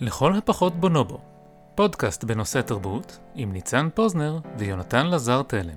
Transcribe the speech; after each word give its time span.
לכל 0.00 0.34
הפחות 0.34 0.74
בונובו, 0.74 1.20
פודקאסט 1.74 2.24
בנושא 2.24 2.60
תרבות 2.60 3.18
עם 3.34 3.52
ניצן 3.52 3.88
פוזנר 3.94 4.38
ויונתן 4.58 5.06
לזר 5.06 5.42
תלם. 5.42 5.76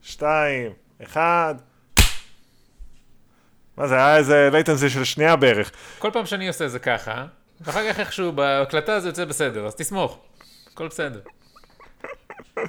שתיים, 0.00 0.72
אחד. 1.02 1.54
מה 3.76 3.86
זה, 3.86 3.94
היה 3.94 4.16
איזה 4.16 4.48
latency 4.52 4.90
של 4.90 5.04
שנייה 5.04 5.36
בערך. 5.36 5.70
כל 5.98 6.10
פעם 6.12 6.26
שאני 6.26 6.48
עושה 6.48 6.68
זה 6.68 6.78
ככה, 6.78 7.26
ואחר 7.60 7.92
כך 7.92 8.00
איכשהו 8.00 8.32
בהקלטה 8.32 9.00
זה 9.00 9.08
יוצא 9.08 9.24
בסדר, 9.24 9.66
אז 9.66 9.74
תסמוך, 9.74 10.18
הכל 10.72 10.88
בסדר. 10.88 11.20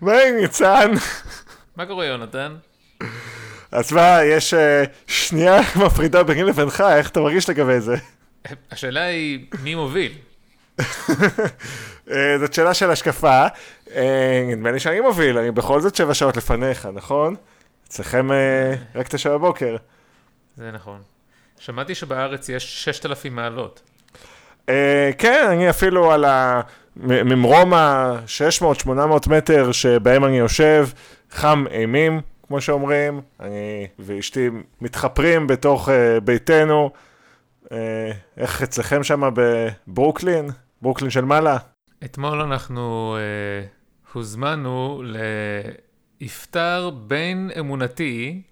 מה 0.00 0.12
עם 0.12 0.36
ניצן? 0.40 0.90
מה 1.76 1.86
קורה 1.86 2.06
יונתן? 2.06 2.56
אז 3.72 3.92
מה, 3.92 4.18
יש 4.24 4.54
אה, 4.54 4.84
שנייה 5.06 5.60
מפרידה 5.86 6.22
ביני 6.22 6.42
לבינך, 6.42 6.84
איך 6.96 7.10
אתה 7.10 7.20
מרגיש 7.20 7.50
לגבי 7.50 7.80
זה? 7.80 7.94
השאלה 8.70 9.04
היא 9.04 9.46
מי 9.62 9.74
מוביל. 9.74 10.12
אה, 12.10 12.38
זאת 12.38 12.52
שאלה 12.52 12.74
של 12.74 12.90
השקפה. 12.90 13.46
אה, 13.94 14.44
נדמה 14.46 14.70
לי 14.72 14.80
שאני 14.80 15.00
מוביל, 15.00 15.38
אני 15.38 15.50
בכל 15.50 15.80
זאת 15.80 15.94
שבע 15.94 16.14
שעות 16.14 16.36
לפניך, 16.36 16.88
נכון? 16.92 17.36
אצלכם 17.88 18.32
אה, 18.32 18.74
רק 18.94 19.08
תשע 19.08 19.30
בבוקר. 19.30 19.76
זה 20.56 20.70
נכון. 20.70 21.11
שמעתי 21.64 21.94
שבארץ 21.94 22.48
יש 22.48 22.84
6,000 22.84 23.34
מעלות. 23.34 23.82
אה, 24.68 25.10
כן, 25.18 25.46
אני 25.48 25.70
אפילו 25.70 26.12
על 26.12 26.24
הממרום 26.24 27.74
ה-600-800 27.74 29.30
מטר 29.30 29.72
שבהם 29.72 30.24
אני 30.24 30.38
יושב, 30.38 30.88
חם 31.30 31.64
אימים, 31.70 32.20
כמו 32.46 32.60
שאומרים. 32.60 33.20
אני 33.40 33.86
ואשתי 33.98 34.48
מתחפרים 34.80 35.46
בתוך 35.46 35.88
אה, 35.88 36.20
ביתנו. 36.20 36.90
אה, 37.72 38.10
איך 38.36 38.62
אצלכם 38.62 39.02
שם 39.02 39.30
בברוקלין? 39.34 40.50
ברוקלין 40.82 41.10
של 41.10 41.24
מעלה? 41.24 41.56
אתמול 42.04 42.40
אנחנו 42.40 43.16
אה, 43.16 43.66
הוזמנו 44.12 45.02
לאפטר 46.20 46.90
בין 46.90 47.50
אמונתי 47.58 48.42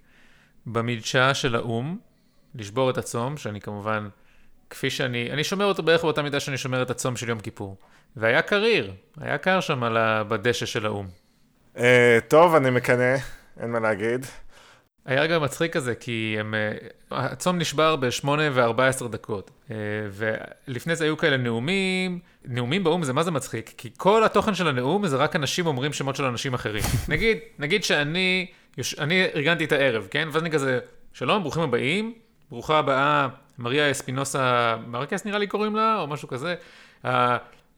במדשאה 0.66 1.34
של 1.34 1.54
האו"ם, 1.54 2.09
לשבור 2.54 2.90
את 2.90 2.98
הצום, 2.98 3.36
שאני 3.36 3.60
כמובן, 3.60 4.08
כפי 4.70 4.90
שאני, 4.90 5.32
אני 5.32 5.44
שומר 5.44 5.64
אותו 5.64 5.82
בערך 5.82 6.02
באותה 6.02 6.22
מידה 6.22 6.40
שאני 6.40 6.56
שומר 6.56 6.82
את 6.82 6.90
הצום 6.90 7.16
של 7.16 7.28
יום 7.28 7.40
כיפור. 7.40 7.76
והיה 8.16 8.42
קריר, 8.42 8.92
היה 9.20 9.38
קר 9.38 9.60
שם 9.60 9.82
על 9.82 9.96
ה- 9.96 10.24
בדשא 10.24 10.66
של 10.66 10.86
האו"ם. 10.86 11.06
אה, 11.76 12.18
טוב, 12.28 12.54
אני 12.54 12.70
מקנא, 12.70 13.16
אין 13.60 13.70
מה 13.70 13.80
להגיד. 13.80 14.26
היה 15.06 15.20
רגע 15.22 15.38
מצחיק 15.38 15.72
כזה, 15.72 15.94
כי 15.94 16.36
הם, 16.40 16.54
אה, 16.54 16.72
הצום 17.10 17.58
נשבר 17.58 17.96
ב-8 17.96 18.28
ו-14 18.52 19.08
דקות. 19.08 19.50
אה, 19.70 19.76
ולפני 20.68 20.96
זה 20.96 21.04
היו 21.04 21.16
כאלה 21.16 21.36
נאומים, 21.36 22.18
נאומים 22.44 22.84
באו"ם 22.84 23.02
זה 23.02 23.12
מה 23.12 23.22
זה 23.22 23.30
מצחיק, 23.30 23.72
כי 23.76 23.90
כל 23.96 24.24
התוכן 24.24 24.54
של 24.54 24.68
הנאום 24.68 25.06
זה 25.06 25.16
רק 25.16 25.36
אנשים 25.36 25.66
אומרים 25.66 25.92
שמות 25.92 26.16
של 26.16 26.24
אנשים 26.24 26.54
אחרים. 26.54 26.82
נגיד, 27.08 27.38
נגיד 27.58 27.84
שאני, 27.84 28.46
אני 28.98 29.24
ארגנתי 29.34 29.64
את 29.64 29.72
הערב, 29.72 30.08
כן? 30.10 30.28
ואז 30.32 30.42
אני 30.42 30.50
כזה, 30.50 30.78
שלום, 31.12 31.42
ברוכים 31.42 31.62
הבאים, 31.62 32.14
ברוכה 32.50 32.78
הבאה, 32.78 33.28
מריה 33.58 33.90
אספינוסה 33.90 34.76
מרקס 34.86 35.24
נראה 35.24 35.38
לי 35.38 35.46
קוראים 35.46 35.76
לה, 35.76 36.00
או 36.00 36.06
משהו 36.06 36.28
כזה. 36.28 36.54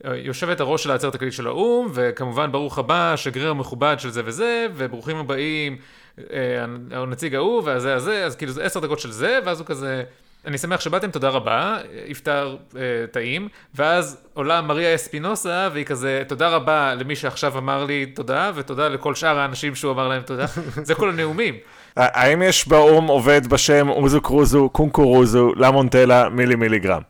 יושבת 0.03 0.59
הראש 0.59 0.83
של 0.83 0.91
העצרת 0.91 1.15
הכללית 1.15 1.33
של 1.33 1.47
האו"ם, 1.47 1.91
וכמובן 1.93 2.51
ברוך 2.51 2.77
הבא, 2.77 3.13
השגריר 3.13 3.49
המכובד 3.49 3.95
של 3.99 4.09
זה 4.09 4.21
וזה, 4.25 4.67
וברוכים 4.75 5.17
הבאים, 5.17 5.77
אה, 6.19 6.63
הנציג 6.91 7.35
ההוא, 7.35 7.61
והזה 7.65 7.95
הזה, 7.95 8.25
אז 8.25 8.35
כאילו 8.35 8.51
זה 8.51 8.63
עשר 8.63 8.79
דקות 8.79 8.99
של 8.99 9.11
זה, 9.11 9.39
ואז 9.45 9.59
הוא 9.59 9.67
כזה, 9.67 10.03
אני 10.45 10.57
שמח 10.57 10.79
שבאתם, 10.79 11.11
תודה 11.11 11.29
רבה, 11.29 11.77
יפטר 12.05 12.57
אה, 12.75 12.81
טעים, 13.11 13.47
ואז 13.75 14.27
עולה 14.33 14.61
מריה 14.61 14.95
אספינוסה, 14.95 15.69
והיא 15.73 15.85
כזה, 15.85 16.23
תודה 16.27 16.49
רבה 16.49 16.93
למי 16.95 17.15
שעכשיו 17.15 17.57
אמר 17.57 17.85
לי 17.85 18.05
תודה, 18.05 18.51
ותודה 18.55 18.87
לכל 18.87 19.15
שאר 19.15 19.39
האנשים 19.39 19.75
שהוא 19.75 19.91
אמר 19.91 20.07
להם 20.07 20.21
תודה. 20.21 20.45
זה 20.87 20.95
כל 20.95 21.09
הנאומים. 21.09 21.55
האם 21.95 22.41
יש 22.41 22.67
באו"ם 22.67 23.07
עובד 23.07 23.47
בשם 23.47 23.89
אוזו 23.89 24.21
קרוזו, 24.21 24.69
קונקורוזו, 24.69 25.53
למונטלה, 25.55 26.29
מילי 26.29 26.55
מיליגרם? 26.55 27.01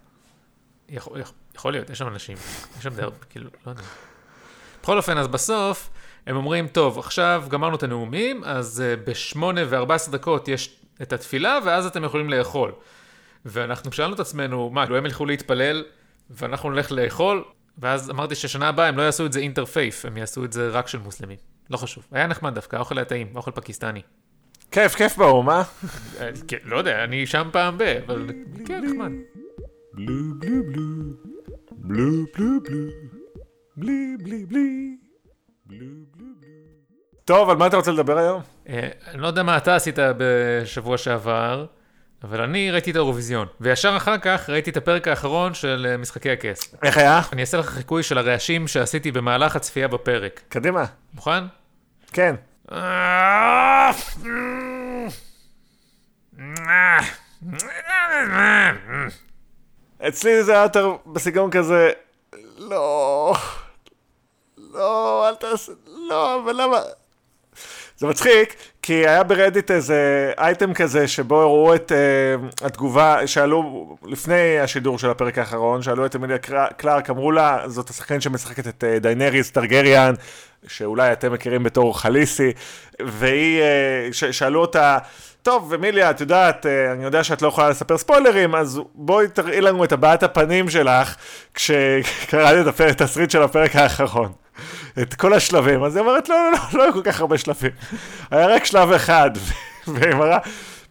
יכול, 0.89 1.71
להיות, 1.71 1.89
יש 1.89 1.97
שם 1.97 2.07
אנשים, 2.07 2.37
יש 2.77 2.83
שם 2.83 2.89
די 2.89 3.01
הרבה, 3.01 3.15
כאילו, 3.29 3.49
לא 3.65 3.71
יודע. 3.71 3.83
בכל 4.83 4.97
אופן, 4.97 5.17
אז 5.17 5.27
בסוף, 5.27 5.89
הם 6.27 6.35
אומרים, 6.35 6.67
טוב, 6.67 6.99
עכשיו 6.99 7.43
גמרנו 7.49 7.75
את 7.75 7.83
הנאומים, 7.83 8.43
אז 8.43 8.83
uh, 8.83 9.09
ב-8 9.09 9.43
ו-14 9.69 10.11
דקות 10.11 10.47
יש 10.47 10.79
את 11.01 11.13
התפילה, 11.13 11.59
ואז 11.65 11.85
אתם 11.85 12.03
יכולים 12.03 12.29
לאכול. 12.29 12.71
ואנחנו 13.45 13.91
שאלנו 13.91 14.13
את 14.15 14.19
עצמנו, 14.19 14.69
מה, 14.69 14.85
כאילו 14.85 14.97
הם 14.97 15.05
ילכו 15.05 15.25
להתפלל, 15.25 15.83
ואנחנו 16.29 16.71
נלך 16.71 16.91
לאכול? 16.91 17.43
ואז 17.77 18.09
אמרתי 18.09 18.35
ששנה 18.35 18.69
הבאה 18.69 18.87
הם 18.87 18.97
לא 18.97 19.01
יעשו 19.01 19.25
את 19.25 19.33
זה 19.33 19.39
אינטרפייף, 19.39 20.05
הם 20.05 20.17
יעשו 20.17 20.45
את 20.45 20.53
זה 20.53 20.69
רק 20.69 20.87
של 20.87 20.99
מוסלמים. 20.99 21.37
לא 21.69 21.77
חשוב. 21.77 22.07
היה 22.11 22.27
נחמד 22.27 22.55
דווקא, 22.55 22.75
האוכל 22.75 22.97
היה 22.97 23.05
טעים, 23.05 23.27
אוכל 23.35 23.51
פקיסטני. 23.51 24.01
כיף, 24.73 24.95
כיף 24.95 25.17
באו"ם, 25.17 25.49
אה? 25.49 25.63
כן, 26.47 26.57
לא 26.63 26.77
יודע, 26.77 27.03
אני 27.03 27.25
שם 27.25 27.49
פעם 27.51 27.77
ב... 27.77 27.81
אבל 27.81 28.29
כן, 28.65 28.81
נחמד. 28.85 29.11
בלו 29.93 30.15
בלו 30.39 30.63
בלו, 30.63 30.83
בלו 31.71 32.25
בלו 32.35 32.59
בלו, 32.63 32.89
בלי 33.77 34.15
בלי 34.19 34.45
בלי, 34.45 34.97
בלו 35.65 35.85
בלו 36.15 36.25
בלו. 36.39 36.49
טוב, 37.25 37.49
על 37.49 37.57
מה 37.57 37.67
אתה 37.67 37.77
רוצה 37.77 37.91
לדבר 37.91 38.17
היום? 38.17 38.41
אה, 38.69 38.89
אני 39.07 39.21
לא 39.21 39.27
יודע 39.27 39.43
מה 39.43 39.57
אתה 39.57 39.75
עשית 39.75 39.95
בשבוע 40.17 40.97
שעבר, 40.97 41.65
אבל 42.23 42.41
אני 42.41 42.71
ראיתי 42.71 42.91
את 42.91 42.95
האירוויזיון. 42.95 43.47
וישר 43.61 43.97
אחר 43.97 44.17
כך 44.17 44.49
ראיתי 44.49 44.69
את 44.69 44.77
הפרק 44.77 45.07
האחרון 45.07 45.53
של 45.53 45.87
אה, 45.89 45.97
משחקי 45.97 46.31
הכס. 46.31 46.75
איך 46.83 46.97
היה? 46.97 47.21
אני 47.33 47.41
אעשה 47.41 47.57
לך 47.57 47.69
חיקוי 47.69 48.03
של 48.03 48.17
הרעשים 48.17 48.67
שעשיתי 48.67 49.11
במהלך 49.11 49.55
הצפייה 49.55 49.87
בפרק. 49.87 50.41
קדימה. 50.49 50.85
מוכן? 51.13 51.43
כן. 52.13 52.35
אצלי 60.07 60.43
זה 60.43 60.51
היה 60.51 60.63
יותר 60.63 60.95
בסגנון 61.05 61.51
כזה, 61.51 61.91
לא, 62.57 63.33
לא, 64.57 65.29
אל 65.29 65.35
תעשה, 65.35 65.71
לא, 66.09 66.41
אבל 66.43 66.61
למה? 66.61 66.79
זה 67.97 68.07
מצחיק, 68.07 68.55
כי 68.81 68.93
היה 68.93 69.23
ב 69.23 69.30
Reddit 69.30 69.71
איזה 69.71 70.31
אייטם 70.37 70.73
כזה 70.73 71.07
שבו 71.07 71.41
הראו 71.41 71.75
את 71.75 71.91
אה, 71.91 72.65
התגובה, 72.65 73.27
שאלו 73.27 73.97
לפני 74.03 74.59
השידור 74.59 74.99
של 74.99 75.09
הפרק 75.09 75.37
האחרון, 75.37 75.81
שאלו 75.81 76.05
את 76.05 76.15
אמיליה 76.15 76.37
קלארק, 76.77 77.09
אמרו 77.09 77.31
לה, 77.31 77.63
זאת 77.67 77.89
השחקנית 77.89 78.21
שמשחקת 78.21 78.67
את 78.67 78.83
אה, 78.83 78.99
דיינריס 78.99 79.51
טרגריאן, 79.51 80.13
שאולי 80.67 81.11
אתם 81.11 81.33
מכירים 81.33 81.63
בתור 81.63 81.99
חליסי, 81.99 82.51
והיא, 83.01 83.61
אה, 83.61 84.13
ש- 84.13 84.23
שאלו 84.25 84.61
אותה, 84.61 84.97
טוב, 85.43 85.73
אמיליה, 85.73 86.11
את 86.11 86.21
יודעת, 86.21 86.65
אה, 86.65 86.91
אני 86.91 87.03
יודע 87.03 87.23
שאת 87.23 87.41
לא 87.41 87.47
יכולה 87.47 87.69
לספר 87.69 87.97
ספוילרים, 87.97 88.55
אז 88.55 88.81
בואי 88.95 89.27
תראי 89.27 89.61
לנו 89.61 89.83
את 89.83 89.91
הבעת 89.91 90.23
הפנים 90.23 90.69
שלך 90.69 91.15
כשקראת 91.53 92.61
את 92.61 92.67
הפרק, 92.67 92.95
תסריט 92.95 93.31
של 93.31 93.43
הפרק 93.43 93.75
האחרון. 93.75 94.31
את 95.01 95.13
כל 95.13 95.33
השלבים. 95.33 95.83
אז 95.83 95.95
היא 95.95 96.01
אומרת, 96.05 96.29
לא, 96.29 96.35
לא, 96.35 96.51
לא, 96.51 96.79
לא 96.79 96.83
היו 96.83 96.93
כל 96.93 97.01
כך 97.03 97.19
הרבה 97.19 97.37
שלבים. 97.37 97.71
היה 98.31 98.47
רק 98.47 98.65
שלב 98.65 98.91
אחד, 98.91 99.31
והיא 99.87 100.15
מראה 100.15 100.37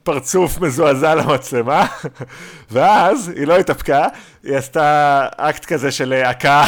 פרצוף 0.02 0.60
מזועזע 0.60 1.14
למצלמה, 1.14 1.86
ואז 2.72 3.32
היא 3.36 3.46
לא 3.46 3.56
התאפקה, 3.58 4.06
היא 4.44 4.56
עשתה 4.56 5.26
אקט 5.36 5.64
כזה 5.64 5.90
של 5.90 6.08
להקה. 6.08 6.64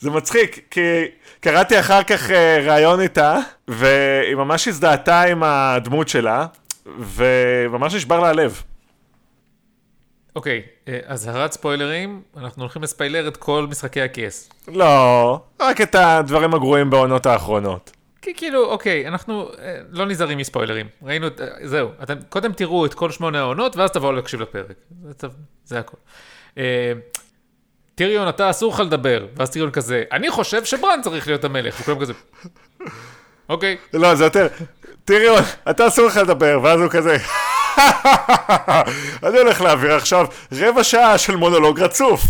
זה 0.00 0.10
מצחיק, 0.10 0.66
כי 0.70 1.04
קראתי 1.40 1.80
אחר 1.80 2.02
כך 2.02 2.30
אה, 2.30 2.58
ראיון 2.66 3.00
איתה, 3.00 3.38
והיא 3.68 4.34
ממש 4.34 4.68
הזדהתה 4.68 5.22
עם 5.22 5.42
הדמות 5.42 6.08
שלה, 6.08 6.46
וממש 6.98 7.94
נשבר 7.94 8.20
לה 8.20 8.28
הלב. 8.28 8.62
אוקיי, 10.36 10.62
אה, 10.88 10.98
אזהרת 11.06 11.52
ספוילרים, 11.52 12.22
אנחנו 12.36 12.62
הולכים 12.62 12.82
לספיילר 12.82 13.28
את 13.28 13.36
כל 13.36 13.66
משחקי 13.70 14.00
הכס. 14.00 14.50
לא, 14.68 15.40
רק 15.60 15.80
את 15.80 15.94
הדברים 15.94 16.54
הגרועים 16.54 16.90
בעונות 16.90 17.26
האחרונות. 17.26 17.90
כי 18.22 18.34
כאילו, 18.36 18.64
אוקיי, 18.64 19.08
אנחנו 19.08 19.48
אה, 19.58 19.76
לא 19.90 20.06
נזהרים 20.06 20.38
מספוילרים. 20.38 20.86
ראינו 21.02 21.26
את, 21.26 21.40
אה, 21.40 21.46
זהו, 21.62 21.88
אתם 22.02 22.14
קודם 22.28 22.52
תראו 22.52 22.86
את 22.86 22.94
כל 22.94 23.10
שמונה 23.10 23.40
העונות, 23.40 23.76
ואז 23.76 23.90
תבואו 23.90 24.12
להקשיב 24.12 24.40
לפרק. 24.40 24.76
זה, 25.02 25.28
זה 25.64 25.78
הכל. 25.78 25.96
אה, 26.58 26.92
טיריון, 27.94 28.28
אתה 28.28 28.50
אסור 28.50 28.72
לך 28.72 28.80
לדבר. 28.80 29.26
ואז 29.36 29.50
טיריון 29.50 29.70
כזה, 29.70 30.02
אני 30.12 30.30
חושב 30.30 30.64
שברן 30.64 31.00
צריך 31.02 31.26
להיות 31.26 31.44
המלך. 31.44 31.80
וכולם 31.80 32.00
כזה, 32.00 32.12
אוקיי. 33.48 33.76
לא, 33.94 34.14
זה 34.14 34.24
יותר, 34.24 34.46
טיריון, 35.04 35.42
אתה 35.70 35.86
אסור 35.86 36.06
לך 36.06 36.16
לדבר, 36.16 36.60
ואז 36.62 36.80
הוא 36.80 36.90
כזה, 36.90 37.16
אני 39.26 39.38
הולך 39.38 39.60
להעביר 39.60 39.94
עכשיו 39.94 40.26
רבע 40.52 40.84
שעה 40.84 41.18
של 41.18 41.36
מונולוג 41.36 41.80
רצוף. 41.80 42.22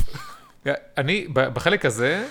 אני, 0.98 1.26
בחלק 1.32 1.84
הזה, 1.84 2.24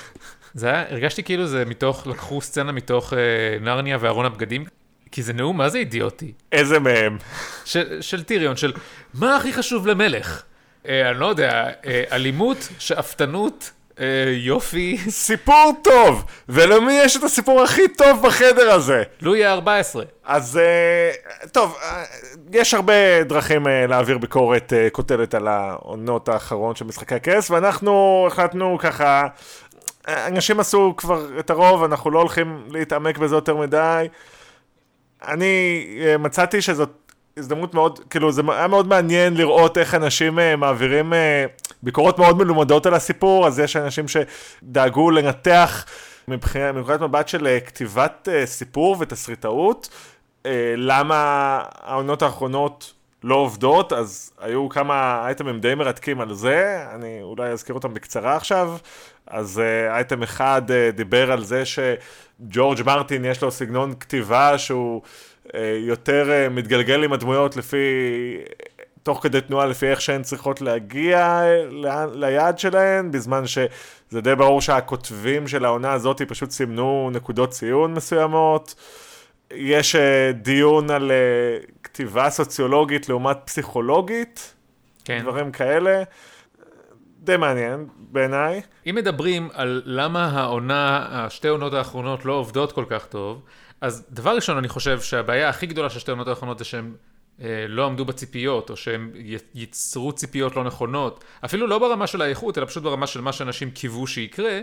זה 0.54 0.68
היה, 0.68 0.86
הרגשתי 0.90 1.24
כאילו 1.24 1.48
זה 1.48 1.66
מתוך, 1.66 2.08
לקחו 2.08 2.42
סצנה 2.42 2.72
מתוך 2.72 3.14
אה, 3.14 3.20
נרניה 3.62 3.98
וארון 4.02 4.26
הבגדים, 4.26 4.66
כי 5.12 5.24
זה 5.24 5.34
נאום 5.34 5.58
מה 5.58 5.70
זה 5.70 5.78
אידיוטי. 5.78 6.34
איזה 6.52 6.80
מהם? 6.80 7.18
של, 7.66 8.02
של 8.02 8.24
טיריון, 8.24 8.56
של 8.56 8.74
מה 9.14 9.36
הכי 9.36 9.54
חשוב 9.54 9.88
למלך? 9.88 10.44
אה, 10.88 11.10
אני 11.10 11.20
לא 11.20 11.26
יודע, 11.26 11.70
אה, 11.86 12.04
אלימות, 12.12 12.70
שאפתנות, 12.80 13.72
אה, 14.00 14.06
יופי, 14.28 14.98
סיפור 15.10 15.72
טוב, 15.84 16.26
ולמי 16.50 16.94
יש 16.94 17.18
את 17.18 17.24
הסיפור 17.24 17.62
הכי 17.62 17.88
טוב 17.88 18.22
בחדר 18.28 18.72
הזה? 18.72 19.04
לואי 19.22 19.46
ה-14. 19.46 20.00
אז 20.24 20.58
אה, 20.58 21.12
טוב, 21.52 21.78
אה, 21.84 22.04
יש 22.54 22.74
הרבה 22.74 23.24
דרכים 23.24 23.68
אה, 23.68 23.88
להעביר 23.88 24.18
ביקורת 24.18 24.74
אה, 24.74 24.88
קוטלת 24.92 25.36
על 25.36 25.48
העונות 25.48 26.30
האחרון 26.30 26.76
של 26.76 26.86
משחקי 26.86 27.16
הכס, 27.16 27.52
ואנחנו 27.52 28.24
החלטנו 28.28 28.78
ככה, 28.80 29.28
אנשים 30.08 30.60
עשו 30.60 30.94
כבר 30.98 31.40
את 31.40 31.50
הרוב, 31.50 31.84
אנחנו 31.84 32.12
לא 32.12 32.20
הולכים 32.20 32.64
להתעמק 32.72 33.18
בזה 33.18 33.36
יותר 33.36 33.56
מדי. 33.56 34.08
אני 35.28 35.86
אה, 36.02 36.18
מצאתי 36.18 36.62
שזאת 36.62 36.90
הזדמנות 37.40 37.74
מאוד, 37.74 38.00
כאילו 38.10 38.32
זה 38.32 38.42
היה 38.48 38.68
מאוד 38.68 38.88
מעניין 38.88 39.38
לראות 39.38 39.78
איך 39.78 39.96
אנשים 39.96 40.40
אה, 40.40 40.56
מעבירים 40.56 41.14
אה, 41.14 41.46
ביקורות 41.84 42.20
מאוד 42.20 42.38
מלומדות 42.38 42.86
על 42.86 42.94
הסיפור, 42.94 43.48
אז 43.48 43.60
יש 43.60 43.76
אנשים 43.76 44.06
שדאגו 44.08 45.12
לנתח 45.12 45.86
מבחינת, 46.28 46.76
מבחינת 46.76 47.02
מבט 47.02 47.28
של 47.28 47.48
אה, 47.48 47.60
כתיבת 47.60 48.28
סיפור 48.46 48.96
ותסריטאות, 49.00 49.90
למה 50.78 51.16
העונות 51.82 52.22
האחרונות 52.22 52.94
לא 53.24 53.36
עובדות, 53.36 53.94
אז 53.94 54.32
היו 54.40 54.70
כמה 54.70 55.22
אייטמים 55.26 55.60
די 55.60 55.76
מרתקים 55.76 56.22
על 56.22 56.34
זה, 56.34 56.86
אני 56.96 57.20
אולי 57.22 57.50
אזכיר 57.50 57.76
אותם 57.76 57.94
בקצרה 57.94 58.36
עכשיו. 58.36 58.78
אז 59.28 59.62
אייטם 59.90 60.24
אחד 60.24 60.62
דיבר 60.96 61.32
על 61.32 61.44
זה 61.44 61.64
שג'ורג' 61.66 62.82
מרטין 62.86 63.26
יש 63.26 63.44
לו 63.44 63.52
סגנון 63.52 63.94
כתיבה 64.00 64.58
שהוא 64.58 65.02
יותר 65.88 66.32
אה, 66.32 66.50
מתגלגל 66.50 67.04
עם 67.04 67.14
הדמויות 67.14 67.58
לפי, 67.58 67.78
תוך 69.04 69.24
כדי 69.24 69.42
תנועה 69.42 69.66
לפי 69.66 69.88
איך 69.88 70.02
שהן 70.02 70.22
צריכות 70.22 70.62
להגיע 70.62 71.42
אה, 71.42 72.06
ליעד 72.14 72.60
שלהן, 72.60 73.12
בזמן 73.12 73.48
שזה 73.48 74.22
די 74.22 74.36
ברור 74.36 74.62
שהכותבים 74.62 75.48
של 75.48 75.66
העונה 75.66 75.94
הזאת 75.94 76.22
פשוט 76.28 76.52
סימנו 76.52 77.10
נקודות 77.14 77.50
ציון 77.50 77.94
מסוימות. 77.94 78.76
יש 79.54 79.96
אה, 79.96 80.32
דיון 80.32 80.90
על 80.92 81.12
אה, 81.12 81.58
כתיבה 81.84 82.30
סוציולוגית 82.30 83.10
לעומת 83.10 83.38
פסיכולוגית, 83.46 84.54
כן. 85.06 85.20
דברים 85.22 85.52
כאלה. 85.52 86.04
די 87.20 87.38
מעניין 87.38 87.88
בעיניי. 87.98 88.62
אם 88.90 88.96
מדברים 88.96 89.50
על 89.54 89.82
למה 89.86 90.26
העונה, 90.26 91.08
השתי 91.12 91.48
עונות 91.48 91.74
האחרונות 91.74 92.26
לא 92.26 92.34
עובדות 92.34 92.72
כל 92.72 92.86
כך 92.90 93.06
טוב, 93.06 93.42
אז 93.82 94.06
דבר 94.10 94.36
ראשון, 94.36 94.58
אני 94.58 94.68
חושב 94.68 95.02
שהבעיה 95.02 95.50
הכי 95.50 95.66
גדולה 95.66 95.90
של 95.90 96.00
שתי 96.00 96.12
העונות 96.12 96.28
האחרונות 96.28 96.60
זה 96.60 96.66
שהם 96.66 96.96
אה, 97.42 97.66
לא 97.68 97.86
עמדו 97.86 98.06
בציפיות, 98.06 98.70
או 98.70 98.78
שהם 98.78 99.12
ייצרו 99.56 100.12
ציפיות 100.12 100.56
לא 100.56 100.64
נכונות, 100.64 101.24
אפילו 101.46 101.68
לא 101.68 101.80
ברמה 101.80 102.08
של 102.08 102.22
האיכות, 102.22 102.58
אלא 102.58 102.66
פשוט 102.66 102.84
ברמה 102.84 103.08
של 103.08 103.22
מה 103.22 103.34
שאנשים 103.34 103.72
קיוו 103.72 104.08
שיקרה. 104.08 104.60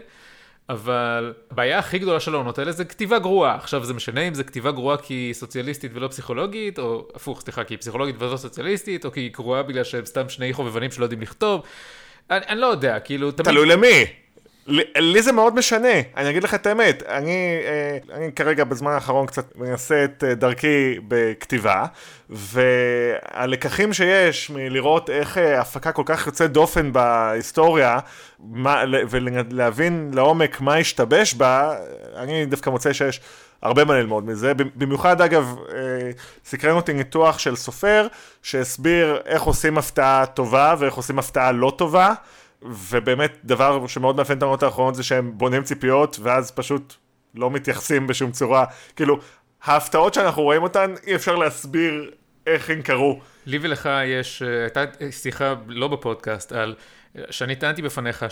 אבל 0.68 1.34
הבעיה 1.50 1.78
הכי 1.78 1.98
גדולה 1.98 2.20
של 2.20 2.34
העונות 2.34 2.58
האלה 2.58 2.72
זה 2.72 2.84
כתיבה 2.84 3.18
גרועה. 3.18 3.54
עכשיו 3.54 3.84
זה 3.84 3.94
משנה 3.94 4.20
אם 4.20 4.34
זה 4.34 4.44
כתיבה 4.44 4.70
גרועה 4.70 4.96
כי 4.96 5.14
היא 5.14 5.34
סוציאליסטית 5.34 5.90
ולא 5.94 6.08
פסיכולוגית, 6.08 6.78
או 6.78 7.08
הפוך, 7.14 7.40
סליחה, 7.40 7.64
כי 7.64 7.74
היא 7.74 7.78
פסיכולוגית 7.78 8.16
ולא 8.18 8.36
סוציאליסטית, 8.36 9.04
או 9.04 9.12
כי 9.12 9.20
היא 9.20 9.32
גרועה 9.32 9.62
בגלל 9.62 9.84
שהם 9.84 10.04
סתם 10.04 10.28
שני 10.28 10.52
חובבנים 10.52 10.90
שלא 10.90 11.04
יודעים 11.04 11.20
לכתוב. 11.20 11.62
אני, 12.30 12.46
אני 12.48 12.60
לא 12.60 12.66
יודע, 12.66 13.00
כאילו, 13.00 13.32
תמיד... 13.32 13.48
תלוי 13.48 13.66
למי. 13.66 14.04
לי 14.96 15.22
זה 15.22 15.32
מאוד 15.32 15.54
משנה, 15.54 15.88
אני 16.16 16.30
אגיד 16.30 16.44
לך 16.44 16.54
את 16.54 16.66
האמת, 16.66 17.02
אני, 17.02 17.58
אה, 17.64 18.16
אני 18.16 18.32
כרגע 18.32 18.64
בזמן 18.64 18.92
האחרון 18.92 19.26
קצת 19.26 19.56
מנסה 19.56 20.04
את 20.04 20.24
אה, 20.24 20.34
דרכי 20.34 20.98
בכתיבה, 21.08 21.86
והלקחים 22.30 23.92
שיש 23.92 24.50
מלראות 24.50 25.10
איך 25.10 25.38
אה, 25.38 25.60
הפקה 25.60 25.92
כל 25.92 26.02
כך 26.06 26.26
יוצאת 26.26 26.52
דופן 26.52 26.92
בהיסטוריה, 26.92 27.98
מה, 28.40 28.82
ולהבין 29.10 30.10
לעומק 30.14 30.60
מה 30.60 30.76
השתבש 30.76 31.34
בה, 31.34 31.76
אני 32.16 32.46
דווקא 32.46 32.70
מוצא 32.70 32.92
שיש 32.92 33.20
הרבה 33.62 33.84
מה 33.84 33.94
ללמוד 33.94 34.26
מזה, 34.26 34.52
במיוחד 34.54 35.20
אגב, 35.20 35.56
סקרן 36.44 36.76
אותי 36.76 36.92
ניתוח 36.92 37.38
של 37.38 37.56
סופר, 37.56 38.06
שהסביר 38.42 39.20
איך 39.26 39.42
עושים 39.42 39.78
הפתעה 39.78 40.26
טובה 40.26 40.74
ואיך 40.78 40.94
עושים 40.94 41.18
הפתעה 41.18 41.52
לא 41.52 41.72
טובה. 41.78 42.14
ובאמת 42.70 43.38
דבר 43.44 43.86
שמאוד 43.86 44.16
מאפיין 44.16 44.38
את 44.38 44.42
העונות 44.42 44.62
האחרונות 44.62 44.94
זה 44.94 45.02
שהם 45.02 45.32
בונים 45.38 45.62
ציפיות 45.62 46.18
ואז 46.22 46.50
פשוט 46.50 46.94
לא 47.34 47.50
מתייחסים 47.50 48.06
בשום 48.06 48.32
צורה. 48.32 48.64
כאילו, 48.96 49.18
ההפתעות 49.62 50.14
שאנחנו 50.14 50.42
רואים 50.42 50.62
אותן, 50.62 50.94
אי 51.06 51.14
אפשר 51.14 51.36
להסביר 51.36 52.10
איך 52.46 52.70
הן 52.70 52.82
קרו. 52.82 53.20
לי 53.46 53.58
ולך 53.62 53.88
יש, 54.04 54.42
אה, 54.42 54.60
הייתה 54.62 54.84
שיחה 55.10 55.54
לא 55.66 55.88
בפודקאסט, 55.88 56.52
על, 56.52 56.74
שאני 57.30 57.56
טענתי 57.56 57.82
בפניך 57.82 58.26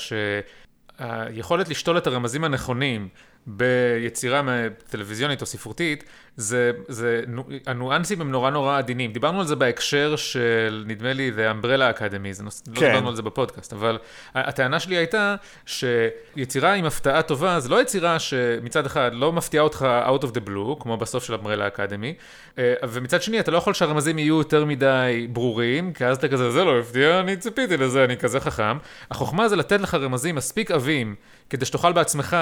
שהיכולת 0.99 1.69
לשתול 1.69 1.99
את 1.99 2.07
הרמזים 2.07 2.45
הנכונים 2.45 3.09
ביצירה 3.47 4.43
טלוויזיונית 4.91 5.41
או 5.41 5.47
ספרותית, 5.47 6.05
זה, 6.37 6.73
זה, 6.89 7.23
הניואנסים 7.67 8.21
הם 8.21 8.31
נורא 8.31 8.51
נורא 8.51 8.79
עדינים. 8.79 9.13
דיברנו 9.13 9.41
על 9.41 9.47
זה 9.47 9.57
בהקשר 9.57 10.17
של, 10.17 10.85
נדמה 10.87 11.13
לי, 11.13 11.33
The 11.37 11.65
Umbrella 11.65 11.99
Academy, 11.99 12.33
זה 12.33 12.43
נוס... 12.43 12.63
כן. 12.75 12.83
לא 12.83 12.89
דיברנו 12.89 13.09
על 13.09 13.17
זה 13.17 13.23
בפודקאסט, 13.23 13.73
אבל 13.73 13.99
הטענה 14.35 14.81
שלי 14.81 14.97
הייתה 14.97 15.35
שיצירה 15.67 16.73
עם 16.73 16.85
הפתעה 16.85 17.23
טובה, 17.23 17.61
זה 17.61 17.69
לא 17.69 17.83
יצירה 17.83 18.19
שמצד 18.19 18.87
אחד 18.87 19.11
לא 19.15 19.33
מפתיעה 19.33 19.65
אותך 19.65 19.87
out 20.07 20.23
of 20.23 20.27
the 20.27 20.49
blue, 20.49 20.81
כמו 20.83 20.97
בסוף 20.97 21.25
של 21.25 21.35
Umbrella 21.35 21.77
Academy, 21.77 22.61
ומצד 22.89 23.23
שני 23.23 23.41
אתה 23.41 23.51
לא 23.51 23.57
יכול 23.57 23.75
שהרמזים 23.75 24.19
יהיו 24.19 24.39
יותר 24.39 24.65
מדי 24.65 25.27
ברורים, 25.33 25.93
כי 25.93 26.05
אז 26.05 26.17
אתה 26.17 26.29
כזה, 26.29 26.51
זה 26.51 26.65
לא 26.65 26.79
הפתיע, 26.79 27.21
אני 27.21 27.37
ציפיתי 27.37 27.77
לזה, 27.77 28.05
אני 28.05 28.17
כזה 28.17 28.41
חכם. 28.41 28.77
החוכמה 29.11 29.49
זה 29.49 29.57
לתת 29.57 29.81
לך 29.81 29.95
רמזים 29.95 30.35
מספיק 30.35 30.71
עבים, 30.71 31.15
כדי 31.51 31.65
שתוכל 31.65 31.93
בעצמך 31.93 32.37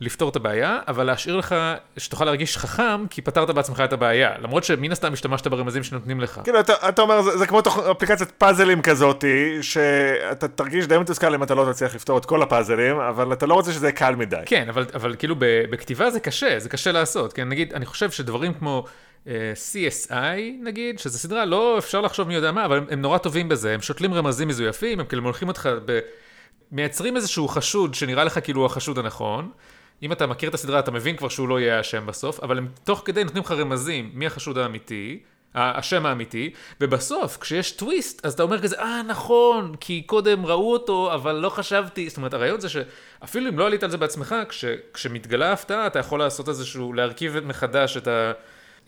לפתור 0.00 0.28
את 0.28 0.36
הבעיה, 0.36 0.78
אבל 0.88 1.04
להשאיר 1.06 1.36
לך, 1.36 1.54
שתוכל 1.96 2.24
להרגיש 2.24 2.56
חכם, 2.56 3.06
כי 3.10 3.22
פתרת 3.32 3.50
בעצמך 3.50 3.82
את 3.84 3.92
הבעיה, 3.92 4.30
למרות 4.38 4.64
שמן 4.64 4.92
הסתם 4.92 5.12
השתמשת 5.12 5.46
ברמזים 5.46 5.82
שנותנים 5.82 6.20
לך. 6.20 6.40
כאילו, 6.44 6.60
אתה, 6.60 6.88
אתה 6.88 7.02
אומר, 7.02 7.22
זה, 7.22 7.38
זה 7.38 7.46
כמו 7.46 7.62
תוך, 7.62 7.78
אפליקציית 7.78 8.30
פאזלים 8.30 8.82
כזאתי, 8.82 9.62
שאתה 9.62 10.48
תרגיש 10.48 10.86
די 10.86 10.98
מתוסכל 10.98 11.34
אם 11.34 11.42
אתה 11.42 11.54
לא 11.54 11.72
תצליח 11.72 11.94
לפתור 11.94 12.18
את 12.18 12.24
כל 12.24 12.42
הפאזלים, 12.42 12.96
אבל 12.96 13.32
אתה 13.32 13.46
לא 13.46 13.54
רוצה 13.54 13.72
שזה 13.72 13.86
יהיה 13.86 13.96
קל 13.96 14.14
מדי. 14.14 14.36
כן, 14.46 14.68
אבל, 14.68 14.86
אבל 14.94 15.16
כאילו 15.18 15.34
בכתיבה 15.38 16.10
זה 16.10 16.20
קשה, 16.20 16.58
זה 16.58 16.68
קשה 16.68 16.92
לעשות. 16.92 17.32
כן, 17.32 17.48
נגיד, 17.48 17.72
אני 17.72 17.86
חושב 17.86 18.10
שדברים 18.10 18.54
כמו... 18.54 18.84
uh, 19.26 19.28
CSI 19.72 20.12
נגיד, 20.62 20.98
שזו 20.98 21.18
סדרה, 21.18 21.44
לא 21.44 21.78
אפשר 21.78 22.00
לחשוב 22.00 22.28
מי 22.28 22.34
יודע 22.34 22.52
מה, 22.52 22.64
אבל 22.64 22.76
הם, 22.76 22.86
הם 22.90 23.00
נורא 23.00 23.18
טובים 23.18 23.48
בזה, 23.48 23.74
הם 23.74 23.80
שותלים 23.80 24.14
רמזים 24.14 24.48
מזויפים, 24.48 25.00
הם 25.00 25.06
כאילו 25.06 25.22
מולכים 25.22 25.48
אותך 25.48 25.68
ב... 25.84 25.98
מייצרים 26.72 27.16
איזשהו 27.16 27.48
חשוד 27.48 27.94
שנראה 27.94 28.24
לך 28.24 28.38
כאילו 28.42 28.66
החשוד 28.66 28.98
הנכון. 28.98 29.50
אם 30.02 30.12
אתה 30.12 30.26
מכיר 30.26 30.48
את 30.48 30.54
הסדרה, 30.54 30.78
אתה 30.78 30.90
מבין 30.90 31.16
כבר 31.16 31.28
שהוא 31.28 31.48
לא 31.48 31.60
יהיה 31.60 31.76
האשם 31.76 32.06
בסוף, 32.06 32.40
אבל 32.40 32.58
הם 32.58 32.68
תוך 32.84 33.02
כדי 33.04 33.24
נותנים 33.24 33.42
לך 33.42 33.50
רמזים 33.50 34.10
מי 34.14 34.26
החשוד 34.26 34.58
האמיתי, 34.58 35.18
השם 35.54 36.06
האמיתי, 36.06 36.50
ובסוף, 36.80 37.38
כשיש 37.40 37.72
טוויסט, 37.72 38.26
אז 38.26 38.32
אתה 38.32 38.42
אומר 38.42 38.62
כזה, 38.62 38.78
אה, 38.78 39.02
נכון, 39.02 39.74
כי 39.80 40.02
קודם 40.02 40.46
ראו 40.46 40.72
אותו, 40.72 41.14
אבל 41.14 41.32
לא 41.32 41.48
חשבתי. 41.48 42.08
זאת 42.08 42.16
אומרת, 42.16 42.34
הרעיון 42.34 42.60
זה 42.60 42.68
שאפילו 42.68 43.48
אם 43.48 43.58
לא 43.58 43.66
עלית 43.66 43.82
על 43.82 43.90
זה 43.90 43.96
בעצמך, 43.96 44.34
כש, 44.48 44.64
כשמתגלה 44.94 45.52
הפתעה, 45.52 45.86
אתה 45.86 45.98
יכול 45.98 46.18
לעשות 46.18 46.48
איזשהו, 46.48 46.92
להרכיב 46.92 47.40
מחדש 47.40 47.96
את 47.96 48.08
ה... 48.08 48.32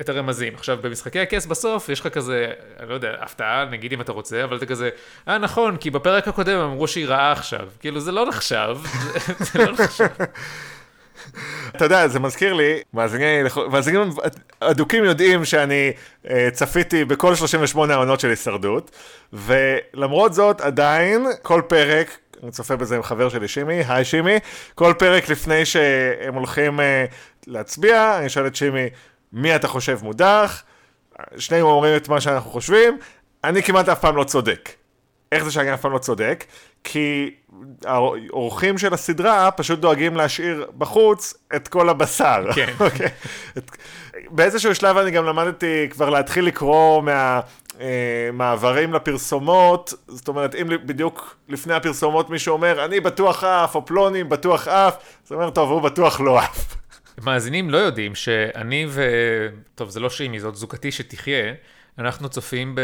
את 0.00 0.08
הרמזים. 0.08 0.54
עכשיו, 0.54 0.78
במשחקי 0.82 1.20
הכס 1.20 1.46
בסוף, 1.46 1.88
יש 1.88 2.00
לך 2.00 2.08
כזה, 2.08 2.52
אני 2.80 2.88
לא 2.88 2.94
יודע, 2.94 3.16
הפתעה, 3.20 3.64
נגיד 3.64 3.92
אם 3.92 4.00
אתה 4.00 4.12
רוצה, 4.12 4.44
אבל 4.44 4.56
אתה 4.56 4.66
כזה, 4.66 4.90
אה, 5.28 5.38
נכון, 5.38 5.76
כי 5.76 5.90
בפרק 5.90 6.28
הקודם 6.28 6.58
אמרו 6.58 6.88
שהיא 6.88 7.06
רעה 7.06 7.32
עכשיו. 7.32 7.68
כאילו, 7.80 8.00
זה 8.00 8.12
לא 8.12 8.26
נחשב, 8.26 8.76
זה 9.38 9.66
לא 9.66 9.72
נחשב. 9.72 10.06
אתה 11.68 11.84
יודע, 11.84 12.08
זה 12.08 12.20
מזכיר 12.20 12.52
לי, 12.52 12.80
מאזינים 13.68 14.10
אדוקים 14.60 15.04
יודעים 15.04 15.44
שאני 15.44 15.92
uh, 16.24 16.28
צפיתי 16.52 17.04
בכל 17.04 17.34
38 17.34 17.94
העונות 17.94 18.20
של 18.20 18.30
הישרדות, 18.30 18.90
ולמרות 19.32 20.34
זאת, 20.34 20.60
עדיין, 20.60 21.26
כל 21.42 21.62
פרק, 21.68 22.18
אני 22.42 22.50
צופה 22.50 22.76
בזה 22.76 22.96
עם 22.96 23.02
חבר 23.02 23.28
שלי 23.28 23.48
שימי, 23.48 23.82
היי 23.88 24.04
שימי, 24.04 24.36
כל 24.74 24.92
פרק 24.98 25.28
לפני 25.28 25.64
שהם 25.64 26.34
הולכים 26.34 26.80
uh, 26.80 26.82
להצביע, 27.46 28.18
אני 28.18 28.28
שואל 28.28 28.46
את 28.46 28.56
שימי, 28.56 28.88
מי 29.32 29.56
אתה 29.56 29.68
חושב 29.68 29.98
מודח? 30.02 30.62
שנינו 31.38 31.70
אומרים 31.70 31.96
את 31.96 32.08
מה 32.08 32.20
שאנחנו 32.20 32.50
חושבים, 32.50 32.98
אני 33.44 33.62
כמעט 33.62 33.88
אף 33.88 34.00
פעם 34.00 34.16
לא 34.16 34.24
צודק. 34.24 34.70
איך 35.32 35.44
זה 35.44 35.50
שאני 35.50 35.74
אף 35.74 35.80
פעם 35.80 35.92
לא 35.92 35.98
צודק? 35.98 36.44
כי 36.84 37.34
האורחים 37.84 38.78
של 38.78 38.94
הסדרה 38.94 39.50
פשוט 39.50 39.78
דואגים 39.78 40.16
להשאיר 40.16 40.66
בחוץ 40.78 41.34
את 41.56 41.68
כל 41.68 41.88
הבשר. 41.88 42.44
כן. 42.54 42.72
okay. 42.78 43.08
את... 43.58 43.70
באיזשהו 44.30 44.74
שלב 44.74 44.96
אני 44.96 45.10
גם 45.10 45.24
למדתי 45.24 45.88
כבר 45.90 46.10
להתחיל 46.10 46.44
לקרוא 46.44 47.02
מה... 47.02 47.40
אה, 47.80 48.30
מעברים 48.32 48.92
לפרסומות, 48.92 49.94
זאת 50.08 50.28
אומרת, 50.28 50.54
אם 50.54 50.68
בדיוק 50.86 51.36
לפני 51.48 51.74
הפרסומות 51.74 52.30
מישהו 52.30 52.52
אומר, 52.52 52.84
אני 52.84 53.00
בטוח 53.00 53.44
עף, 53.44 53.74
או 53.74 53.86
פלוני 53.86 54.24
בטוח 54.24 54.68
עף, 54.68 54.96
זאת 55.22 55.32
אומרת, 55.32 55.54
טוב, 55.54 55.70
הוא 55.70 55.80
בטוח 55.80 56.20
לא 56.20 56.38
עף. 56.38 56.76
מאזינים 57.24 57.70
לא 57.70 57.76
יודעים 57.76 58.14
שאני 58.14 58.86
ו... 58.88 59.02
טוב, 59.74 59.90
זה 59.90 60.00
לא 60.00 60.10
שימי, 60.10 60.40
זאת 60.40 60.56
זוגתי 60.56 60.92
שתחיה. 60.92 61.52
אנחנו 61.98 62.28
צופים 62.28 62.74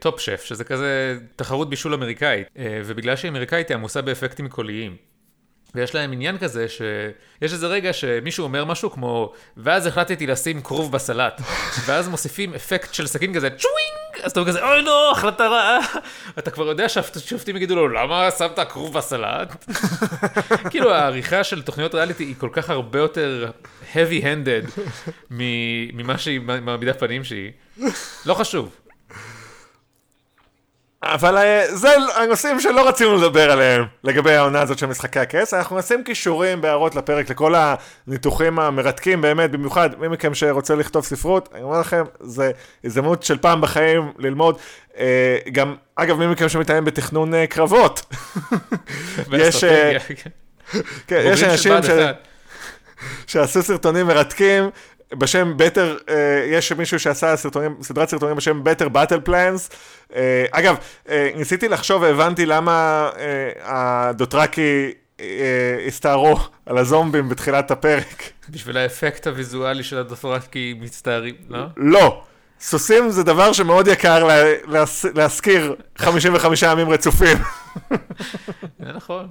ב 0.00 0.05
Top 0.05 0.20
Chef, 0.20 0.42
שזה 0.44 0.64
כזה 0.64 1.18
תחרות 1.36 1.70
בישול 1.70 1.94
אמריקאית, 1.94 2.48
אה, 2.58 2.80
ובגלל 2.84 3.16
שהיא 3.16 3.30
אמריקאית 3.30 3.68
היא 3.68 3.74
עמוסה 3.74 4.02
באפקטים 4.02 4.48
קוליים. 4.48 4.96
ויש 5.74 5.94
להם 5.94 6.12
עניין 6.12 6.38
כזה 6.38 6.68
שיש 6.68 7.52
איזה 7.52 7.66
רגע 7.66 7.92
שמישהו 7.92 8.44
אומר 8.44 8.64
משהו 8.64 8.90
כמו, 8.90 9.32
ואז 9.56 9.86
החלטתי 9.86 10.26
לשים 10.26 10.62
כרוב 10.62 10.92
בסלט, 10.92 11.40
ואז 11.86 12.08
מוסיפים 12.08 12.54
אפקט 12.54 12.94
של 12.94 13.06
סכין 13.06 13.34
כזה, 13.34 13.50
צ'ווינג, 13.50 14.24
אז 14.24 14.30
אתה 14.32 14.44
כזה, 14.46 14.64
אוי 14.68 14.82
לא, 14.82 15.12
החלטה 15.12 15.48
רעה. 15.48 15.78
אתה 16.38 16.50
כבר 16.50 16.66
יודע 16.66 16.88
שהשופטים 16.88 17.56
יגידו 17.56 17.76
לו, 17.76 17.88
למה 17.88 18.30
שמת 18.38 18.58
כרוב 18.68 18.94
בסלט? 18.94 19.64
כאילו 20.70 20.94
העריכה 20.94 21.44
של 21.44 21.62
תוכניות 21.62 21.94
ריאליטי 21.94 22.24
היא 22.24 22.34
כל 22.38 22.50
כך 22.52 22.70
הרבה 22.70 22.98
יותר 22.98 23.50
heavy-handed 23.94 24.80
ממה 25.30 26.18
שהיא 26.18 26.40
מעמידה 26.40 26.94
פנים 26.94 27.24
שהיא. 27.24 27.50
לא 28.26 28.34
חשוב. 28.34 28.79
אבל 31.02 31.36
אה, 31.36 31.76
זה 31.76 31.88
הנושאים 32.16 32.60
שלא 32.60 32.88
רצינו 32.88 33.16
לדבר 33.16 33.50
עליהם 33.50 33.84
לגבי 34.04 34.32
העונה 34.32 34.60
הזאת 34.60 34.78
של 34.78 34.86
משחקי 34.86 35.18
הכס. 35.18 35.54
אנחנו 35.54 35.78
נשים 35.78 36.04
כישורים 36.04 36.60
בהערות 36.60 36.94
לפרק 36.94 37.30
לכל 37.30 37.54
הניתוחים 38.06 38.58
המרתקים 38.58 39.20
באמת, 39.20 39.50
במיוחד 39.50 39.90
מי 39.98 40.08
מכם 40.08 40.34
שרוצה 40.34 40.74
לכתוב 40.74 41.04
ספרות, 41.04 41.48
אני 41.54 41.62
אומר 41.62 41.80
לכם, 41.80 42.02
זה 42.20 42.50
הזדמנות 42.84 43.22
של 43.22 43.38
פעם 43.38 43.60
בחיים 43.60 44.12
ללמוד. 44.18 44.58
אה, 44.98 45.38
גם, 45.52 45.74
אגב, 45.96 46.18
מי 46.18 46.26
מכם 46.26 46.48
שמתאם 46.48 46.84
בתכנון 46.84 47.34
אה, 47.34 47.46
קרבות. 47.46 48.02
יש, 49.32 49.64
כן, 51.06 51.20
יש 51.24 51.42
אנשים 51.42 51.72
ש... 51.82 51.90
שעשו 53.26 53.62
סרטונים 53.62 54.06
מרתקים. 54.06 54.70
בשם 55.14 55.52
בטר, 55.56 55.96
uh, 56.06 56.10
יש 56.46 56.72
מישהו 56.72 57.00
שעשה 57.00 57.36
סרטונים, 57.36 57.76
סדרת 57.82 58.08
סרטונים 58.08 58.36
בשם 58.36 58.64
בטר 58.64 58.88
באטל 58.88 59.20
פלאנס. 59.20 59.70
אגב, 60.50 60.76
uh, 61.06 61.10
ניסיתי 61.36 61.68
לחשוב 61.68 62.02
והבנתי 62.02 62.46
למה 62.46 63.08
uh, 63.12 63.18
הדוטרקי 63.62 64.92
uh, 65.18 65.20
הסתערו 65.86 66.36
על 66.66 66.78
הזומבים 66.78 67.28
בתחילת 67.28 67.70
הפרק. 67.70 68.22
בשביל 68.48 68.76
האפקט 68.76 69.26
הוויזואלי 69.26 69.82
של 69.82 69.98
הדוטרקי 69.98 70.74
מצטערים, 70.80 71.34
לא? 71.48 71.60
לא. 71.76 72.22
סוסים 72.60 73.10
זה 73.10 73.22
דבר 73.22 73.52
שמאוד 73.52 73.88
יקר 73.88 74.24
לה, 74.24 74.44
להס, 74.66 75.04
להזכיר 75.04 75.74
55 75.98 76.62
ימים 76.62 76.90
רצופים. 76.90 77.38
זה 78.84 78.92
נכון. 78.94 79.28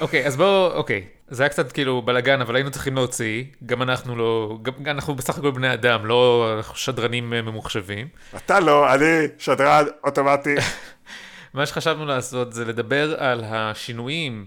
אוקיי, 0.00 0.26
אז 0.26 0.36
בואו, 0.36 0.72
אוקיי. 0.72 1.04
זה 1.28 1.42
היה 1.42 1.50
קצת 1.50 1.72
כאילו 1.72 2.02
בלאגן, 2.02 2.40
אבל 2.40 2.56
היינו 2.56 2.70
צריכים 2.70 2.94
להוציא. 2.94 3.44
גם 3.66 3.82
אנחנו 3.82 4.16
לא, 4.16 4.58
גם 4.62 4.72
אנחנו 4.86 5.14
בסך 5.14 5.38
הכל 5.38 5.50
בני 5.50 5.72
אדם, 5.72 6.06
לא 6.06 6.52
שדרנים 6.74 7.32
אה, 7.32 7.42
ממוחשבים. 7.42 8.08
אתה 8.36 8.60
לא, 8.60 8.94
אני 8.94 9.28
שדרן 9.38 9.84
אוטומטי. 10.04 10.54
מה 11.54 11.66
שחשבנו 11.66 12.06
לעשות 12.06 12.52
זה 12.52 12.64
לדבר 12.64 13.14
על 13.22 13.44
השינויים 13.44 14.46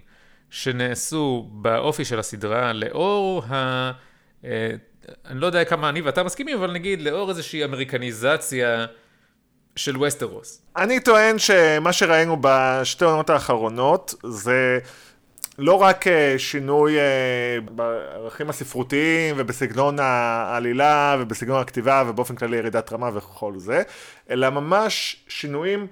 שנעשו 0.50 1.50
באופי 1.52 2.06
של 2.06 2.20
הסדרה 2.20 2.74
לאור 2.74 3.44
ה... 3.50 3.92
אה, 4.46 4.70
אני 5.26 5.40
לא 5.40 5.46
יודע 5.46 5.66
כמה 5.66 5.90
אני 5.90 6.02
ואתה 6.02 6.24
מסכימים, 6.24 6.58
אבל 6.58 6.72
נגיד 6.72 7.02
לאור 7.02 7.30
איזושהי 7.30 7.64
אמריקניזציה 7.64 8.86
של 9.76 9.98
ווסטרוס. 9.98 10.62
אני 10.78 11.00
טוען 11.00 11.40
שמה 11.40 11.94
שראינו 11.94 12.38
בשתי 12.42 13.06
עונות 13.06 13.30
האחרונות 13.30 14.16
זה... 14.24 14.80
לא 15.60 15.82
רק 15.82 16.08
אה, 16.08 16.36
שינוי 16.38 16.98
אה, 17.00 17.04
בערכים 17.72 18.50
הספרותיים 18.50 19.36
ובסגנון 19.38 20.00
העלילה 20.00 21.18
ובסגנון 21.20 21.62
הכתיבה 21.62 22.04
ובאופן 22.08 22.36
כללי 22.36 22.58
ירידת 22.58 22.94
רמה 22.94 23.10
וכל 23.14 23.54
זה, 23.58 23.84
אלא 24.30 24.50
ממש 24.50 25.24
שינויים 25.28 25.88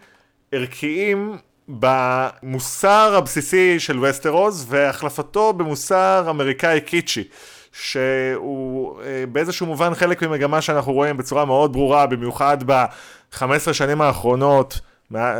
ערכיים 0.51 1.37
במוסר 1.67 3.15
הבסיסי 3.17 3.79
של 3.79 4.05
וסטרוס 4.05 4.65
והחלפתו 4.69 5.53
במוסר 5.53 6.25
אמריקאי 6.29 6.81
קיצ'י. 6.81 7.23
שהוא 7.71 9.01
אה, 9.01 9.23
באיזשהו 9.31 9.65
מובן 9.65 9.93
חלק 9.93 10.23
ממגמה 10.23 10.61
שאנחנו 10.61 10.93
רואים 10.93 11.17
בצורה 11.17 11.45
מאוד 11.45 11.73
ברורה, 11.73 12.05
במיוחד 12.05 12.57
ב-15 12.65 13.73
שנים 13.73 14.01
האחרונות, 14.01 14.79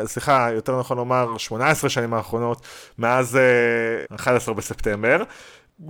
סליחה, 0.05 0.49
יותר 0.53 0.79
נכון 0.79 0.97
לומר 0.97 1.37
18 1.37 1.89
שנים 1.89 2.13
האחרונות, 2.13 2.61
מאז 2.97 3.39
11 4.15 4.53
אה, 4.53 4.57
בספטמבר. 4.57 5.23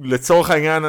לצורך 0.01 0.50
העניין, 0.50 0.86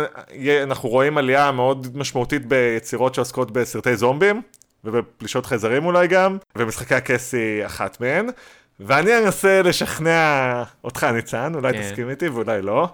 אנחנו 0.63 0.89
רואים 0.89 1.19
עלייה 1.19 1.53
מאוד 1.53 1.97
משמעותית 1.97 2.47
ביצירות 2.47 3.15
שעוסקות 3.15 3.51
בסרטי 3.51 3.97
זומבים, 3.97 4.43
ובפלישות 4.85 5.47
חייזרים 5.47 5.87
אולי 5.87 6.07
גם, 6.07 6.37
ומשחקי 6.57 6.95
הכס 6.95 7.35
היא 7.35 7.67
אחת 7.67 8.01
מהן. 8.01 8.29
ואני 8.81 9.19
אנסה 9.19 9.63
לשכנע 9.63 10.63
אותך, 10.85 11.05
ניצן, 11.05 11.55
אולי 11.55 11.73
כן. 11.73 11.83
תסכים 11.83 12.11
איתי 12.11 12.29
ואולי 12.29 12.63
לא, 12.63 12.89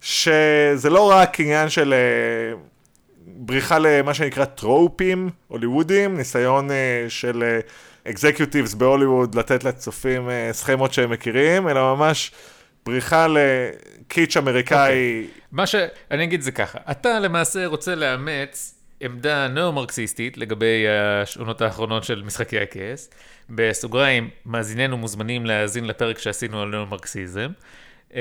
שזה 0.00 0.90
לא 0.90 1.10
רק 1.10 1.40
עניין 1.40 1.68
של 1.68 1.94
uh, 1.94 2.58
בריחה 3.26 3.78
למה 3.78 4.14
שנקרא 4.14 4.44
טרופים 4.44 5.30
הוליוודים, 5.48 6.16
ניסיון 6.16 6.68
של... 7.08 7.60
אקזקיוטיבס 8.10 8.74
בהוליווד 8.74 9.34
לתת 9.34 9.64
לצופים 9.64 10.28
uh, 10.28 10.52
סכמות 10.52 10.92
שהם 10.92 11.10
מכירים, 11.10 11.68
אלא 11.68 11.94
ממש 11.94 12.30
בריחה 12.86 13.26
לקיץ' 13.28 14.36
אמריקאי. 14.36 14.78
Okay. 14.78 14.90
אוקיי. 14.90 15.26
מה 15.52 15.66
שאני 15.66 16.24
אגיד 16.24 16.40
זה 16.40 16.52
ככה, 16.52 16.78
אתה 16.90 17.20
למעשה 17.20 17.66
רוצה 17.66 17.94
לאמץ 17.94 18.74
עמדה 19.00 19.48
נאו-מרקסיסטית 19.48 20.38
לגבי 20.38 20.84
השעונות 20.88 21.60
האחרונות 21.60 22.04
של 22.04 22.22
משחקי 22.22 22.58
הכס. 22.58 23.10
בסוגריים, 23.50 24.30
מאזיננו 24.46 24.96
מוזמנים 24.96 25.46
להאזין 25.46 25.84
לפרק 25.84 26.18
שעשינו 26.18 26.62
על 26.62 26.68
נאו-מרקסיזם, 26.68 27.48
uh, 28.10 28.14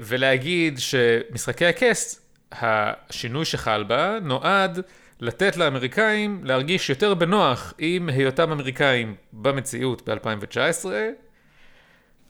ולהגיד 0.00 0.78
שמשחקי 0.78 1.66
הכס, 1.66 2.20
השינוי 2.52 3.44
שחל 3.44 3.82
בה, 3.82 4.18
נועד 4.22 4.80
לתת 5.22 5.56
לאמריקאים 5.56 6.40
להרגיש 6.44 6.90
יותר 6.90 7.14
בנוח 7.14 7.74
עם 7.78 8.08
היותם 8.08 8.52
אמריקאים 8.52 9.14
במציאות 9.32 10.08
ב-2019, 10.08 10.86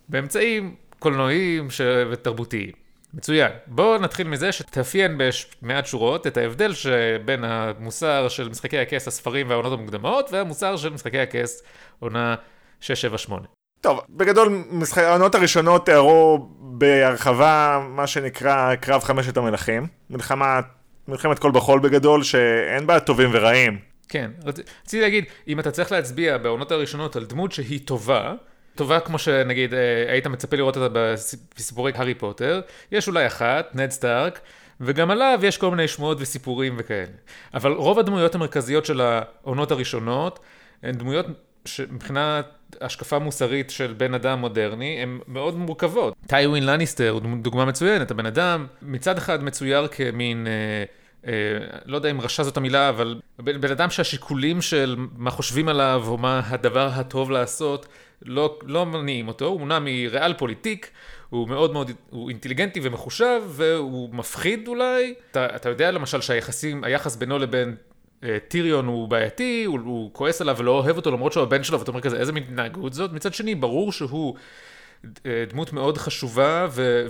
באמצעים 0.08 0.75
קולנועיים 0.99 1.70
ש... 1.70 1.80
ותרבותיים. 2.11 2.70
מצוין. 3.14 3.50
בואו 3.66 3.99
נתחיל 3.99 4.28
מזה 4.28 4.52
שתאפיין 4.52 5.18
במעט 5.62 5.87
שורות 5.87 6.26
את 6.26 6.37
ההבדל 6.37 6.75
שבין 6.75 7.44
המוסר 7.44 8.28
של 8.28 8.49
משחקי 8.49 8.78
הכס, 8.78 9.08
הספרים 9.08 9.50
והעונות 9.50 9.72
המוקדמות, 9.72 10.32
והמוסר 10.32 10.76
של 10.76 10.90
משחקי 10.90 11.18
הכס, 11.18 11.62
עונה 12.00 12.34
6-7-8. 12.80 12.84
טוב, 13.80 14.00
בגדול, 14.11 14.64
העונות 14.96 15.34
הראשונות 15.34 15.87
תיארו 15.87 16.49
בהרחבה 16.58 17.87
מה 17.90 18.06
שנקרא 18.06 18.75
קרב 18.75 19.02
חמשת 19.02 19.37
המלכים. 19.37 19.87
מלחמה 20.11 20.61
מלחמת 21.09 21.38
כל 21.38 21.50
בחול 21.50 21.80
בגדול, 21.80 22.23
שאין 22.23 22.87
בה 22.87 23.00
טובים 23.00 23.30
ורעים. 23.32 23.78
כן, 24.09 24.30
רציתי 24.44 25.00
להגיד, 25.00 25.25
אם 25.49 25.61
אתה 25.61 25.71
צריך 25.71 25.92
להצביע 25.92 26.38
בעונות 26.38 26.73
הראשונות 26.73 27.16
על 27.16 27.25
דמות 27.25 27.52
שהיא 27.52 27.80
טובה, 27.85 28.35
טובה 28.75 29.00
כמו 29.00 29.18
שנגיד 29.18 29.75
אה, 29.75 30.12
היית 30.12 30.26
מצפה 30.26 30.56
לראות 30.56 30.76
אותה 30.76 30.88
בסיפורי 31.56 31.92
הארי 31.94 32.14
פוטר, 32.14 32.61
יש 32.92 33.09
אולי 33.09 33.26
אחת, 33.26 33.75
נד 33.75 33.90
סטארק, 33.90 34.40
וגם 34.80 35.11
עליו 35.11 35.40
יש 35.42 35.59
כל 35.59 35.71
מיני 35.71 35.88
שמועות 35.88 36.18
וסיפורים 36.21 36.75
וכאלה. 36.78 37.06
אבל 37.54 37.73
רוב 37.73 37.99
הדמויות 37.99 38.35
המרכזיות 38.35 38.87
של 38.87 39.00
העונות 39.00 39.71
הראשונות 39.71 40.38
הן 40.82 40.94
דמויות 40.94 41.26
שמבחינת 41.64 42.47
השקפה 42.81 43.19
מוסרית 43.19 43.71
של 43.71 43.95
בן 43.97 44.14
אדם 44.14 44.38
מודרני, 44.38 45.02
הן 45.02 45.19
מאוד 45.28 45.57
מורכבות. 45.57 46.14
טיווין 46.26 46.66
לניסטר 46.66 47.11
הוא 47.11 47.23
דוגמה 47.42 47.64
מצוינת, 47.64 48.11
הבן 48.11 48.26
אדם 48.26 48.66
מצד 48.83 49.19
אחד 49.19 49.45
מצויר 49.45 49.87
כמין... 49.87 50.47
אה, 50.47 50.85
אה, 51.26 51.33
לא 51.87 51.97
יודע 51.97 52.11
אם 52.11 52.21
רשע 52.21 52.42
זאת 52.42 52.57
המילה, 52.57 52.88
אבל 52.88 53.21
בן, 53.38 53.61
בן 53.61 53.71
אדם 53.71 53.90
שהשיקולים 53.90 54.62
של 54.62 54.97
מה 55.16 55.31
חושבים 55.31 55.69
עליו 55.69 56.04
או 56.07 56.19
מה 56.19 56.42
הדבר 56.47 56.88
הטוב 56.92 57.31
לעשות 57.31 57.87
לא, 58.25 58.59
לא 58.66 58.87
מניעים 58.87 59.28
אותו, 59.28 59.45
הוא 59.45 59.61
מונע 59.61 59.78
מריאל 59.78 60.35
פוליטיק, 60.35 60.90
הוא 61.31 61.49
מאוד 61.49 61.73
מאוד, 61.73 61.90
הוא 62.11 62.28
אינטליגנטי 62.28 62.81
ומחושב 62.83 63.42
והוא 63.49 64.14
מפחיד 64.14 64.69
אולי. 64.69 65.14
אתה, 65.31 65.57
אתה 65.57 65.69
יודע 65.69 65.90
למשל 65.90 66.21
שהיחסים, 66.21 66.85
היחס 66.85 67.16
בינו 67.16 67.38
לבין 67.38 67.76
טיריון 68.48 68.86
הוא 68.86 69.08
בעייתי, 69.08 69.64
הוא, 69.64 69.80
הוא 69.84 70.10
כועס 70.12 70.40
עליו 70.40 70.56
ולא 70.58 70.70
אוהב 70.70 70.96
אותו 70.96 71.10
למרות 71.10 71.32
שהוא 71.32 71.42
הבן 71.42 71.62
שלו, 71.62 71.78
ואתה 71.78 71.90
אומר 71.90 72.00
כזה, 72.00 72.16
איזה 72.16 72.32
מין 72.32 72.42
התנהגות 72.42 72.92
זאת? 72.92 73.12
מצד 73.12 73.34
שני, 73.34 73.54
ברור 73.54 73.92
שהוא 73.92 74.34
אה, 75.26 75.44
דמות 75.48 75.72
מאוד 75.72 75.98
חשובה, 75.98 76.66
ו, 76.70 77.06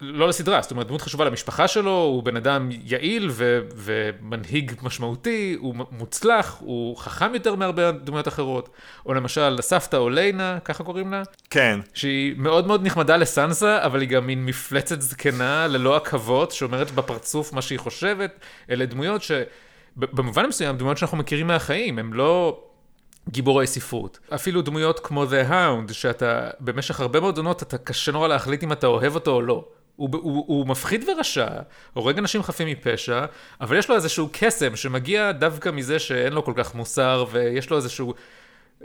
לא 0.00 0.28
לסדרה, 0.28 0.62
זאת 0.62 0.70
אומרת, 0.70 0.86
דמות 0.86 1.02
חשובה 1.02 1.24
למשפחה 1.24 1.68
שלו, 1.68 1.90
הוא 1.90 2.22
בן 2.22 2.36
אדם 2.36 2.68
יעיל 2.84 3.28
ו- 3.30 3.60
ומנהיג 3.76 4.72
משמעותי, 4.82 5.56
הוא 5.58 5.74
מוצלח, 5.90 6.56
הוא 6.60 6.96
חכם 6.96 7.34
יותר 7.34 7.54
מהרבה 7.54 7.92
דמויות 7.92 8.28
אחרות. 8.28 8.68
או 9.06 9.14
למשל, 9.14 9.58
סבתא 9.60 9.96
אוליינה, 9.96 10.58
ככה 10.64 10.84
קוראים 10.84 11.12
לה? 11.12 11.22
כן. 11.50 11.80
שהיא 11.94 12.34
מאוד 12.36 12.66
מאוד 12.66 12.86
נחמדה 12.86 13.16
לסנסה, 13.16 13.84
אבל 13.84 14.00
היא 14.00 14.08
גם 14.08 14.26
מין 14.26 14.44
מפלצת 14.44 15.00
זקנה 15.00 15.66
ללא 15.66 15.96
עכבות, 15.96 16.52
שאומרת 16.52 16.90
בפרצוף 16.90 17.52
מה 17.52 17.62
שהיא 17.62 17.78
חושבת. 17.78 18.40
אלה 18.70 18.86
דמויות 18.86 19.22
ש... 19.22 19.32
במובן 19.96 20.46
מסוים, 20.46 20.76
דמויות 20.76 20.98
שאנחנו 20.98 21.16
מכירים 21.16 21.46
מהחיים, 21.46 21.98
הן 21.98 22.12
לא... 22.12 22.60
גיבורי 23.28 23.66
ספרות. 23.66 24.18
אפילו 24.34 24.62
דמויות 24.62 25.00
כמו 25.00 25.24
The 25.24 25.50
Hound, 25.50 25.92
שאתה 25.92 26.50
במשך 26.60 27.00
הרבה 27.00 27.20
מאוד 27.20 27.36
עונות, 27.36 27.62
אתה 27.62 27.78
קשה 27.78 28.12
נורא 28.12 28.28
להחליט 28.28 28.62
אם 28.62 28.72
אתה 28.72 28.86
אוהב 28.86 29.14
אותו 29.14 29.30
או 29.30 29.42
לא. 29.42 29.64
הוא, 29.96 30.08
הוא, 30.12 30.44
הוא 30.46 30.66
מפחיד 30.66 31.04
ורשע, 31.08 31.46
הורג 31.92 32.18
אנשים 32.18 32.42
חפים 32.42 32.68
מפשע, 32.68 33.24
אבל 33.60 33.76
יש 33.76 33.88
לו 33.88 33.94
איזשהו 33.94 34.28
קסם 34.32 34.76
שמגיע 34.76 35.32
דווקא 35.32 35.68
מזה 35.68 35.98
שאין 35.98 36.32
לו 36.32 36.44
כל 36.44 36.52
כך 36.56 36.74
מוסר, 36.74 37.24
ויש 37.30 37.70
לו 37.70 37.76
איזשהו... 37.76 38.14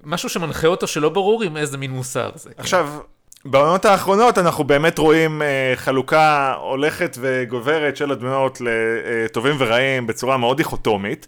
משהו 0.04 0.30
שמנחה 0.30 0.68
אותו 0.68 0.88
שלא 0.88 1.10
ברור 1.10 1.44
עם 1.44 1.58
איזה 1.58 1.78
מין 1.78 1.92
מוסר 1.92 2.32
זה. 2.36 2.50
עכשיו, 2.58 2.90
כן. 2.92 3.19
בעונות 3.46 3.86
האחרונות 3.86 4.38
אנחנו 4.38 4.64
באמת 4.64 4.98
רואים 4.98 5.42
אה, 5.42 5.72
חלוקה 5.76 6.54
הולכת 6.60 7.18
וגוברת 7.22 7.98
של 7.98 8.12
הדמויות 8.12 8.62
לטובים 8.62 9.56
ורעים 9.60 10.08
בצורה 10.08 10.38
מאוד 10.38 10.58
דיכוטומית. 10.58 11.28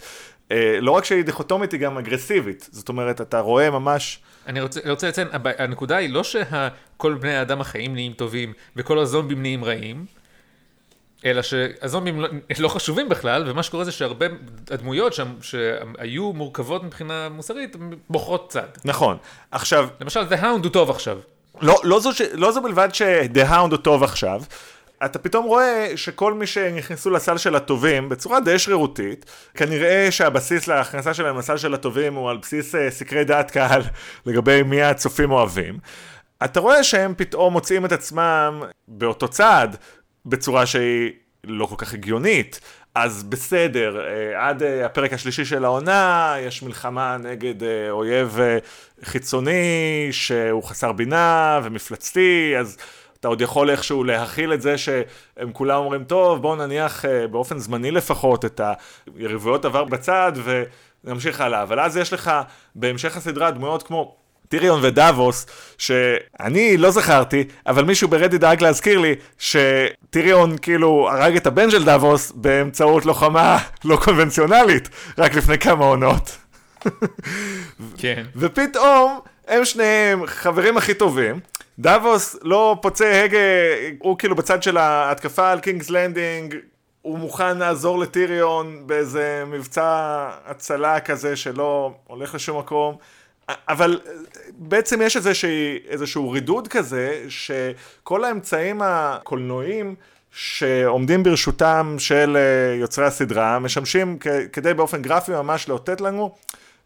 אה, 0.52 0.78
לא 0.82 0.92
רק 0.92 1.06
שהיא 1.06 1.24
דיכוטומית, 1.24 1.72
היא 1.72 1.80
גם 1.80 1.98
אגרסיבית. 1.98 2.70
זאת 2.72 2.90
אומרת, 2.90 3.22
אתה 3.22 3.40
רואה 3.40 3.70
ממש... 3.70 4.20
אני 4.48 4.62
רוצה, 4.62 4.80
רוצה 4.90 5.08
לציין, 5.08 5.28
הנקודה 5.58 5.98
היא 5.98 6.10
לא 6.10 6.24
שכל 6.24 7.14
בני 7.14 7.36
האדם 7.36 7.62
החיים 7.62 7.94
נהיים 7.94 8.14
טובים 8.14 8.54
וכל 8.76 9.00
הזומבים 9.00 9.42
נהיים 9.42 9.64
רעים, 9.64 10.06
אלא 11.26 11.42
שהזומבים 11.42 12.22
לא, 12.22 12.30
לא 12.60 12.68
חשובים 12.68 13.10
בכלל, 13.10 13.50
ומה 13.50 13.64
שקורה 13.64 13.84
זה 13.84 13.92
שהרבה 13.92 14.26
הדמויות 14.72 15.14
שם, 15.14 15.28
שהיו 15.42 16.34
מורכבות 16.34 16.84
מבחינה 16.84 17.30
מוסרית, 17.30 17.76
בוחרות 18.10 18.50
צד. 18.50 18.68
נכון. 18.86 19.18
עכשיו... 19.52 19.90
למשל, 20.02 20.22
The 20.30 20.42
Hound 20.42 20.64
הוא 20.64 20.70
טוב 20.70 20.90
עכשיו. 20.90 21.20
לא, 21.62 21.82
לא, 21.84 22.00
זו. 22.00 22.10
לא 22.34 22.52
זו 22.52 22.62
בלבד 22.62 22.90
Hound 23.50 23.72
הוא 23.72 23.78
טוב 23.78 24.04
עכשיו, 24.04 24.42
אתה 25.06 25.20
פתאום 25.20 25.46
רואה 25.46 25.92
שכל 25.96 26.34
מי 26.34 26.48
שנכנסו 26.48 27.10
לסל 27.10 27.38
של 27.38 27.56
הטובים 27.56 28.10
בצורה 28.10 28.40
די 28.40 28.60
שרירותית, 28.60 29.26
כנראה 29.54 30.08
שהבסיס 30.12 30.68
להכנסה 30.68 31.14
שלהם 31.14 31.38
לסל 31.38 31.58
של 31.58 31.74
הטובים 31.74 32.16
הוא 32.16 32.30
על 32.30 32.38
בסיס 32.38 32.76
uh, 32.76 32.78
סקרי 32.90 33.24
דעת 33.24 33.52
קהל 33.52 33.82
לגבי 34.26 34.64
מי 34.64 34.82
הצופים 34.82 35.32
אוהבים. 35.32 35.78
אתה 36.44 36.60
רואה 36.60 36.84
שהם 36.84 37.14
פתאום 37.18 37.54
מוצאים 37.54 37.86
את 37.86 37.92
עצמם 37.92 38.64
באותו 38.88 39.28
צעד 39.28 39.78
בצורה 40.26 40.66
שהיא 40.66 41.12
לא 41.44 41.66
כל 41.66 41.76
כך 41.78 41.94
הגיונית. 41.94 42.60
אז 42.96 43.24
בסדר, 43.24 44.08
אה, 44.08 44.48
עד 44.48 44.64
אה, 44.64 44.86
הפרק 44.86 45.14
השלישי 45.14 45.46
של 45.46 45.66
העונה 45.66 46.36
יש 46.40 46.64
מלחמה 46.64 47.18
נגד 47.18 47.64
אויב 47.90 48.40
חיצוני 49.04 50.08
שהוא 50.12 50.64
חסר 50.64 50.92
בינה 50.92 51.60
ומפלצתי, 51.64 52.54
אז 52.60 52.78
אתה 53.22 53.28
עוד 53.28 53.42
יכול 53.42 53.70
איכשהו 53.70 54.04
להכיל 54.04 54.54
את 54.54 54.62
זה 54.62 54.78
שהם 54.78 55.52
כולם 55.54 55.78
אומרים, 55.78 56.04
טוב, 56.04 56.42
בואו 56.42 56.56
נניח 56.56 57.06
אה, 57.06 57.28
באופן 57.28 57.58
זמני 57.58 57.92
לפחות 57.92 58.46
את 58.46 58.62
היריבויות 59.16 59.66
עבר 59.66 59.84
בצד 59.84 60.32
ונמשיך 61.04 61.42
הלאה. 61.42 61.64
אבל 61.64 61.80
אז 61.80 61.98
יש 61.98 62.14
לך 62.14 62.32
בהמשך 62.76 63.18
הסדרה 63.18 63.52
דמויות 63.52 63.84
כמו 63.84 64.21
טיריון 64.52 64.80
ודאבוס, 64.84 65.46
שאני 65.78 66.78
לא 66.78 66.92
זכרתי, 66.92 67.44
אבל 67.68 67.84
מישהו 67.84 68.08
ב 68.08 68.12
Reddit 68.12 68.38
דאג 68.38 68.64
להזכיר 68.64 69.00
לי 69.00 69.16
שטיריון 69.38 70.58
כאילו 70.62 71.10
הרג 71.12 71.36
את 71.36 71.48
הבן 71.48 71.72
של 71.72 71.84
דאבוס 71.86 72.32
באמצעות 72.36 73.06
לוחמה 73.06 73.58
לא 73.86 73.96
קונבנציונלית, 73.96 74.90
רק 75.18 75.36
לפני 75.36 75.58
כמה 75.58 75.86
עונות. 75.86 76.38
כן. 77.98 78.24
ופתאום 78.40 79.20
הם 79.48 79.66
שניהם 79.66 80.26
חברים 80.26 80.78
הכי 80.78 80.94
טובים, 80.94 81.40
דאבוס 81.80 82.36
לא 82.42 82.78
פוצע 82.82 83.24
הגה, 83.24 83.38
הוא 84.00 84.18
כאילו 84.18 84.36
בצד 84.36 84.64
של 84.64 84.78
ההתקפה 84.78 85.52
על 85.52 85.60
קינגס 85.60 85.90
לנדינג, 85.90 86.56
הוא 87.02 87.20
מוכן 87.20 87.58
לעזור 87.58 88.00
לטיריון 88.00 88.84
באיזה 88.86 89.44
מבצע 89.48 90.30
הצלה 90.46 91.00
כזה 91.00 91.36
שלא 91.36 91.94
הולך 92.08 92.36
לשום 92.36 92.60
מקום. 92.60 92.98
אבל 93.70 94.00
בעצם 94.58 95.02
יש 95.02 95.18
איזשה, 95.18 95.48
איזשהו 95.88 96.32
רידוד 96.32 96.68
כזה, 96.68 97.24
שכל 97.30 98.24
האמצעים 98.24 98.82
הקולנועיים 98.84 99.96
שעומדים 100.32 101.24
ברשותם 101.24 101.96
של 102.00 102.38
אה, 102.38 102.76
יוצרי 102.76 103.06
הסדרה, 103.06 103.60
משמשים 103.60 104.18
כדי 104.54 104.74
באופן 104.74 105.02
גרפי 105.02 105.32
ממש 105.32 105.70
לאותת 105.70 106.02
לנו, 106.02 106.36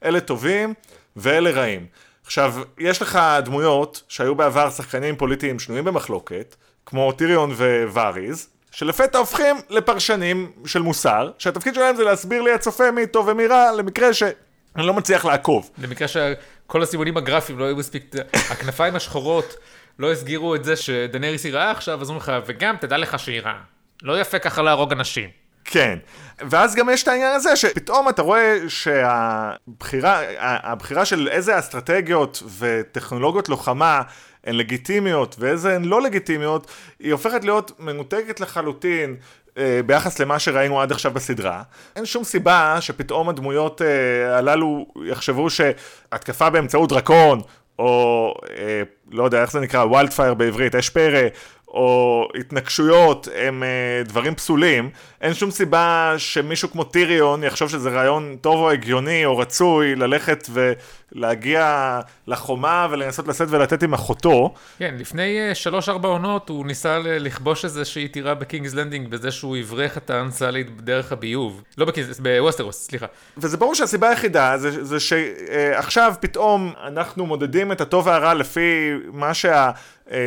אלה 0.04 0.20
טובים 0.20 0.74
ואלה 1.16 1.52
רעים. 1.52 1.86
עכשיו, 2.26 2.56
יש 2.80 3.02
לך 3.02 3.20
דמויות 3.46 4.04
שהיו 4.08 4.36
בעבר 4.36 4.70
שחקנים 4.70 5.16
פוליטיים 5.16 5.60
שנויים 5.60 5.86
במחלוקת, 5.86 6.56
כמו 6.86 7.12
טיריון 7.12 7.52
ווואריז, 7.52 8.48
שלפתע 8.72 9.18
הופכים 9.18 9.56
לפרשנים 9.70 10.52
של 10.66 10.82
מוסר, 10.82 11.32
שהתפקיד 11.38 11.74
שלהם 11.76 11.96
זה 11.96 12.04
להסביר 12.04 12.42
לי 12.42 12.52
הצופה 12.52 12.92
מי 12.92 13.08
טוב 13.08 13.28
ומי 13.28 13.48
רע, 13.48 13.72
למקרה 13.72 14.14
שאני 14.14 14.34
לא 14.76 14.94
מצליח 14.94 15.26
לעקוב. 15.26 15.70
למקרה 15.78 16.08
שכל 16.66 16.84
הסימונים 16.84 17.18
הגרפיים 17.18 17.60
לא 17.60 17.66
היו 17.66 17.76
מספיק, 17.76 18.16
הכנפיים 18.34 18.96
השחורות 18.96 19.56
לא 20.00 20.12
הסגירו 20.12 20.56
את 20.56 20.64
זה 20.64 20.76
שדנריס 20.76 21.44
היא 21.44 21.54
רעה 21.54 21.72
עכשיו, 21.72 22.02
אז 22.02 22.10
אומרים 22.10 22.22
לך, 22.22 22.32
וגם 22.46 22.76
תדע 22.82 22.98
לך 22.98 23.20
שהיא 23.20 23.42
רעה. 23.42 23.62
לא 24.04 24.20
יפה 24.20 24.40
ככה 24.40 24.62
להרוג 24.62 24.92
אנשים. 24.92 25.30
כן, 25.66 26.00
ואז 26.50 26.76
גם 26.76 26.90
יש 26.90 27.04
את 27.04 27.08
העניין 27.08 27.36
הזה 27.36 27.56
שפתאום 27.56 28.10
אתה 28.10 28.22
רואה 28.22 28.58
שהבחירה 28.68 30.22
הבחירה 30.40 31.06
של 31.06 31.28
איזה 31.28 31.60
אסטרטגיות 31.60 32.44
וטכנולוגיות 32.60 33.50
לוחמה 33.50 34.02
הן 34.44 34.56
לגיטימיות 34.56 35.36
ואיזה 35.40 35.76
הן 35.76 35.86
לא 35.86 36.02
לגיטימיות, 36.02 36.72
היא 37.00 37.12
הופכת 37.12 37.44
להיות 37.44 37.80
מנותקת 37.80 38.40
לחלוטין 38.40 39.16
ביחס 39.86 40.20
למה 40.20 40.40
שראינו 40.40 40.82
עד 40.82 40.92
עכשיו 40.92 41.12
בסדרה. 41.12 41.64
אין 41.96 42.06
שום 42.06 42.24
סיבה 42.24 42.78
שפתאום 42.80 43.30
הדמויות 43.30 43.82
אה, 43.82 44.38
הללו 44.38 44.86
יחשבו 45.06 45.50
שהתקפה 45.50 46.50
באמצעות 46.50 46.90
דרקון, 46.90 47.42
או 47.80 48.34
אה, 48.58 48.82
לא 49.12 49.24
יודע 49.24 49.42
איך 49.42 49.52
זה 49.52 49.60
נקרא, 49.60 49.84
wildfire 49.84 50.34
בעברית, 50.34 50.76
אש 50.76 50.90
פרא, 50.90 51.28
או 51.68 52.28
התנגשויות 52.40 53.28
הם 53.36 53.64
אה, 53.64 54.08
דברים 54.08 54.36
פסולים, 54.36 54.90
אין 55.22 55.34
שום 55.34 55.52
סיבה 55.52 56.14
שמישהו 56.18 56.72
כמו 56.72 56.84
טיריון 56.84 57.44
יחשוב 57.44 57.70
שזה 57.70 57.90
רעיון 57.90 58.38
טוב 58.42 58.56
או 58.56 58.72
הגיוני 58.72 59.26
או 59.26 59.38
רצוי 59.38 59.96
ללכת 59.96 60.50
ולהגיע 61.16 62.00
לחומה 62.28 62.88
ולנסות 62.92 63.28
לשאת 63.28 63.48
ולתת 63.52 63.84
עם 63.84 63.94
אחותו. 63.94 64.54
כן, 64.80 64.96
לפני 65.00 65.52
אה, 65.52 65.56
שלוש-ארבע 65.56 66.10
עונות 66.10 66.50
הוא 66.50 66.66
ניסה 66.66 67.00
לכבוש 67.00 67.66
איזושהי 67.66 68.08
טירה 68.08 68.36
בקינגס 68.36 68.74
לנדינג 68.74 69.08
בזה 69.08 69.32
שהוא 69.32 69.58
הבריח 69.58 69.98
את 69.98 70.10
ה 70.10 70.17
Unsullied 70.17 70.82
דרך 70.82 71.12
הביוב. 71.12 71.64
לא 71.78 71.86
בקינגס, 71.86 72.20
בווסטרוס, 72.20 72.86
סליחה. 72.88 73.06
וזה 73.38 73.58
ברור 73.58 73.76
שהסיבה 73.76 74.10
היחידה 74.10 74.58
זה, 74.58 74.84
זה 74.84 74.98
שעכשיו 75.00 76.14
uh, 76.16 76.22
פתאום 76.22 76.74
אנחנו 76.84 77.26
מודדים 77.26 77.72
את 77.72 77.82
הטוב 77.82 78.08
והרע 78.08 78.34
לפי 78.34 78.92
מה 79.14 79.34
שה... 79.34 79.72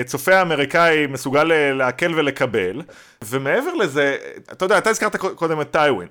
צופה 0.05 0.37
האמריקאי 0.37 1.07
מסוגל 1.07 1.53
אה, 1.53 1.72
לעכל 1.72 2.14
ולקבל, 2.14 2.83
ומעבר 3.24 3.74
לזה, 3.74 4.16
אתה 4.53 4.64
יודע, 4.64 4.79
אתה 4.79 4.90
הזכרת 4.90 5.16
קודם 5.16 5.61
את 5.61 5.70
טיווין. 5.70 6.09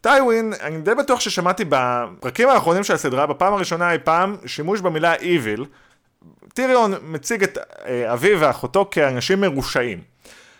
טיווין, 0.00 0.52
אני 0.60 0.80
די 0.80 0.94
בטוח 0.94 1.20
ששמעתי 1.20 1.64
בפרקים 1.68 2.48
האחרונים 2.48 2.84
של 2.84 2.94
הסדרה, 2.94 3.26
בפעם 3.26 3.54
הראשונה 3.54 3.92
אי 3.92 3.98
פעם, 3.98 4.36
שימוש 4.46 4.80
במילה 4.80 5.14
Evil. 5.14 5.64
טיריון 6.54 6.94
מציג 7.02 7.42
את 7.42 7.58
אה, 7.86 8.12
אביו 8.12 8.40
ואחותו 8.40 8.88
כאנשים 8.90 9.40
מרושעים. 9.40 10.00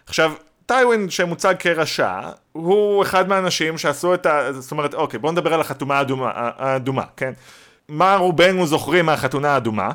עכשיו, 0.06 0.32
טיווין 0.66 1.10
שמוצג 1.10 1.54
כרשע, 1.58 2.20
הוא 2.52 3.02
אחד 3.02 3.28
מהאנשים 3.28 3.78
שעשו 3.78 4.14
את 4.14 4.26
ה... 4.26 4.52
זאת 4.52 4.70
אומרת, 4.70 4.94
אוקיי, 4.94 5.18
בואו 5.18 5.32
נדבר 5.32 5.54
על 5.54 5.60
החתונה 5.60 5.94
האדומה, 5.94 6.30
האדומה 6.34 7.04
כן? 7.16 7.32
מה 7.88 8.16
רובנו 8.16 8.66
זוכרים 8.66 9.06
מהחתונה 9.06 9.54
האדומה? 9.54 9.90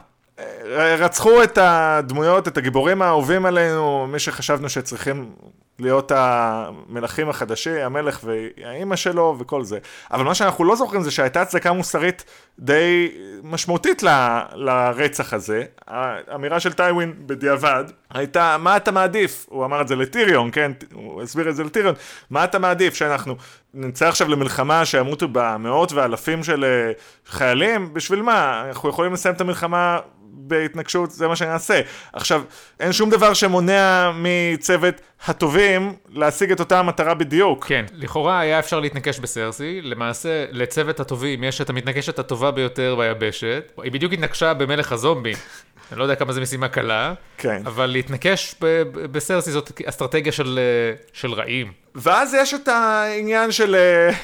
רצחו 0.99 1.43
את 1.43 1.57
הדמויות, 1.61 2.47
את 2.47 2.57
הגיבורים 2.57 3.01
האהובים 3.01 3.45
עלינו, 3.45 4.07
מי 4.07 4.19
שחשבנו 4.19 4.69
שצריכים 4.69 5.31
להיות 5.79 6.11
המלכים 6.15 7.29
החדשים, 7.29 7.75
המלך 7.75 8.19
והאימא 8.23 8.95
שלו 8.95 9.35
וכל 9.39 9.63
זה. 9.63 9.79
אבל 10.11 10.23
מה 10.23 10.35
שאנחנו 10.35 10.63
לא 10.63 10.75
זוכרים 10.75 11.03
זה 11.03 11.11
שהייתה 11.11 11.41
הצדקה 11.41 11.73
מוסרית 11.73 12.23
די 12.59 13.11
משמעותית 13.43 14.03
ל, 14.03 14.39
לרצח 14.55 15.33
הזה. 15.33 15.63
האמירה 15.87 16.59
של 16.59 16.73
טיווין 16.73 17.13
בדיעבד 17.25 17.83
הייתה, 18.13 18.57
מה 18.59 18.77
אתה 18.77 18.91
מעדיף? 18.91 19.45
הוא 19.49 19.65
אמר 19.65 19.81
את 19.81 19.87
זה 19.87 19.95
לטיריון, 19.95 20.51
כן? 20.51 20.71
הוא 20.93 21.21
הסביר 21.21 21.49
את 21.49 21.55
זה 21.55 21.63
לטיריון. 21.63 21.95
מה 22.29 22.43
אתה 22.43 22.59
מעדיף? 22.59 22.93
שאנחנו 22.93 23.35
נצא 23.73 24.07
עכשיו 24.07 24.29
למלחמה 24.29 24.85
שימותו 24.85 25.27
בה 25.27 25.57
מאות 25.57 25.91
ואלפים 25.91 26.43
של 26.43 26.63
אה, 26.63 26.91
חיילים? 27.27 27.93
בשביל 27.93 28.21
מה? 28.21 28.63
אנחנו 28.67 28.89
יכולים 28.89 29.13
לסיים 29.13 29.35
את 29.35 29.41
המלחמה 29.41 29.99
בהתנגשות, 30.33 31.11
זה 31.11 31.27
מה 31.27 31.35
שאני 31.35 31.53
אעשה. 31.53 31.81
עכשיו, 32.13 32.41
אין 32.79 32.91
שום 32.91 33.09
דבר 33.09 33.33
שמונע 33.33 34.11
מצוות 34.15 35.01
הטובים 35.25 35.93
להשיג 36.09 36.51
את 36.51 36.59
אותה 36.59 36.79
המטרה 36.79 37.13
בדיוק. 37.13 37.65
כן, 37.65 37.85
לכאורה 37.93 38.39
היה 38.39 38.59
אפשר 38.59 38.79
להתנקש 38.79 39.19
בסרסי, 39.19 39.81
למעשה 39.81 40.45
לצוות 40.51 40.99
הטובים 40.99 41.43
יש 41.43 41.61
את 41.61 41.69
המתנקשת 41.69 42.19
הטובה 42.19 42.51
ביותר 42.51 42.95
ביבשת, 42.95 43.71
היא 43.83 43.91
בדיוק 43.91 44.13
התנקשה 44.13 44.53
במלך 44.53 44.91
הזומבי. 44.91 45.33
אני 45.91 45.99
לא 45.99 46.03
יודע 46.03 46.15
כמה 46.15 46.33
זו 46.33 46.41
משימה 46.41 46.67
קלה, 46.67 47.13
כן. 47.37 47.61
אבל 47.65 47.85
להתנקש 47.85 48.55
ב- 48.61 48.83
בסרסי 49.11 49.51
זאת 49.51 49.81
אסטרטגיה 49.85 50.31
של, 50.31 50.59
אה, 50.59 50.95
של 51.13 51.33
רעים. 51.33 51.71
ואז 51.95 52.33
יש 52.33 52.53
את 52.53 52.67
העניין 52.67 53.51
של, 53.51 53.75
אה, 53.75 54.15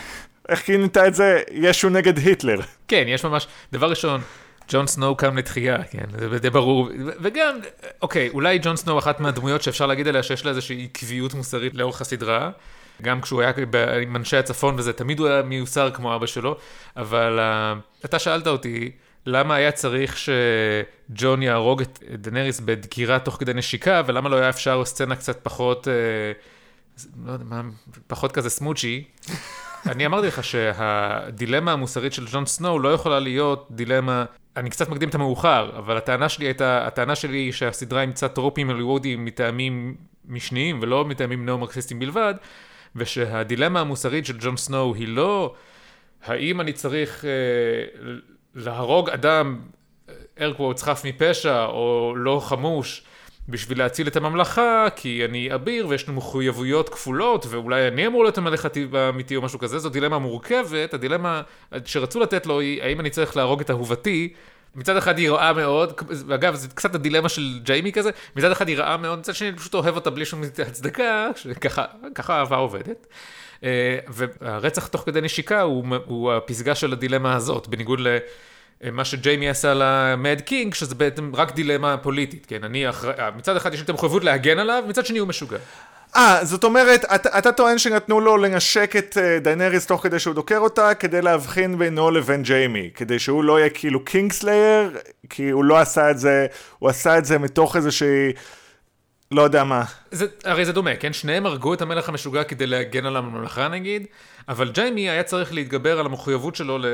איך 0.50 0.60
כינית 0.60 0.98
את 0.98 1.16
זה? 1.16 1.42
ישו 1.52 1.90
נגד 1.90 2.18
היטלר. 2.18 2.60
כן, 2.88 3.04
יש 3.08 3.26
ממש, 3.26 3.48
דבר 3.72 3.90
ראשון, 3.90 4.22
ג'ון 4.70 4.88
סנואו 4.88 5.16
קם 5.16 5.38
לתחייה, 5.38 5.84
כן, 5.84 6.06
זה 6.30 6.40
די 6.40 6.50
ברור, 6.50 6.90
וגם, 7.22 7.60
אוקיי, 8.02 8.30
אולי 8.30 8.60
ג'ון 8.60 8.76
סנואו 8.76 9.00
אחת 9.00 9.20
מהדמויות 9.20 9.62
שאפשר 9.62 9.86
להגיד 9.86 10.08
עליה 10.08 10.24
שיש 10.24 10.46
לה 10.46 10.50
איזושהי 10.50 10.88
עקביות 10.92 11.34
מוסרית 11.34 11.74
לאורך 11.74 12.02
הסדרה, 12.02 12.52
גם 13.02 13.22
כשהוא 13.22 13.42
היה 13.42 13.52
עם 14.02 14.16
אנשי 14.16 14.38
הצפון 14.38 14.76
וזה, 14.78 14.94
תמיד 14.94 15.20
הוא 15.20 15.28
היה 15.28 15.42
מיוסר 15.42 15.92
כמו 15.92 16.16
אבא 16.16 16.26
שלו, 16.26 16.58
אבל 16.98 17.40
אה, 17.40 18.06
אתה 18.06 18.20
שאלת 18.20 18.48
אותי, 18.48 18.92
למה 19.26 19.56
היה 19.56 19.72
צריך 19.72 20.18
שג'ון 20.18 21.42
יהרוג 21.42 21.82
את 21.82 22.04
דנריס 22.14 22.60
בדקירה 22.60 23.20
תוך 23.20 23.36
כדי 23.40 23.54
נשיקה, 23.54 24.02
ולמה 24.06 24.30
לא 24.30 24.36
היה 24.36 24.50
אפשר 24.50 24.86
סצנה 24.86 25.16
קצת 25.16 25.40
פחות, 25.44 25.88
אה, 25.88 25.94
לא 27.26 27.32
יודע 27.32 27.46
מה, 27.46 27.62
פחות 28.08 28.32
כזה 28.32 28.50
smoochy. 28.50 29.04
אני 29.88 30.06
אמרתי 30.06 30.28
לך 30.28 30.44
שהדילמה 30.44 31.72
המוסרית 31.72 32.14
של 32.14 32.26
ג'ון 32.32 32.46
סנואו 32.46 32.80
לא 32.80 32.94
יכולה 32.94 33.20
להיות 33.20 33.68
דילמה, 33.72 34.26
אני 34.58 34.70
קצת 34.70 34.90
מקדים 34.90 35.10
את 35.10 35.16
המאוחר, 35.16 35.72
אבל 35.78 35.98
הטענה 35.98 36.30
שלי 36.30 36.46
הייתה, 36.46 36.88
הטענה 36.88 37.16
שלי 37.16 37.38
היא 37.38 37.52
שהסדרה 37.52 38.02
אימצה 38.02 38.28
טרופים 38.28 38.70
הוליוודיים 38.70 39.26
מטעמים 39.26 39.96
משניים 40.26 40.80
ולא 40.82 41.06
מטעמים 41.06 41.46
נאו-מרקסיסטיים 41.46 42.00
בלבד, 42.00 42.34
ושהדילמה 42.96 43.80
המוסרית 43.80 44.26
של 44.26 44.38
ג'ון 44.40 44.58
סנואו 44.58 44.96
היא 44.96 45.08
לא 45.08 45.56
האם 46.26 46.62
אני 46.62 46.74
צריך 46.74 47.26
אה, 47.26 47.30
להרוג 48.56 49.10
אדם, 49.10 49.60
air 50.38 50.58
quotes, 50.58 50.82
חף 50.82 51.02
מפשע 51.06 51.66
או 51.66 52.14
לא 52.16 52.40
חמוש 52.40 53.04
בשביל 53.50 53.80
להציל 53.80 54.08
את 54.08 54.16
הממלכה, 54.16 54.88
כי 54.96 55.26
אני 55.26 55.56
אביר 55.56 55.88
ויש 55.88 56.10
לנו 56.10 56.18
מחויבויות 56.18 56.90
כפולות, 56.90 57.46
ואולי 57.50 57.88
אני 57.88 58.08
אמור 58.08 58.24
להיות 58.24 58.38
המלך 58.38 58.68
האמיתי 58.94 59.36
או 59.36 59.42
משהו 59.42 59.60
כזה, 59.60 59.80
זו 59.80 59.90
דילמה 59.90 60.20
מורכבת, 60.20 60.94
הדילמה 60.94 61.42
שרצו 61.86 62.20
לתת 62.20 62.46
לו 62.46 62.60
היא, 62.60 62.84
האם 62.84 63.00
אני 63.00 63.10
צריך 63.10 63.38
להרוג 63.38 63.62
את 63.62 63.72
אהובתי, 63.72 64.34
מצד 64.76 64.98
אחד 64.98 65.18
היא 65.18 65.30
רעה 65.30 65.54
מאוד, 65.54 65.94
ואגב, 66.28 66.56
זה 66.56 66.68
קצת 66.68 66.96
הדילמה 66.96 67.30
של 67.30 67.60
ג'יימי 67.64 67.92
כזה, 67.92 68.10
מצד 68.36 68.52
אחד 68.52 68.68
היא 68.68 68.78
רעה 68.78 68.98
מאוד, 68.98 69.20
מצד 69.20 69.36
שני 69.36 69.50
אני 69.50 69.58
פשוט 69.58 69.74
אוהב 69.74 69.96
אותה 69.96 70.10
בלי 70.10 70.26
שום 70.26 70.42
הצדקה, 70.68 71.28
שככה 71.36 71.86
אהבה 72.40 72.58
עובדת. 72.58 73.08
אה, 73.64 73.98
והרצח 74.08 74.88
תוך 74.88 75.02
כדי 75.06 75.22
נשיקה 75.22 75.62
הוא, 75.62 75.86
הוא 76.06 76.34
הפסגה 76.34 76.76
של 76.76 76.94
הדילמה 76.94 77.36
הזאת, 77.36 77.68
בניגוד 77.68 78.00
ל... 78.00 78.18
מה 78.92 79.06
שג'יימי 79.06 79.50
עשה 79.50 79.74
ל 79.76 79.92
Mad 79.92 80.42
King, 80.46 80.74
שזה 80.74 80.96
בעצם 80.96 81.32
רק 81.36 81.56
דילמה 81.56 81.98
פוליטית, 81.98 82.46
כן? 82.46 82.64
אני 82.64 82.90
אחרי, 82.90 83.14
מצד 83.36 83.56
אחד 83.56 83.74
יש 83.74 83.80
לי 83.80 83.84
את 83.84 83.90
המחויבות 83.90 84.24
להגן 84.24 84.60
עליו, 84.60 84.84
מצד 84.88 85.06
שני 85.06 85.20
הוא 85.20 85.28
משוגע. 85.28 85.58
אה, 86.16 86.40
זאת 86.44 86.64
אומרת, 86.64 87.06
אתה, 87.16 87.38
אתה 87.38 87.52
טוען 87.52 87.78
שנתנו 87.78 88.20
לו 88.20 88.38
לנשק 88.38 88.96
את 88.96 89.18
אה, 89.18 89.44
דיינריס 89.44 89.86
תוך 89.86 90.04
כדי 90.04 90.20
שהוא 90.20 90.36
דוקר 90.36 90.58
אותה, 90.58 90.94
כדי 90.94 91.22
להבחין 91.22 91.78
בינו 91.78 92.12
לבין 92.12 92.44
ג'יימי, 92.44 92.90
כדי 92.96 93.20
שהוא 93.20 93.44
לא 93.44 93.60
יהיה 93.60 93.70
כאילו 93.70 94.06
Kingslayer, 94.06 94.98
כי 95.30 95.50
הוא 95.50 95.64
לא 95.64 95.78
עשה 95.78 96.12
את 96.12 96.20
זה, 96.20 96.48
הוא 96.80 96.90
עשה 96.90 97.18
את 97.18 97.26
זה 97.26 97.38
מתוך 97.38 97.76
איזושהי... 97.76 98.34
לא 99.32 99.42
יודע 99.42 99.64
מה. 99.64 99.84
זה, 100.12 100.26
הרי 100.44 100.66
זה 100.66 100.72
דומה, 100.72 100.96
כן? 100.96 101.14
שניהם 101.14 101.46
הרגו 101.46 101.74
את 101.74 101.82
המלך 101.82 102.10
המשוגע 102.10 102.44
כדי 102.44 102.68
להגן 102.68 103.06
על 103.06 103.18
הממלכה 103.18 103.68
נגיד, 103.68 104.06
אבל 104.48 104.72
ג'יימי 104.72 105.10
היה 105.10 105.24
צריך 105.24 105.54
להתגבר 105.54 106.00
על 106.00 106.06
המחויבות 106.06 106.56
שלו 106.56 106.78
ל... 106.78 106.86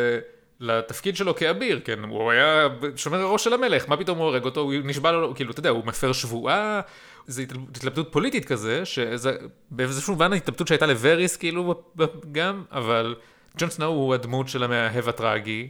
לתפקיד 0.59 1.15
שלו 1.15 1.35
כאביר, 1.35 1.79
כן, 1.83 2.03
הוא 2.03 2.31
היה 2.31 2.67
שומר 2.95 3.21
הראש 3.21 3.43
של 3.43 3.53
המלך, 3.53 3.89
מה 3.89 3.97
פתאום 3.97 4.17
הוא 4.17 4.25
הורג 4.25 4.45
אותו, 4.45 4.61
הוא 4.61 4.73
נשבע 4.83 5.11
לו, 5.11 5.35
כאילו, 5.35 5.51
אתה 5.51 5.59
יודע, 5.59 5.69
הוא 5.69 5.85
מפר 5.85 6.13
שבועה, 6.13 6.81
זו 7.27 7.41
התלבטות 7.41 8.11
פוליטית 8.11 8.45
כזה, 8.45 8.85
שזה 8.85 9.31
באיזשהו 9.71 10.13
מובן 10.13 10.33
ההתלבטות 10.33 10.67
שהייתה 10.67 10.85
לווריס, 10.85 11.37
כאילו, 11.37 11.83
גם, 12.31 12.63
אבל 12.71 13.15
ג'ון 13.57 13.69
סנואו 13.69 13.91
הוא 13.91 14.13
הדמות 14.13 14.47
של 14.47 14.63
המאהב 14.63 15.09
הטרגי. 15.09 15.67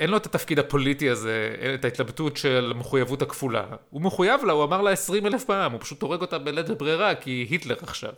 אין 0.00 0.10
לו 0.10 0.16
את 0.16 0.26
התפקיד 0.26 0.58
הפוליטי 0.58 1.10
הזה, 1.10 1.54
את 1.74 1.84
ההתלבטות 1.84 2.36
של 2.36 2.72
המחויבות 2.74 3.22
הכפולה. 3.22 3.64
הוא 3.90 4.02
מחויב 4.02 4.44
לה, 4.44 4.52
הוא 4.52 4.64
אמר 4.64 4.82
לה 4.82 4.90
עשרים 4.90 5.26
אלף 5.26 5.44
פעם, 5.44 5.72
הוא 5.72 5.80
פשוט 5.80 6.02
הורג 6.02 6.20
אותה 6.20 6.38
בלית 6.38 6.70
ברירה, 6.70 7.14
כי 7.14 7.46
היטלר 7.50 7.76
עכשיו. 7.82 8.10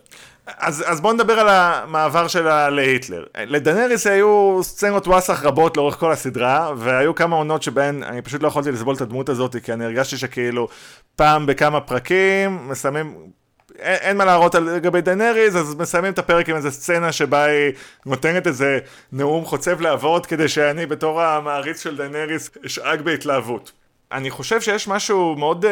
אז, 0.45 0.83
אז 0.87 1.01
בוא 1.01 1.13
נדבר 1.13 1.39
על 1.39 1.47
המעבר 1.49 2.27
שלה 2.27 2.69
להיטלר. 2.69 3.25
לדנריס 3.37 4.07
היו 4.07 4.59
סצנות 4.63 5.07
וואסאח 5.07 5.43
רבות 5.43 5.77
לאורך 5.77 5.95
כל 5.95 6.11
הסדרה, 6.11 6.71
והיו 6.77 7.15
כמה 7.15 7.35
עונות 7.35 7.63
שבהן 7.63 8.03
אני 8.03 8.21
פשוט 8.21 8.43
לא 8.43 8.47
יכולתי 8.47 8.71
לסבול 8.71 8.95
את 8.95 9.01
הדמות 9.01 9.29
הזאת, 9.29 9.55
כי 9.63 9.73
אני 9.73 9.85
הרגשתי 9.85 10.17
שכאילו 10.17 10.67
פעם 11.15 11.45
בכמה 11.45 11.81
פרקים, 11.81 12.69
מסיימים 12.69 13.31
אין, 13.79 13.95
אין 13.95 14.17
מה 14.17 14.25
להראות 14.25 14.55
על 14.55 14.63
לגבי 14.63 15.01
דנריז, 15.01 15.57
אז 15.57 15.75
מסיימים 15.75 16.13
את 16.13 16.19
הפרק 16.19 16.49
עם 16.49 16.55
איזה 16.55 16.71
סצנה 16.71 17.11
שבה 17.11 17.43
היא 17.43 17.71
נותנת 18.05 18.47
איזה 18.47 18.79
נאום 19.11 19.45
חוצב 19.45 19.81
להבות, 19.81 20.25
כדי 20.25 20.47
שאני 20.47 20.85
בתור 20.85 21.21
המעריץ 21.21 21.83
של 21.83 21.97
דנריס 21.97 22.49
אשאג 22.65 23.01
בהתלהבות. 23.01 23.71
אני 24.11 24.29
חושב 24.29 24.61
שיש 24.61 24.87
משהו 24.87 25.35
מאוד 25.35 25.65
uh, 25.65 25.67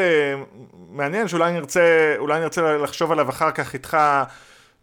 מעניין 0.90 1.28
שאולי 1.28 1.52
נרצה, 1.52 2.16
נרצה 2.40 2.78
לחשוב 2.78 3.12
עליו 3.12 3.30
אחר 3.30 3.52
כך 3.52 3.74
איתך 3.74 3.98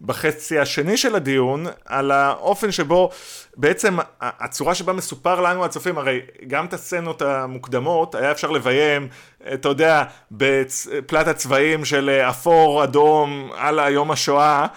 בחצי 0.01 0.59
השני 0.59 0.97
של 0.97 1.15
הדיון, 1.15 1.65
על 1.85 2.11
האופן 2.11 2.71
שבו 2.71 3.09
בעצם 3.57 3.97
הצורה 4.21 4.75
שבה 4.75 4.93
מסופר 4.93 5.41
לנו 5.41 5.65
הצופים, 5.65 5.97
הרי 5.97 6.21
גם 6.47 6.65
את 6.65 6.73
הסצנות 6.73 7.21
המוקדמות 7.21 8.15
היה 8.15 8.31
אפשר 8.31 8.51
לביים, 8.51 9.07
אתה 9.53 9.69
יודע, 9.69 10.03
בפלט 10.31 11.27
הצבעים 11.27 11.85
של 11.85 12.09
אפור, 12.09 12.83
אדום, 12.83 13.49
על 13.55 13.79
יום 13.89 14.11
השואה, 14.11 14.61
אה, 14.61 14.67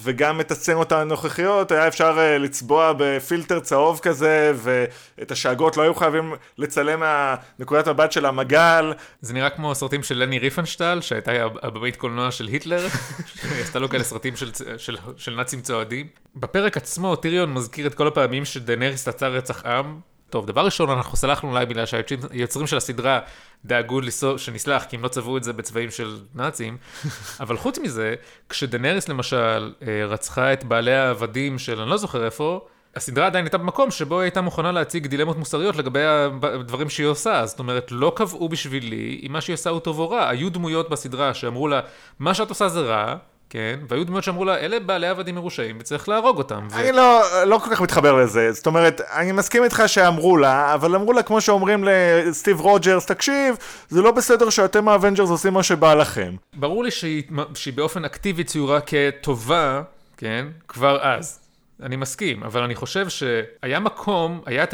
וגם 0.00 0.40
את 0.40 0.50
הסצנות 0.50 0.92
הנוכחיות 0.92 1.72
היה 1.72 1.88
אפשר 1.88 2.14
אה, 2.18 2.38
לצבוע 2.38 2.92
בפילטר 2.98 3.60
צהוב 3.60 3.98
כזה, 3.98 4.52
ואת 4.56 5.30
השאגות 5.30 5.76
לא 5.76 5.82
היו 5.82 5.94
חייבים 5.94 6.34
לצלם 6.58 7.00
מהנקודת 7.00 7.88
מבט 7.88 8.12
של 8.12 8.26
המגל. 8.26 8.92
זה 9.20 9.34
נראה 9.34 9.50
כמו 9.50 9.72
הסרטים 9.72 10.02
של 10.02 10.18
לני 10.18 10.38
ריפנשטל, 10.38 10.98
שהייתה 11.00 11.32
הבמאית 11.62 11.96
קולנוע 11.96 12.30
של 12.30 12.46
היטלר, 12.46 12.86
שעשתה 13.34 13.78
לו 13.78 13.88
כאלה 13.88 14.04
סרטים 14.04 14.36
של, 14.36 14.50
של, 14.76 14.96
של 15.16 15.34
נאצים 15.34 15.60
צועדים. 15.60 16.06
בפרק 16.36 16.76
עצמו 16.76 17.16
טיריון 17.16 17.54
מזכיר 17.54 17.86
את 17.86 17.94
כל 17.94 18.06
הפעמים 18.06 18.44
שדנריס 18.44 19.08
עצר 19.08 19.32
רצח 19.32 19.66
עם. 19.66 20.13
טוב, 20.34 20.46
דבר 20.46 20.64
ראשון, 20.64 20.90
אנחנו 20.90 21.16
סלחנו 21.16 21.50
אולי 21.50 21.66
בגלל 21.66 21.86
שהיוצרים 21.86 22.66
של 22.66 22.76
הסדרה 22.76 23.20
דאגו 23.64 24.00
שנסלח, 24.36 24.84
כי 24.84 24.96
הם 24.96 25.02
לא 25.02 25.08
צבעו 25.08 25.36
את 25.36 25.44
זה 25.44 25.52
בצבעים 25.52 25.90
של 25.90 26.18
נאצים, 26.34 26.76
אבל 27.40 27.56
חוץ 27.56 27.78
מזה, 27.78 28.14
כשדנריס 28.48 29.08
למשל 29.08 29.72
אה, 29.82 30.06
רצחה 30.06 30.52
את 30.52 30.64
בעלי 30.64 30.94
העבדים 30.94 31.58
של 31.58 31.80
אני 31.80 31.90
לא 31.90 31.96
זוכר 31.96 32.24
איפה, 32.24 32.66
הסדרה 32.96 33.26
עדיין 33.26 33.44
הייתה 33.44 33.58
במקום 33.58 33.90
שבו 33.90 34.14
היא 34.14 34.22
הייתה 34.22 34.40
מוכנה 34.40 34.72
להציג 34.72 35.06
דילמות 35.06 35.36
מוסריות 35.38 35.76
לגבי 35.76 36.04
הדברים 36.42 36.90
שהיא 36.90 37.06
עושה, 37.06 37.46
זאת 37.46 37.58
אומרת, 37.58 37.92
לא 37.92 38.12
קבעו 38.16 38.48
בשבילי 38.48 39.20
אם 39.26 39.32
מה 39.32 39.40
שהיא 39.40 39.54
עושה 39.54 39.70
הוא 39.70 39.80
טוב 39.80 39.98
או 39.98 40.10
רע, 40.10 40.28
היו 40.28 40.50
דמויות 40.50 40.90
בסדרה 40.90 41.34
שאמרו 41.34 41.68
לה, 41.68 41.80
מה 42.18 42.34
שאת 42.34 42.48
עושה 42.48 42.68
זה 42.68 42.80
רע, 42.80 43.16
כן, 43.54 43.80
והיו 43.88 44.04
דמויות 44.04 44.24
שאמרו 44.24 44.44
לה, 44.44 44.58
אלה 44.58 44.80
בעלי 44.80 45.06
עבדים 45.06 45.34
מרושעים 45.34 45.76
וצריך 45.80 46.08
להרוג 46.08 46.38
אותם. 46.38 46.68
ו... 46.70 46.76
אני 46.76 46.92
לא, 46.92 47.22
לא 47.46 47.58
כל 47.58 47.70
כך 47.70 47.80
מתחבר 47.80 48.12
לזה, 48.12 48.52
זאת 48.52 48.66
אומרת, 48.66 49.00
אני 49.00 49.32
מסכים 49.32 49.64
איתך 49.64 49.82
שאמרו 49.86 50.36
לה, 50.36 50.74
אבל 50.74 50.94
אמרו 50.94 51.12
לה 51.12 51.22
כמו 51.22 51.40
שאומרים 51.40 51.84
לסטיב 51.84 52.60
רוג'רס, 52.60 53.06
תקשיב, 53.06 53.56
זה 53.88 54.02
לא 54.02 54.10
בסדר 54.10 54.50
שאתם 54.50 54.88
האבנג'רס 54.88 55.30
עושים 55.30 55.52
מה 55.52 55.62
שבא 55.62 55.94
לכם. 55.94 56.34
ברור 56.54 56.84
לי 56.84 56.90
שהיא, 56.90 57.22
שהיא 57.54 57.74
באופן 57.74 58.04
אקטיבי 58.04 58.44
ציורה 58.44 58.78
כטובה, 58.80 59.82
כן, 60.16 60.46
כבר 60.68 60.98
אז. 61.02 61.40
אני 61.82 61.96
מסכים, 61.96 62.42
אבל 62.42 62.62
אני 62.62 62.74
חושב 62.74 63.08
שהיה 63.08 63.80
מקום, 63.80 64.40
היה, 64.46 64.64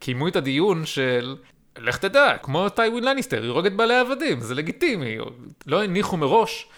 קיימו 0.00 0.28
את 0.28 0.36
הדיון 0.36 0.86
של 0.86 1.36
לך 1.78 1.96
תדע, 1.96 2.36
כמו 2.42 2.68
טיווין 2.68 3.04
לניסטר, 3.04 3.42
היא 3.42 3.50
הורגת 3.50 3.72
בעלי 3.72 3.96
עבדים, 3.96 4.40
זה 4.40 4.54
לגיטימי, 4.54 5.18
לא 5.66 5.84
הניחו 5.84 6.16
מראש 6.16 6.68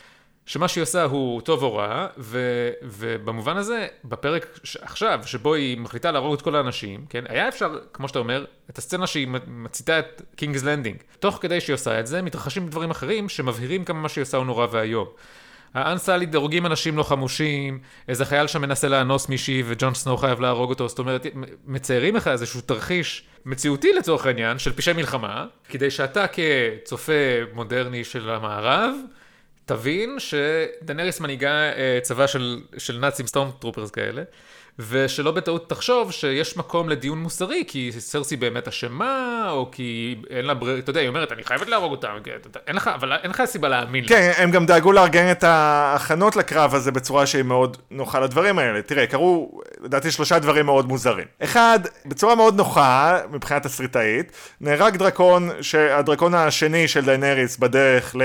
שמה 0.46 0.68
שהיא 0.68 0.82
עושה 0.82 1.04
הוא 1.04 1.40
טוב 1.40 1.62
או 1.62 1.74
רע, 1.74 2.06
ו, 2.18 2.40
ובמובן 2.82 3.56
הזה, 3.56 3.87
בפרק 4.04 4.59
עכשיו, 4.80 5.20
שבו 5.26 5.54
היא 5.54 5.78
מחליטה 5.78 6.11
להרוג 6.11 6.35
את 6.35 6.42
כל 6.42 6.56
האנשים, 6.56 7.04
כן, 7.09 7.24
היה 7.28 7.48
אפשר, 7.48 7.78
כמו 7.92 8.09
שאתה 8.09 8.18
אומר, 8.18 8.44
את 8.70 8.78
הסצנה 8.78 9.06
שהיא 9.06 9.28
מציתה 9.46 9.98
את 9.98 10.22
קינגס 10.37 10.62
לנדינג. 10.62 10.96
תוך 11.20 11.38
כדי 11.40 11.61
שהיא 11.61 11.74
עושה 11.74 12.00
את 12.00 12.06
זה, 12.06 12.22
מתרחשים 12.22 12.68
דברים 12.68 12.90
אחרים 12.90 13.28
שמבהירים 13.28 13.85
כמה 13.85 14.00
מה 14.00 14.09
שהיא 14.09 14.22
עושה 14.22 14.37
הוא 14.37 14.46
נורא 14.46 14.66
ואיום. 14.70 15.06
האנסאליד 15.74 16.35
הורגים 16.35 16.66
אנשים 16.66 16.96
לא 16.96 17.02
חמושים, 17.02 17.78
איזה 18.09 18.24
חייל 18.24 18.46
שם 18.46 18.62
מנסה 18.62 18.88
לאנוס 18.88 19.28
מישהי 19.28 19.62
וג'ון 19.66 19.94
סנואו 19.94 20.16
חייב 20.16 20.40
להרוג 20.40 20.70
אותו, 20.70 20.88
זאת 20.88 20.98
אומרת, 20.98 21.26
מציירים 21.66 22.16
לך 22.16 22.28
איזשהו 22.28 22.61
תרחיש 22.61 23.24
מציאותי 23.44 23.92
לצורך 23.92 24.26
העניין, 24.26 24.59
של 24.59 24.72
פשעי 24.72 24.94
מלחמה, 24.94 25.46
כדי 25.68 25.90
שאתה 25.90 26.26
כצופה 26.26 27.12
מודרני 27.52 28.04
של 28.04 28.30
המערב, 28.30 28.94
תבין 29.66 30.16
שדנריס 30.18 31.20
מנהיגה 31.20 31.50
אה, 31.50 31.98
צבא 32.02 32.26
של, 32.26 32.61
של 32.79 32.98
נאצים 32.98 33.26
stormtroopers 33.27 33.90
כאלה, 33.90 34.22
ושלא 34.79 35.31
בטעות 35.31 35.68
תחשוב 35.68 36.12
שיש 36.12 36.57
מקום 36.57 36.88
לדיון 36.88 37.18
מוסרי, 37.18 37.64
כי 37.68 37.92
סרסי 37.98 38.37
באמת 38.37 38.68
אשמה, 38.68 39.46
או 39.50 39.68
כי 39.72 40.16
אין 40.31 40.44
לה 40.44 40.55
ברירה, 40.55 40.79
אתה 40.79 40.90
יודע, 40.90 41.00
היא 41.00 41.09
אומרת, 41.09 41.33
אני 41.33 41.44
חייבת 41.44 41.68
להרוג 41.68 41.90
אותם, 41.90 42.09
אין 42.66 42.76
לך, 42.76 42.90
אבל 42.94 43.12
אין 43.12 43.31
לך 43.31 43.42
סיבה 43.44 43.68
להאמין 43.68 44.05
לה. 44.05 44.09
כן, 44.09 44.33
הם 44.37 44.50
גם 44.50 44.66
דאגו 44.66 44.92
לארגן 44.92 45.31
את 45.31 45.44
ההכנות 45.44 46.37
לקרב 46.37 46.74
הזה 46.74 46.92
בצורה 46.92 47.26
שהיא 47.26 47.42
מאוד 47.42 47.76
נוחה 47.90 48.20
לדברים 48.20 48.59
האלה. 48.59 48.83
תראה, 48.83 49.07
קרו, 49.07 49.61
לדעתי, 49.81 50.11
שלושה 50.11 50.38
דברים 50.38 50.66
מאוד 50.66 50.88
מוזרים. 50.88 51.26
אחד, 51.42 51.81
בצורה 52.07 52.35
מאוד 52.35 52.57
נוחה, 52.57 53.18
מבחינת 53.31 53.62
תסריטאית, 53.62 54.33
נהרג 54.61 54.96
דרקון, 54.96 55.50
הדרקון 55.90 56.35
השני 56.35 56.88
של 56.88 57.05
דיינריס 57.05 57.57
בדרך 57.57 58.16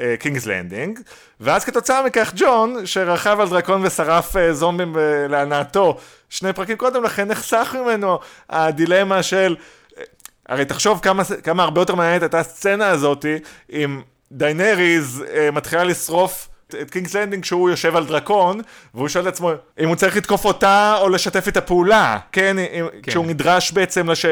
לקינגס 0.00 0.46
לנדינג. 0.46 0.98
ואז 1.40 1.64
כתוצאה 1.64 2.02
מכך 2.02 2.32
ג'ון, 2.36 2.86
שרכב 2.86 3.40
על 3.40 3.48
דרקון 3.48 3.86
ושרף 3.86 4.36
uh, 4.36 4.38
זומבים 4.52 4.94
uh, 4.94 4.98
להנאתו 5.28 5.96
שני 6.28 6.52
פרקים 6.52 6.76
קודם 6.76 7.04
לכן, 7.04 7.28
נחסך 7.28 7.76
ממנו 7.80 8.18
הדילמה 8.50 9.22
של... 9.22 9.56
Uh, 9.56 10.00
הרי 10.48 10.64
תחשוב 10.64 11.00
כמה, 11.02 11.22
כמה 11.42 11.62
הרבה 11.62 11.80
יותר 11.80 11.94
מעניינת 11.94 12.22
הייתה 12.22 12.38
הסצנה 12.38 12.88
הזאתי, 12.88 13.36
עם 13.68 14.02
דיינריז 14.32 15.24
uh, 15.26 15.54
מתחילה 15.54 15.84
לשרוף 15.84 16.48
את 16.82 16.90
קינגס 16.90 17.14
לנדינג 17.14 17.42
כשהוא 17.42 17.70
יושב 17.70 17.96
על 17.96 18.06
דרקון, 18.06 18.60
והוא 18.94 19.08
שואל 19.08 19.28
את 19.28 19.32
עצמו 19.32 19.50
אם 19.80 19.88
הוא 19.88 19.96
צריך 19.96 20.16
לתקוף 20.16 20.44
אותה 20.44 20.96
או 21.00 21.08
לשתף 21.08 21.48
איתה 21.48 21.56
פעולה, 21.56 22.18
כן? 22.32 22.56
כן. 23.02 23.10
כשהוא 23.10 23.26
נדרש 23.26 23.72
בעצם 23.72 24.10
לש... 24.10 24.26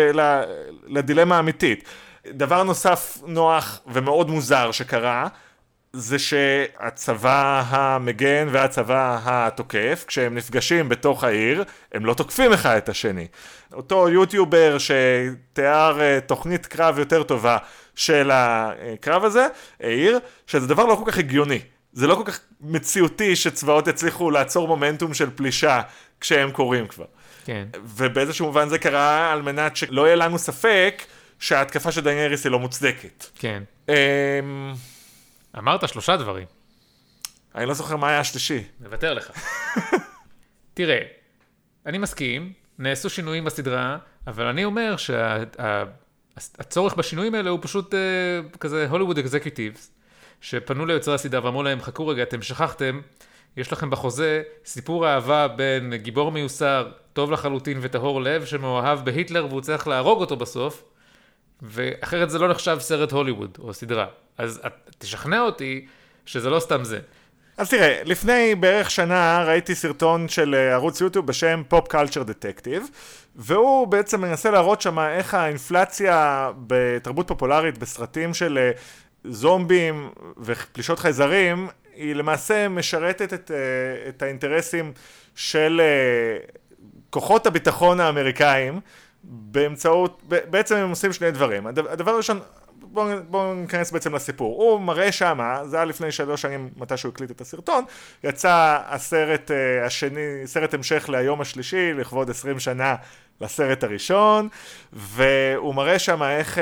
לדילמה 0.87 1.37
האמיתית. 1.37 1.85
דבר 2.27 2.63
נוסף 2.63 3.19
נוח 3.27 3.81
ומאוד 3.87 4.31
מוזר 4.31 4.73
שקרה, 4.73 5.27
זה 5.93 6.19
שהצבא 6.19 7.65
המגן 7.69 8.49
והצבא 8.51 9.21
התוקף, 9.25 10.05
כשהם 10.07 10.35
נפגשים 10.35 10.89
בתוך 10.89 11.25
העיר, 11.25 11.65
הם 11.93 12.07
לא 12.07 12.15
תוקפים 12.15 12.53
אחד 12.53 12.77
את 12.77 12.89
השני. 12.89 13.27
אותו 13.73 14.09
יוטיובר 14.09 14.77
שתיאר 14.79 16.01
אה, 16.01 16.19
תוכנית 16.27 16.67
קרב 16.67 16.99
יותר 16.99 17.23
טובה 17.23 17.59
של 17.95 18.31
הקרב 18.33 19.25
הזה, 19.25 19.47
העיר 19.81 20.19
שזה 20.47 20.67
דבר 20.67 20.85
לא 20.85 20.95
כל 20.95 21.11
כך 21.11 21.19
הגיוני. 21.19 21.61
זה 21.93 22.07
לא 22.07 22.15
כל 22.15 22.25
כך 22.25 22.41
מציאותי 22.61 23.37
שצבאות 23.37 23.89
יצליחו 23.89 24.31
לעצור 24.31 24.69
מומנטום 24.69 25.15
של 25.15 25.31
פלישה 25.35 25.81
כשהם 26.21 26.51
קורים 26.51 26.87
כבר. 26.89 27.05
כן. 27.45 27.69
ובאיזשהו 27.85 28.47
מובן 28.47 28.69
זה 28.69 28.79
קרה 28.79 29.33
על 29.33 29.43
מנת 29.43 29.77
שלא 29.77 30.07
יהיה 30.07 30.17
לנו 30.17 30.39
ספק 30.39 31.03
שההתקפה 31.39 31.93
של 31.93 32.01
דייניאריס 32.01 32.45
היא 32.45 32.53
לא 32.53 32.59
מוצדקת. 32.59 33.27
כן. 33.39 33.63
אמ... 33.89 33.95
אמרת 35.59 35.89
שלושה 35.89 36.17
דברים. 36.17 36.47
אני 37.55 37.67
לא 37.67 37.75
זוכר 37.75 37.97
מה 37.97 38.09
היה 38.09 38.21
השלישי. 38.21 38.65
מוותר 38.81 39.15
לך. 39.15 39.31
תראה, 40.75 40.99
אני 41.87 41.99
מסכים, 41.99 42.53
נעשו 42.79 43.11
שינויים 43.11 43.45
בסדרה, 43.45 43.99
אבל 44.27 44.47
אני 44.47 44.65
אומר 44.65 44.97
שהצורך 44.97 46.93
שה, 46.93 46.99
בשינויים 46.99 47.35
האלה 47.35 47.51
הוא 47.51 47.59
פשוט 47.63 47.95
uh, 47.95 48.59
כזה 48.59 48.87
הוליווד 48.91 49.19
אקזקיוטיבס, 49.19 49.93
שפנו 50.41 50.87
ליוצרי 50.87 51.15
הסדרה 51.15 51.45
ואמרו 51.45 51.63
להם, 51.63 51.81
חכו 51.81 52.07
רגע, 52.07 52.23
אתם 52.23 52.43
שכחתם, 52.43 53.01
יש 53.57 53.73
לכם 53.73 53.91
בחוזה 53.91 54.43
סיפור 54.65 55.09
אהבה 55.09 55.49
בין 55.49 55.95
גיבור 55.97 56.33
מיוסר, 56.33 56.91
טוב 57.13 57.31
לחלוטין 57.31 57.79
וטהור 57.83 58.23
לב, 58.23 58.45
שמאוהב 58.45 59.05
בהיטלר 59.05 59.47
והוא 59.47 59.61
צריך 59.61 59.89
להרוג 59.89 60.21
אותו 60.21 60.37
בסוף, 60.37 60.85
ואחרת 61.63 62.31
זה 62.31 62.39
לא 62.39 62.49
נחשב 62.49 62.77
סרט 62.81 63.13
הוליווד 63.13 63.59
או 63.59 63.75
סדרה. 63.75 64.07
אז 64.39 64.61
תשכנע 64.99 65.41
אותי 65.41 65.87
שזה 66.27 66.51
לא 66.51 66.61
סתם 66.61 66.85
זה. 66.85 66.99
אז 67.59 67.71
תראה, 67.71 68.03
לפני 68.05 68.55
בערך 68.55 68.91
שנה 68.91 69.45
ראיתי 69.47 69.75
סרטון 69.75 70.29
של 70.29 70.55
אה, 70.55 70.73
ערוץ 70.73 71.01
יוטיוב 71.01 71.27
בשם 71.27 71.63
פופ 71.69 71.89
קלצ'ר 71.89 72.23
דטקטיב 72.23 72.87
והוא 73.37 73.87
בעצם 73.87 74.21
מנסה 74.21 74.51
להראות 74.51 74.81
שם 74.81 74.99
איך 74.99 75.35
האינפלציה 75.35 76.51
בתרבות 76.67 77.29
פופולרית 77.29 77.79
בסרטים 77.79 78.35
של 78.35 78.59
אה, 78.59 78.71
זומבים 79.25 80.11
ופלישות 80.37 80.99
חייזרים 80.99 81.69
היא 81.95 82.15
למעשה 82.15 82.69
משרתת 82.69 83.35
את, 83.35 83.51
אה, 83.51 84.09
את 84.09 84.23
האינטרסים 84.23 84.93
של 85.35 85.81
כוחות 87.11 87.47
הביטחון 87.47 88.01
האמריקאים 88.01 88.81
באמצעות, 89.29 90.23
בעצם 90.29 90.77
הם 90.77 90.91
עושים 90.91 91.13
שני 91.13 91.31
דברים. 91.31 91.67
הדבר 91.67 92.11
הראשון, 92.11 92.41
בואו 92.93 93.17
בוא 93.29 93.55
ניכנס 93.55 93.91
בעצם 93.91 94.15
לסיפור. 94.15 94.63
הוא 94.63 94.81
מראה 94.81 95.13
שמה, 95.13 95.61
זה 95.65 95.77
היה 95.77 95.85
לפני 95.85 96.13
שלוש 96.13 96.43
שנים 96.43 96.71
מתי 96.77 96.97
שהוא 96.97 97.13
הקליט 97.13 97.31
את 97.31 97.41
הסרטון, 97.41 97.85
יצא 98.25 98.79
הסרט 98.87 99.51
uh, 99.51 99.87
השני, 99.87 100.21
סרט 100.45 100.75
המשך 100.75 101.09
להיום 101.09 101.41
השלישי, 101.41 101.93
לכבוד 101.93 102.31
עשרים 102.31 102.61
שנה 102.61 102.95
לסרט 103.41 103.85
הראשון, 103.85 104.49
והוא 104.93 105.75
מראה 105.75 105.99
שמה 105.99 106.37
איך 106.37 106.59
uh, 106.59 106.61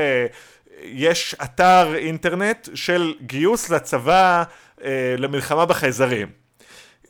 יש 0.83 1.37
אתר 1.45 1.95
אינטרנט 1.95 2.69
של 2.75 3.15
גיוס 3.21 3.71
לצבא 3.71 4.45
uh, 4.79 4.83
למלחמה 5.19 5.67
בחייזרים. 5.67 6.46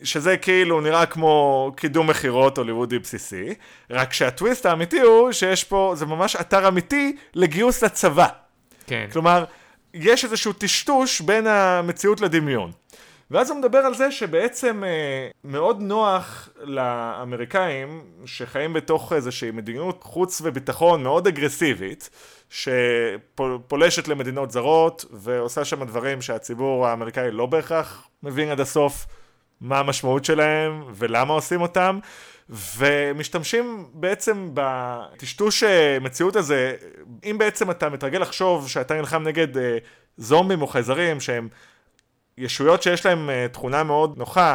שזה 0.02 0.36
כאילו 0.36 0.80
נראה 0.80 1.06
כמו 1.06 1.72
קידום 1.76 2.06
מכירות 2.10 2.58
הוליוודי 2.58 2.98
בסיסי, 2.98 3.54
רק 3.90 4.12
שהטוויסט 4.12 4.66
האמיתי 4.66 5.00
הוא 5.00 5.32
שיש 5.32 5.64
פה, 5.64 5.92
זה 5.96 6.06
ממש 6.06 6.36
אתר 6.36 6.68
אמיתי 6.68 7.16
לגיוס 7.34 7.84
לצבא. 7.84 8.28
כן. 8.86 9.06
כלומר, 9.12 9.44
יש 9.94 10.24
איזשהו 10.24 10.52
טשטוש 10.52 11.20
בין 11.20 11.46
המציאות 11.46 12.20
לדמיון. 12.20 12.70
ואז 13.30 13.50
הוא 13.50 13.58
מדבר 13.58 13.78
על 13.78 13.94
זה 13.94 14.10
שבעצם 14.10 14.84
אה, 14.84 15.28
מאוד 15.44 15.80
נוח 15.80 16.48
לאמריקאים 16.62 18.04
שחיים 18.24 18.72
בתוך 18.72 19.12
איזושהי 19.12 19.50
מדיניות 19.50 20.02
חוץ 20.02 20.40
וביטחון 20.44 21.02
מאוד 21.02 21.26
אגרסיבית 21.26 22.10
שפולשת 22.50 24.08
למדינות 24.08 24.50
זרות 24.50 25.04
ועושה 25.10 25.64
שם 25.64 25.84
דברים 25.84 26.22
שהציבור 26.22 26.86
האמריקאי 26.86 27.30
לא 27.30 27.46
בהכרח 27.46 28.08
מבין 28.22 28.50
עד 28.50 28.60
הסוף 28.60 29.06
מה 29.60 29.78
המשמעות 29.78 30.24
שלהם 30.24 30.84
ולמה 30.94 31.32
עושים 31.32 31.60
אותם 31.60 31.98
ומשתמשים 32.50 33.86
בעצם 33.92 34.50
בטשטוש 34.54 35.62
אה, 35.62 35.98
מציאות 36.00 36.36
הזה, 36.36 36.76
אם 37.24 37.38
בעצם 37.38 37.70
אתה 37.70 37.88
מתרגל 37.88 38.18
לחשוב 38.18 38.68
שאתה 38.68 38.94
נלחם 38.94 39.22
נגד 39.22 39.58
אה, 39.58 39.78
זומבים 40.16 40.62
או 40.62 40.66
חייזרים 40.66 41.20
שהם 41.20 41.48
ישויות 42.38 42.82
שיש 42.82 43.06
להם 43.06 43.30
אה, 43.30 43.46
תכונה 43.52 43.82
מאוד 43.82 44.18
נוחה, 44.18 44.54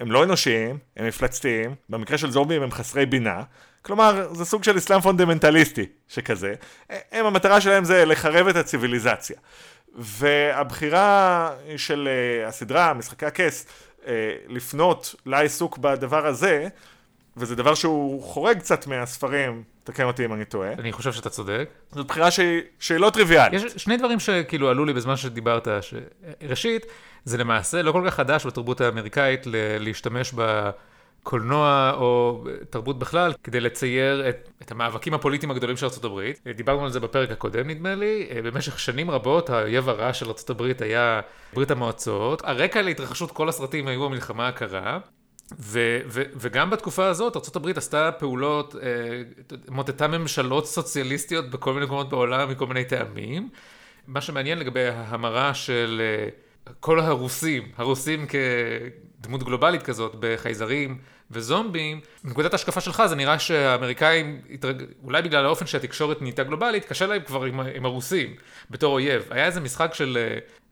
הם 0.00 0.12
לא 0.12 0.24
אנושיים, 0.24 0.78
הם 0.96 1.06
מפלצתיים, 1.06 1.74
במקרה 1.88 2.18
של 2.18 2.30
זומבים 2.30 2.62
הם 2.62 2.70
חסרי 2.70 3.06
בינה, 3.06 3.42
כלומר 3.82 4.34
זה 4.34 4.44
סוג 4.44 4.64
של 4.64 4.78
אסלאם 4.78 5.00
פונדמנטליסטי 5.00 5.86
שכזה, 6.08 6.54
הם 7.12 7.26
המטרה 7.26 7.60
שלהם 7.60 7.84
זה 7.84 8.04
לחרב 8.04 8.48
את 8.48 8.56
הציוויליזציה. 8.56 9.36
והבחירה 9.94 11.50
של 11.76 12.08
הסדרה, 12.46 12.94
משחקי 12.94 13.26
הכס, 13.26 13.66
אה, 13.66 13.72
לפנות 14.48 15.14
לעיסוק 15.26 15.78
בדבר 15.78 16.26
הזה, 16.26 16.68
וזה 17.36 17.56
דבר 17.56 17.74
שהוא 17.74 18.22
חורג 18.22 18.58
קצת 18.58 18.86
מהספרים, 18.86 19.62
תקן 19.84 20.04
אותי 20.04 20.24
אם 20.24 20.32
אני 20.32 20.44
טועה. 20.44 20.72
אני 20.72 20.92
חושב 20.92 21.12
שאתה 21.12 21.30
צודק. 21.30 21.68
זו 21.92 22.04
בחירה 22.04 22.30
שהיא, 22.30 22.62
שהיא 22.78 22.98
לא 22.98 23.10
טריוויאלית. 23.10 23.62
יש 23.62 23.72
שני 23.76 23.96
דברים 23.96 24.20
שכאילו 24.20 24.68
עלו 24.68 24.84
לי 24.84 24.92
בזמן 24.92 25.16
שדיברת, 25.16 25.68
ש... 25.80 25.94
ראשית, 26.42 26.86
זה 27.24 27.38
למעשה 27.38 27.82
לא 27.82 27.92
כל 27.92 28.02
כך 28.06 28.14
חדש 28.14 28.46
בתרבות 28.46 28.80
האמריקאית 28.80 29.46
ל... 29.46 29.54
להשתמש 29.78 30.32
ב... 30.36 30.70
קולנוע 31.28 31.92
או 31.94 32.44
תרבות 32.70 32.98
בכלל, 32.98 33.32
כדי 33.44 33.60
לצייר 33.60 34.28
את, 34.28 34.50
את 34.62 34.70
המאבקים 34.70 35.14
הפוליטיים 35.14 35.50
הגדולים 35.50 35.76
של 35.76 35.86
ארה"ב. 35.86 36.32
דיברנו 36.56 36.84
על 36.84 36.90
זה 36.90 37.00
בפרק 37.00 37.30
הקודם 37.30 37.70
נדמה 37.70 37.94
לי, 37.94 38.28
במשך 38.44 38.78
שנים 38.78 39.10
רבות 39.10 39.50
האויב 39.50 39.88
הרע 39.88 40.12
של 40.12 40.26
ארה"ב 40.26 40.72
היה 40.80 41.20
ברית 41.54 41.70
המועצות. 41.70 42.42
הרקע 42.44 42.82
להתרחשות 42.82 43.30
כל 43.30 43.48
הסרטים 43.48 43.86
היו 43.86 44.04
המלחמה 44.04 44.48
הקרה. 44.48 44.98
ו- 45.58 46.00
ו- 46.06 46.22
וגם 46.36 46.70
בתקופה 46.70 47.06
הזאת 47.06 47.36
ארה"ב 47.36 47.78
עשתה 47.78 48.10
פעולות, 48.18 48.74
אה, 48.82 49.22
מוטטה 49.68 50.08
ממשלות 50.08 50.66
סוציאליסטיות 50.66 51.50
בכל 51.50 51.72
מיני 51.72 51.86
מקומות 51.86 52.08
בעולם 52.08 52.50
מכל 52.50 52.66
מיני 52.66 52.84
טעמים. 52.84 53.48
מה 54.06 54.20
שמעניין 54.20 54.58
לגבי 54.58 54.86
ההמרה 54.86 55.54
של 55.54 56.00
אה, 56.04 56.28
כל 56.80 57.00
הרוסים, 57.00 57.62
הרוסים 57.76 58.26
כדמות 58.26 59.42
גלובלית 59.42 59.82
כזאת 59.82 60.14
בחייזרים 60.20 60.98
וזומבים, 61.30 62.00
מנקודת 62.24 62.52
ההשקפה 62.52 62.80
שלך 62.80 63.02
זה 63.06 63.16
נראה 63.16 63.38
שהאמריקאים, 63.38 64.40
התרג... 64.50 64.82
אולי 65.04 65.22
בגלל 65.22 65.44
האופן 65.44 65.66
שהתקשורת 65.66 66.22
נהייתה 66.22 66.44
גלובלית, 66.44 66.84
קשה 66.84 67.06
להם 67.06 67.22
כבר 67.22 67.44
עם, 67.44 67.60
עם 67.60 67.84
הרוסים 67.84 68.34
בתור 68.70 68.92
אויב. 68.92 69.26
היה 69.30 69.46
איזה 69.46 69.60
משחק 69.60 69.94
של 69.94 70.18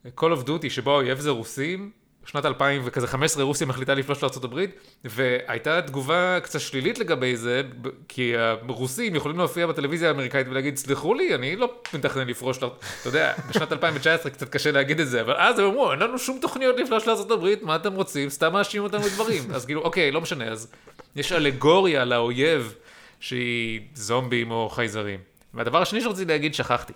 uh, 0.07 0.09
Call 0.21 0.39
of 0.41 0.47
Duty 0.49 0.71
שבו 0.71 0.91
האויב 0.91 1.21
זה 1.21 1.31
רוסים, 1.31 1.91
שנת 2.27 2.45
2000 2.45 2.83
וכזה 2.85 3.07
15 3.07 3.45
רוסיה 3.45 3.67
מחליטה 3.67 3.95
לפלוש 3.95 4.23
לארה"ב, 4.23 4.65
והייתה 5.05 5.83
תגובה 5.83 6.39
קצת 6.43 6.61
שלילית 6.61 6.99
לגבי 6.99 7.37
זה, 7.37 7.63
כי 8.09 8.33
הרוסים 8.37 9.15
יכולים 9.15 9.39
להופיע 9.39 9.67
בטלוויזיה 9.67 10.09
האמריקאית 10.09 10.49
ולהגיד, 10.49 10.77
סלחו 10.77 11.15
לי, 11.15 11.35
אני 11.35 11.57
לא 11.57 11.75
מתכנן 11.95 12.27
לפרוש, 12.27 12.59
אתה 12.59 12.67
יודע, 13.05 13.33
בשנת 13.49 13.73
2019 13.73 14.33
קצת 14.33 14.49
קשה 14.49 14.71
להגיד 14.71 15.01
את 15.01 15.09
זה, 15.09 15.21
אבל 15.21 15.35
אז 15.37 15.59
הם 15.59 15.65
אמרו, 15.65 15.93
אין 15.93 15.99
לנו 15.99 16.19
שום 16.19 16.39
תוכניות 16.43 16.77
לפלוש 16.81 17.07
לארה"ב, 17.07 17.55
מה 17.63 17.77
אתם 17.77 17.93
רוצים? 17.93 18.31
סתם 18.31 18.53
מאשימים 18.53 18.85
אותנו 18.85 19.03
בדברים. 19.03 19.43
אז 19.55 19.67
כאילו, 19.67 19.83
אוקיי, 19.83 20.11
לא 20.11 20.21
משנה, 20.21 20.45
אז 20.45 20.73
יש 21.17 21.33
אלגוריה 21.33 22.05
לאויב 22.05 22.75
שהיא 23.21 23.81
זומבים 23.95 24.51
או 24.51 24.69
חייזרים. 24.69 25.21
והדבר 25.55 25.83
השני 25.83 26.01
שרציתי 26.01 26.33
להגיד, 26.33 26.55
שכחתי. 26.55 26.93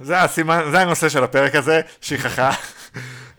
זה 0.00 0.20
הסימן, 0.20 0.68
זה 0.70 0.80
הנושא 0.80 1.08
של 1.08 1.24
הפרק 1.24 1.54
הזה, 1.54 1.80
שכחה. 2.00 2.50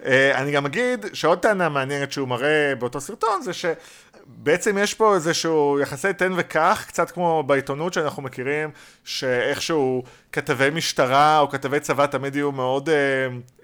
אה, 0.06 0.42
אני 0.42 0.52
גם 0.52 0.66
אגיד 0.66 1.06
שעוד 1.14 1.40
טענה 1.40 1.70
מעניינת 1.70 2.12
שהוא 2.12 2.28
מראה 2.28 2.74
באותו 2.80 3.02
סרטון 3.02 3.42
זה 3.42 3.52
שבעצם 3.54 4.78
יש 4.78 4.94
פה 4.94 5.16
איזשהו 5.16 5.80
יחסי 5.82 6.14
תן 6.14 6.32
וקח, 6.38 6.86
קצת 6.88 7.12
כמו 7.12 7.44
בעיתונות 7.44 7.94
שאנחנו 7.94 8.24
מכירים, 8.24 8.70
שאיכשהו 9.04 10.04
כתבי 10.32 10.70
משטרה 10.70 11.40
או 11.40 11.50
כתבי 11.50 11.80
צבא 11.80 12.06
תמיד 12.06 12.36
יהיו 12.36 12.52
מאוד, 12.52 12.90
אה, 12.90 12.96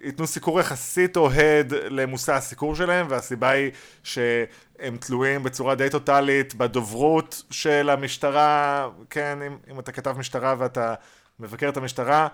ייתנו 0.04 0.28
סיקור 0.28 0.60
יחסית 0.60 1.18
אוהד 1.18 1.74
למושא 1.74 2.34
הסיקור 2.34 2.76
שלהם, 2.76 3.06
והסיבה 3.10 3.50
היא 3.50 3.72
שהם 4.04 4.98
תלויים 5.00 5.44
בצורה 5.44 5.76
די 5.76 5.90
טוטאלית 5.90 6.56
בדוברות 6.56 7.44
של 7.52 7.90
המשטרה, 7.90 8.90
כן, 9.10 9.40
אם, 9.48 9.58
אם 9.72 9.80
אתה 9.80 9.92
כתב 9.92 10.16
משטרה 10.18 10.56
ואתה 10.58 10.94
מבקר 11.40 11.70
את 11.70 11.78
המשטרה, 11.78 12.28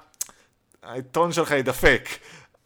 העיתון 0.84 1.32
שלך 1.32 1.52
ידפק. 1.52 2.10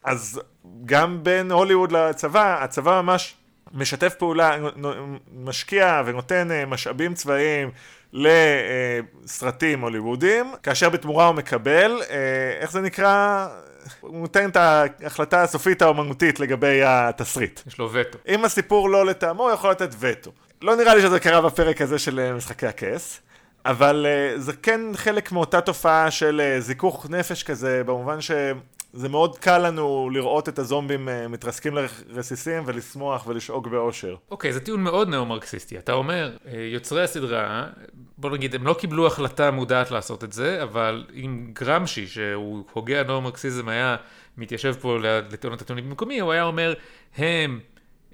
אז 0.04 0.41
גם 0.86 1.23
בין 1.23 1.51
הוליווד 1.51 1.91
לצבא, 1.91 2.63
הצבא 2.63 3.01
ממש 3.01 3.36
משתף 3.73 4.13
פעולה, 4.13 4.58
משקיע 5.43 6.01
ונותן 6.05 6.51
אה, 6.51 6.65
משאבים 6.65 7.13
צבאיים 7.13 7.71
לסרטים 8.13 9.82
הוליוודיים, 9.82 10.53
כאשר 10.63 10.89
בתמורה 10.89 11.25
הוא 11.25 11.36
מקבל, 11.36 12.01
אה, 12.10 12.17
איך 12.60 12.71
זה 12.71 12.82
נקרא? 12.82 13.47
הוא 13.99 14.19
נותן 14.21 14.49
את 14.49 14.55
ההחלטה 14.55 15.43
הסופית 15.43 15.82
האומנותית 15.82 16.39
לגבי 16.39 16.82
התסריט. 16.84 17.60
יש 17.67 17.77
לו 17.77 17.89
וטו. 17.93 18.17
אם 18.27 18.45
הסיפור 18.45 18.89
לא 18.89 19.05
לטעמו, 19.05 19.43
הוא 19.43 19.51
יכול 19.51 19.71
לתת 19.71 19.89
וטו. 19.99 20.32
לא 20.62 20.75
נראה 20.75 20.95
לי 20.95 21.01
שזה 21.01 21.19
קרה 21.19 21.41
בפרק 21.41 21.82
הזה 21.82 21.99
של 21.99 22.19
אה, 22.19 22.34
משחקי 22.34 22.67
הכס. 22.67 23.21
אבל 23.65 24.05
זה 24.36 24.53
כן 24.53 24.82
חלק 24.95 25.32
מאותה 25.32 25.62
תופעה 25.62 26.12
של 26.12 26.58
זיכוך 26.60 27.10
נפש 27.10 27.43
כזה, 27.43 27.82
במובן 27.86 28.21
ש... 28.21 28.32
זה 28.93 29.10
מאוד 29.10 29.38
קל 29.38 29.58
לנו 29.58 30.10
לראות 30.13 30.49
את 30.49 30.60
הזומבים 30.60 31.10
אה, 31.10 31.28
מתרסקים 31.28 31.73
לרסיסים 32.08 32.63
ולשמוח 32.65 33.28
ולשאוג 33.28 33.67
באושר. 33.69 34.15
אוקיי, 34.32 34.52
okay, 34.52 34.54
זה 34.54 34.60
טיעון 34.60 34.84
מאוד 34.84 35.10
נאו-מרקסיסטי. 35.10 35.78
אתה 35.78 35.93
אומר, 35.93 36.38
אה, 36.47 36.52
יוצרי 36.73 37.04
הסדרה, 37.04 37.67
בוא 38.17 38.30
נגיד, 38.30 38.56
הם 38.56 38.67
לא 38.67 38.73
קיבלו 38.73 39.08
החלטה 39.08 39.52
מודעת 39.52 39.91
לעשות 39.91 40.23
את 40.23 40.34
זה, 40.34 40.63
אבל 40.63 41.06
אם 41.13 41.52
גרמשי, 41.54 42.08
שהוא 42.08 42.63
הוגה 42.73 42.99
הנאו-מרקסיזם, 42.99 43.69
היה 43.69 43.95
מתיישב 44.38 44.73
פה 44.73 44.97
לטעון 45.32 45.54
את 45.54 45.62
הטיעונים 45.62 45.89
במקומי, 45.89 46.19
הוא 46.19 46.32
היה 46.32 46.43
אומר, 46.43 46.73
הם 47.17 47.60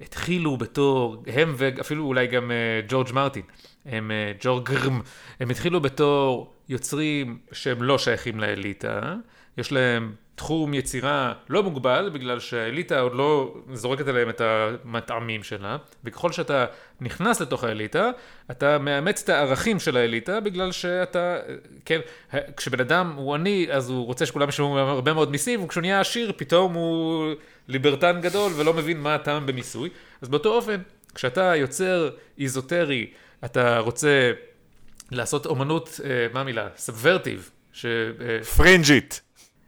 התחילו 0.00 0.56
בתור, 0.56 1.22
הם 1.26 1.54
ואפילו 1.56 2.04
אולי 2.04 2.26
גם 2.26 2.50
uh, 2.50 2.90
ג'ורג' 2.90 3.12
מרטין, 3.12 3.42
הם 3.86 4.10
ג'ורג' 4.40 4.64
גרם, 4.64 5.00
הם 5.40 5.50
התחילו 5.50 5.80
בתור 5.80 6.52
יוצרים 6.68 7.38
שהם 7.52 7.82
לא 7.82 7.98
שייכים 7.98 8.40
לאליטה, 8.40 9.14
יש 9.58 9.72
להם 9.72 10.14
תחום 10.36 10.74
יצירה 10.74 11.32
לא 11.48 11.62
מוגבל, 11.62 12.10
בגלל 12.12 12.40
שהאליטה 12.40 13.00
עוד 13.00 13.14
לא 13.14 13.54
זורקת 13.72 14.08
עליהם 14.08 14.28
את 14.28 14.40
המטעמים 14.40 15.42
שלה, 15.42 15.76
וככל 16.04 16.32
שאתה 16.32 16.66
נכנס 17.00 17.40
לתוך 17.40 17.64
האליטה, 17.64 18.10
אתה 18.50 18.78
מאמץ 18.78 19.22
את 19.22 19.28
הערכים 19.28 19.80
של 19.80 19.96
האליטה, 19.96 20.40
בגלל 20.40 20.72
שאתה, 20.72 21.36
כן, 21.84 22.00
כשבן 22.56 22.80
אדם 22.80 23.12
הוא 23.16 23.34
עני, 23.34 23.66
אז 23.70 23.90
הוא 23.90 24.06
רוצה 24.06 24.26
שכולם 24.26 24.48
ישלמו 24.48 24.78
הרבה 24.78 25.12
מאוד 25.12 25.30
מיסים, 25.30 25.64
וכשהוא 25.64 25.80
נהיה 25.80 26.00
עשיר, 26.00 26.32
פתאום 26.36 26.74
הוא 26.74 27.34
ליברטן 27.68 28.20
גדול 28.20 28.52
ולא 28.56 28.74
מבין 28.74 29.00
מה 29.00 29.14
הטעם 29.14 29.46
במיסוי. 29.46 29.90
אז 30.22 30.28
באותו 30.28 30.54
אופן, 30.54 30.80
כשאתה 31.14 31.56
יוצר 31.56 32.10
איזוטרי, 32.38 33.10
אתה 33.44 33.78
רוצה 33.78 34.32
לעשות 35.10 35.46
אומנות, 35.46 36.00
אה, 36.04 36.26
מה 36.32 36.40
המילה? 36.40 36.68
סאבברטיב. 36.76 37.50
ש... 37.72 37.86
אה, 37.86 38.44
פרינג'ית. 38.56 39.25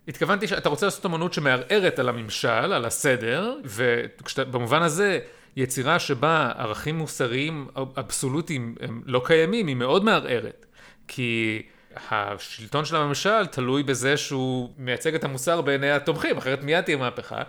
התכוונתי 0.08 0.46
שאתה 0.46 0.68
רוצה 0.68 0.86
לעשות 0.86 1.06
אמנות 1.06 1.32
שמערערת 1.32 1.98
על 1.98 2.08
הממשל, 2.08 2.48
על 2.48 2.84
הסדר, 2.84 3.54
ובמובן 3.64 4.82
הזה, 4.82 5.18
יצירה 5.56 5.98
שבה 5.98 6.52
ערכים 6.58 6.98
מוסריים 6.98 7.68
אבסולוטיים 7.76 8.74
הם 8.80 9.02
לא 9.06 9.22
קיימים, 9.24 9.66
היא 9.66 9.76
מאוד 9.76 10.04
מערערת. 10.04 10.66
כי 11.08 11.62
השלטון 12.10 12.84
של 12.84 12.96
הממשל 12.96 13.46
תלוי 13.46 13.82
בזה 13.82 14.16
שהוא 14.16 14.70
מייצג 14.78 15.14
את 15.14 15.24
המוסר 15.24 15.60
בעיני 15.60 15.90
התומכים, 15.90 16.36
אחרת 16.36 16.62
מיד 16.62 16.84
תהיה 16.84 16.96
מהפכה. 16.96 17.42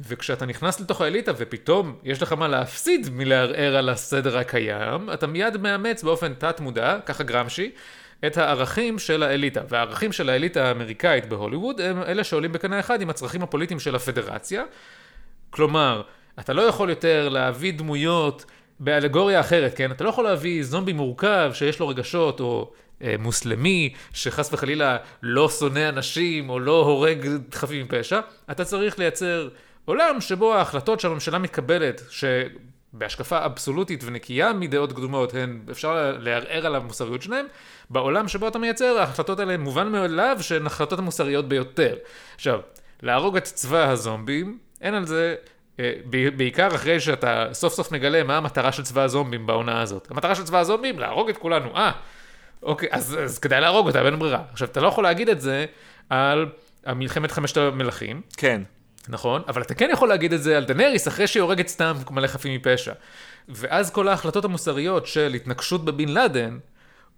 וכשאתה 0.00 0.46
נכנס 0.46 0.80
לתוך 0.80 1.00
האליטה 1.00 1.32
ופתאום 1.36 1.96
יש 2.04 2.22
לך 2.22 2.32
מה 2.32 2.48
להפסיד 2.48 3.08
מלערער 3.12 3.76
על 3.76 3.88
הסדר 3.88 4.38
הקיים, 4.38 5.10
אתה 5.14 5.26
מיד 5.26 5.56
מאמץ 5.56 6.02
באופן 6.02 6.34
תת 6.34 6.60
מודע, 6.60 6.98
ככה 7.06 7.24
גרמשי, 7.24 7.70
את 8.26 8.36
הערכים 8.36 8.98
של 8.98 9.22
האליטה. 9.22 9.60
והערכים 9.68 10.12
של 10.12 10.30
האליטה 10.30 10.68
האמריקאית 10.68 11.26
בהוליווד 11.26 11.80
הם 11.80 12.02
אלה 12.02 12.24
שעולים 12.24 12.52
בקנה 12.52 12.80
אחד 12.80 13.00
עם 13.00 13.10
הצרכים 13.10 13.42
הפוליטיים 13.42 13.80
של 13.80 13.94
הפדרציה. 13.94 14.64
כלומר, 15.50 16.02
אתה 16.40 16.52
לא 16.52 16.62
יכול 16.62 16.90
יותר 16.90 17.28
להביא 17.28 17.72
דמויות 17.72 18.44
באלגוריה 18.80 19.40
אחרת, 19.40 19.76
כן? 19.76 19.90
אתה 19.90 20.04
לא 20.04 20.08
יכול 20.08 20.24
להביא 20.24 20.62
זומבי 20.62 20.92
מורכב 20.92 21.50
שיש 21.54 21.80
לו 21.80 21.88
רגשות, 21.88 22.40
או 22.40 22.72
אה, 23.02 23.14
מוסלמי 23.18 23.94
שחס 24.12 24.52
וחלילה 24.52 24.96
לא 25.22 25.48
שונא 25.48 25.88
אנשים, 25.88 26.50
או 26.50 26.60
לא 26.60 26.84
הורג 26.84 27.28
חפים 27.54 27.84
מפשע. 27.84 28.20
אתה 28.50 28.64
צריך 28.64 28.98
לייצר 28.98 29.48
עולם 29.84 30.20
שבו 30.20 30.54
ההחלטות 30.54 31.00
שהממשלה 31.00 31.38
מתקבלת, 31.38 32.02
ש... 32.10 32.24
בהשקפה 32.98 33.44
אבסולוטית 33.44 34.04
ונקייה 34.04 34.52
מדעות 34.52 34.92
קדומות, 34.92 35.34
הן, 35.34 35.60
אפשר 35.70 36.14
לערער 36.18 36.66
על 36.66 36.74
המוסריות 36.74 37.22
שלהן, 37.22 37.46
בעולם 37.90 38.28
שבו 38.28 38.48
אתה 38.48 38.58
מייצר, 38.58 38.98
ההחלטות 38.98 39.40
האלה 39.40 39.56
מובן 39.56 39.88
מאליו 39.88 40.36
שהן 40.40 40.62
ההחלטות 40.62 40.98
המוסריות 40.98 41.48
ביותר. 41.48 41.96
עכשיו, 42.34 42.60
להרוג 43.02 43.36
את 43.36 43.44
צבא 43.44 43.90
הזומבים, 43.90 44.58
אין 44.80 44.94
על 44.94 45.06
זה, 45.06 45.34
אה, 45.80 45.92
בעיקר 46.36 46.74
אחרי 46.74 47.00
שאתה 47.00 47.48
סוף 47.52 47.74
סוף 47.74 47.92
מגלה 47.92 48.22
מה 48.22 48.36
המטרה 48.36 48.72
של 48.72 48.82
צבא 48.82 49.02
הזומבים 49.02 49.46
בעונה 49.46 49.82
הזאת. 49.82 50.10
המטרה 50.10 50.34
של 50.34 50.44
צבא 50.44 50.58
הזומבים, 50.58 50.98
להרוג 50.98 51.28
את 51.28 51.36
כולנו. 51.36 51.76
אה, 51.76 51.92
אוקיי, 52.62 52.88
אז, 52.92 53.18
אז 53.24 53.38
כדאי 53.38 53.60
להרוג 53.60 53.86
אותה, 53.86 54.06
אין 54.06 54.18
ברירה. 54.18 54.42
עכשיו, 54.52 54.68
אתה 54.68 54.80
לא 54.80 54.88
יכול 54.88 55.04
להגיד 55.04 55.28
את 55.28 55.40
זה 55.40 55.66
על 56.10 56.46
מלחמת 56.86 57.32
חמשת 57.32 57.56
המלכים. 57.56 58.20
כן. 58.36 58.62
נכון? 59.08 59.42
אבל 59.48 59.62
אתה 59.62 59.74
כן 59.74 59.88
יכול 59.92 60.08
להגיד 60.08 60.32
את 60.32 60.42
זה 60.42 60.56
על 60.56 60.64
דנריס 60.64 61.08
אחרי 61.08 61.26
שהיא 61.26 61.40
הורגת 61.42 61.68
סתם 61.68 61.96
מלא 62.10 62.26
חפים 62.26 62.54
מפשע. 62.54 62.92
ואז 63.48 63.90
כל 63.90 64.08
ההחלטות 64.08 64.44
המוסריות 64.44 65.06
של 65.06 65.34
התנגשות 65.34 65.84
בבן 65.84 66.08
לאדן, 66.08 66.58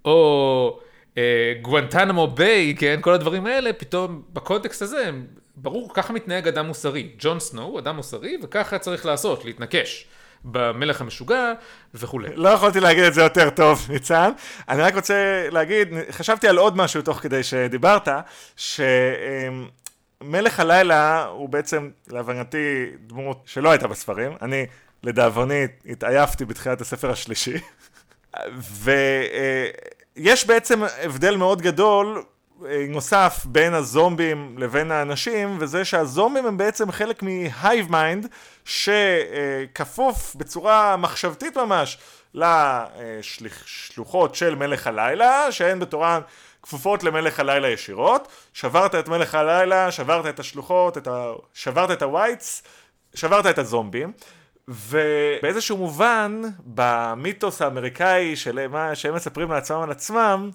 או 0.05 0.81
אה, 1.18 1.53
גואנטנמו 1.62 2.27
ביי, 2.27 2.74
כן, 2.79 2.98
כל 3.01 3.12
הדברים 3.12 3.46
האלה, 3.46 3.72
פתאום 3.72 4.22
בקונטקסט 4.33 4.83
הזה, 4.83 5.11
ברור, 5.57 5.94
ככה 5.94 6.12
מתנהג 6.12 6.48
אדם 6.48 6.66
מוסרי. 6.66 7.09
ג'ון 7.18 7.40
סנו 7.40 7.62
הוא 7.62 7.79
אדם 7.79 7.96
מוסרי, 7.96 8.37
וככה 8.42 8.79
צריך 8.79 9.07
לעשות, 9.07 9.44
להתנקש. 9.44 10.07
במלך 10.44 11.01
המשוגע 11.01 11.53
וכולי. 11.94 12.29
לא 12.35 12.48
יכולתי 12.48 12.81
להגיד 12.81 13.05
את 13.05 13.14
זה 13.14 13.22
יותר 13.22 13.51
טוב, 13.51 13.87
ניצן. 13.90 14.31
אני 14.68 14.83
רק 14.83 14.94
רוצה 14.94 15.48
להגיד, 15.51 15.88
חשבתי 16.11 16.48
על 16.48 16.59
עוד 16.59 16.77
משהו 16.77 17.03
תוך 17.03 17.18
כדי 17.18 17.42
שדיברת, 17.42 18.09
ש... 18.57 18.81
מלך 20.22 20.61
הלילה 20.61 21.24
הוא 21.24 21.48
בעצם, 21.48 21.90
להבנתי, 22.09 22.87
דמות 23.07 23.42
שלא 23.46 23.70
הייתה 23.70 23.88
בספרים. 23.88 24.33
אני, 24.42 24.66
לדאבוני, 25.02 25.64
התעייפתי 25.87 26.44
בתחילת 26.44 26.81
הספר 26.81 27.11
השלישי. 27.11 27.54
ויש 30.16 30.46
בעצם 30.46 30.83
הבדל 31.02 31.37
מאוד 31.37 31.62
גדול 31.62 32.24
אה, 32.66 32.85
נוסף 32.88 33.42
בין 33.44 33.74
הזומבים 33.74 34.54
לבין 34.59 34.90
האנשים, 34.90 35.57
וזה 35.61 35.85
שהזומבים 35.85 36.46
הם 36.46 36.57
בעצם 36.57 36.92
חלק 36.92 37.22
מה 37.23 37.45
hive 37.45 37.90
mind, 37.90 38.27
שכפוף 38.64 40.35
בצורה 40.35 40.96
מחשבתית 40.96 41.57
ממש 41.57 41.98
לשלוחות 42.35 44.35
של 44.35 44.54
מלך 44.54 44.87
הלילה, 44.87 45.52
שהן 45.52 45.81
בתורן 45.81 46.21
כפופות 46.69 47.04
למלך 47.04 47.40
הלילה 47.40 47.69
ישירות, 47.69 48.29
שברת 48.52 48.94
את 48.94 49.08
מלך 49.08 49.35
הלילה, 49.35 49.90
שברת 49.90 50.27
את 50.27 50.40
השלוחות, 50.40 50.98
את 50.98 51.08
ה... 51.08 51.33
שברת 51.54 51.90
את 51.90 52.02
הווייטס, 52.02 52.62
שברת 53.14 53.46
את 53.46 53.58
הזומבים, 53.58 54.12
ובאיזשהו 54.69 55.77
מובן, 55.77 56.42
במיתוס 56.64 57.62
האמריקאי 57.62 58.37
של 58.37 58.69
מה 58.69 58.94
שהם 58.94 59.14
מספרים 59.14 59.50
לעצמם 59.50 59.81
על 59.81 59.90
עצמם, 59.90 60.50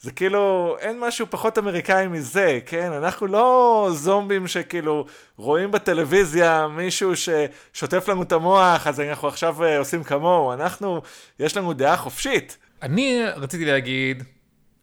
זה 0.00 0.12
כאילו, 0.12 0.76
אין 0.80 1.00
משהו 1.00 1.26
פחות 1.30 1.58
אמריקאי 1.58 2.08
מזה, 2.08 2.58
כן? 2.66 2.92
אנחנו 2.92 3.26
לא 3.26 3.88
זומבים 3.92 4.46
שכאילו 4.46 5.06
רואים 5.36 5.70
בטלוויזיה 5.70 6.68
מישהו 6.68 7.12
ששוטף 7.16 8.08
לנו 8.08 8.22
את 8.22 8.32
המוח, 8.32 8.86
אז 8.86 9.00
אנחנו 9.00 9.28
עכשיו 9.28 9.64
אה, 9.64 9.78
עושים 9.78 10.04
כמוהו. 10.04 10.52
אנחנו, 10.52 11.02
יש 11.38 11.56
לנו 11.56 11.72
דעה 11.72 11.96
חופשית. 11.96 12.58
אני 12.82 13.22
רציתי 13.36 13.64
להגיד 13.64 14.24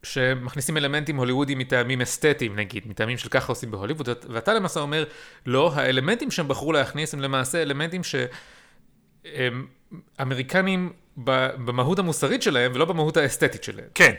שמכניסים 0.04 0.78
אלמנטים 0.78 1.18
הוליוודיים 1.18 1.58
מטעמים 1.60 2.02
אסתטיים 2.02 2.56
נגיד, 2.56 2.88
מטעמים 2.88 3.18
של 3.18 3.30
ככה 3.30 3.52
עושים 3.52 3.72
בהוליווד, 3.72 4.10
ואתה 4.30 4.54
למעשה 4.54 4.80
אומר, 4.80 5.06
לא, 5.46 5.72
האלמנטים 5.76 6.32
שהם 6.32 6.48
בחרו 6.48 6.74
להכניס 6.74 7.14
הם 7.14 7.20
למעשה 7.20 7.62
אלמנטים 7.62 8.02
שהם 8.04 9.68
אמריקנים 10.22 10.94
במהות 11.18 12.00
המוסרית 12.00 12.42
שלהם 12.42 12.72
ולא 12.76 12.86
במהות 12.86 13.18
האסתטית 13.18 13.64
שלהם. 13.64 13.88
כן. 13.96 14.14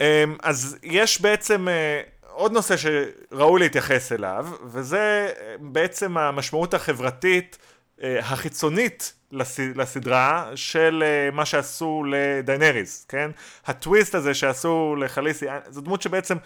אמ, 0.00 0.36
אז 0.42 0.78
יש 0.82 1.20
בעצם 1.20 1.68
אה, 1.68 2.00
עוד 2.30 2.52
נושא 2.52 2.74
שראוי 2.76 3.60
להתייחס 3.60 4.12
אליו, 4.12 4.46
וזה 4.64 5.32
אה, 5.40 5.54
בעצם 5.60 6.18
המשמעות 6.18 6.74
החברתית 6.74 7.58
החיצונית 8.02 9.12
לסדרה 9.74 10.50
של 10.54 11.04
מה 11.32 11.44
שעשו 11.44 12.04
לדיינריז, 12.10 13.06
כן? 13.08 13.30
הטוויסט 13.66 14.14
הזה 14.14 14.34
שעשו 14.34 14.96
לחליסי, 14.98 15.46
זו 15.68 15.80
דמות 15.80 16.02
שבעצם 16.02 16.36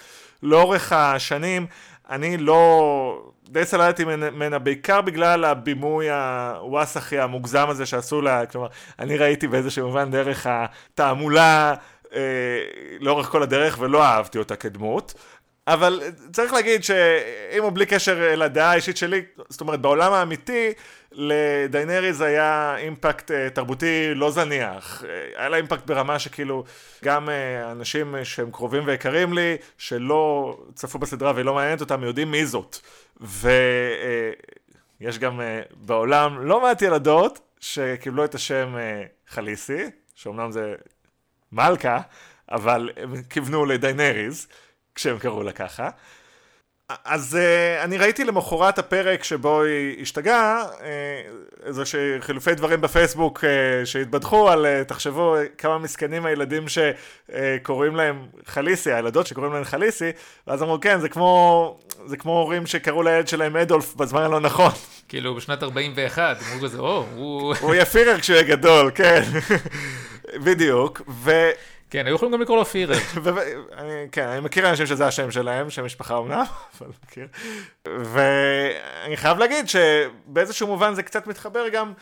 לאורך 0.42 0.92
השנים 0.92 1.66
אני 2.10 2.36
לא... 2.36 3.32
די 3.48 3.64
סלדתי 3.64 4.04
ממנה 4.04 4.58
בעיקר 4.58 5.00
בגלל 5.00 5.44
הבימוי 5.44 6.10
הוואסחי 6.10 7.18
המוגזם 7.18 7.68
הזה 7.68 7.86
שעשו 7.86 8.20
לה, 8.20 8.46
כלומר, 8.46 8.68
אני 8.98 9.16
ראיתי 9.16 9.48
באיזשהו 9.48 9.86
מובן 9.86 10.10
דרך 10.10 10.46
התעמולה 10.50 11.74
אה, 12.14 12.20
לאורך 13.00 13.26
כל 13.26 13.42
הדרך 13.42 13.76
ולא 13.80 14.04
אהבתי 14.04 14.38
אותה 14.38 14.56
כדמות. 14.56 15.14
אבל 15.66 16.00
צריך 16.32 16.52
להגיד 16.52 16.84
שאם 16.84 17.62
הוא 17.62 17.72
בלי 17.74 17.86
קשר 17.86 18.34
לדעה 18.36 18.70
האישית 18.70 18.96
שלי, 18.96 19.22
זאת 19.48 19.60
אומרת 19.60 19.80
בעולם 19.80 20.12
האמיתי 20.12 20.72
לדיינריז 21.12 22.20
היה 22.20 22.76
אימפקט 22.76 23.30
אה, 23.30 23.50
תרבותי 23.50 24.14
לא 24.14 24.30
זניח. 24.30 25.04
אה, 25.04 25.28
היה 25.36 25.48
לה 25.48 25.56
אימפקט 25.56 25.86
ברמה 25.86 26.18
שכאילו 26.18 26.64
גם 27.04 27.28
אה, 27.28 27.72
אנשים 27.72 28.14
שהם 28.24 28.50
קרובים 28.50 28.82
ויקרים 28.86 29.32
לי, 29.32 29.56
שלא 29.78 30.56
צפו 30.74 30.98
בסדרה 30.98 31.32
והיא 31.34 31.44
לא 31.44 31.54
מעניינת 31.54 31.80
אותם, 31.80 32.04
יודעים 32.04 32.30
מי 32.30 32.46
זאת. 32.46 32.78
ויש 33.20 35.18
גם 35.18 35.40
בעולם 35.74 36.46
לא 36.46 36.60
מעט 36.60 36.82
ילדות 36.82 37.40
שקיבלו 37.60 38.24
את 38.24 38.34
השם 38.34 38.74
חליסי, 39.28 39.82
שאומנם 40.14 40.52
זה 40.52 40.74
מלכה, 41.52 42.00
אבל 42.50 42.90
הם 42.96 43.22
כיוונו 43.22 43.64
לדיינריז. 43.64 44.46
כשהם 44.94 45.18
קראו 45.18 45.42
לה 45.42 45.52
ככה. 45.52 45.90
אז 47.04 47.38
uh, 47.40 47.84
אני 47.84 47.98
ראיתי 47.98 48.24
למחרת 48.24 48.78
הפרק 48.78 49.24
שבו 49.24 49.62
היא 49.62 50.02
השתגעה, 50.02 50.64
uh, 50.64 50.82
איזה 51.66 51.82
שחילופי 51.84 52.54
דברים 52.54 52.80
בפייסבוק 52.80 53.38
uh, 53.38 53.86
שהתבדחו 53.86 54.50
על, 54.50 54.66
uh, 54.66 54.88
תחשבו 54.88 55.34
כמה 55.58 55.78
מסכנים 55.78 56.26
הילדים 56.26 56.64
שקוראים 56.68 57.94
uh, 57.94 57.96
להם 57.96 58.26
חליסי, 58.46 58.92
הילדות 58.92 59.26
שקוראים 59.26 59.52
להם 59.52 59.64
חליסי, 59.64 60.10
ואז 60.46 60.62
אמרו 60.62 60.80
כן, 60.80 61.00
זה 61.00 61.08
כמו, 61.08 61.78
זה 62.06 62.16
כמו 62.16 62.38
הורים 62.38 62.66
שקראו 62.66 63.02
לילד 63.02 63.28
שלהם 63.28 63.56
אדולף 63.56 63.94
בזמן 63.94 64.22
הלא 64.22 64.40
נכון. 64.40 64.72
כאילו 65.08 65.34
בשנת 65.34 65.62
41, 65.62 66.36
אמרו 66.42 66.64
כזה, 66.64 66.78
או, 66.78 67.06
הוא... 67.14 67.54
הוא 67.60 67.74
יפירר 67.74 68.20
כשהוא 68.20 68.34
יהיה 68.34 68.56
גדול, 68.56 68.90
כן. 68.94 69.22
בדיוק, 70.44 71.02
ו... 71.08 71.50
כן, 71.90 72.06
היו 72.06 72.14
יכולים 72.14 72.34
גם 72.34 72.40
לקרוא 72.40 72.56
לו 72.56 72.64
פירר. 72.64 72.98
כן, 74.12 74.26
אני 74.28 74.40
מכיר 74.40 74.70
אנשים 74.70 74.86
שזה 74.86 75.06
השם 75.06 75.30
שלהם, 75.30 75.70
שם 75.70 75.84
משפחה 75.84 76.14
אומנם, 76.14 76.44
אבל 76.80 76.90
מכיר. 77.04 77.26
ואני 77.84 79.16
חייב 79.16 79.38
להגיד 79.38 79.66
שבאיזשהו 79.68 80.66
מובן 80.66 80.94
זה 80.94 81.02
קצת 81.02 81.26
מתחבר 81.26 81.68
גם 81.68 81.92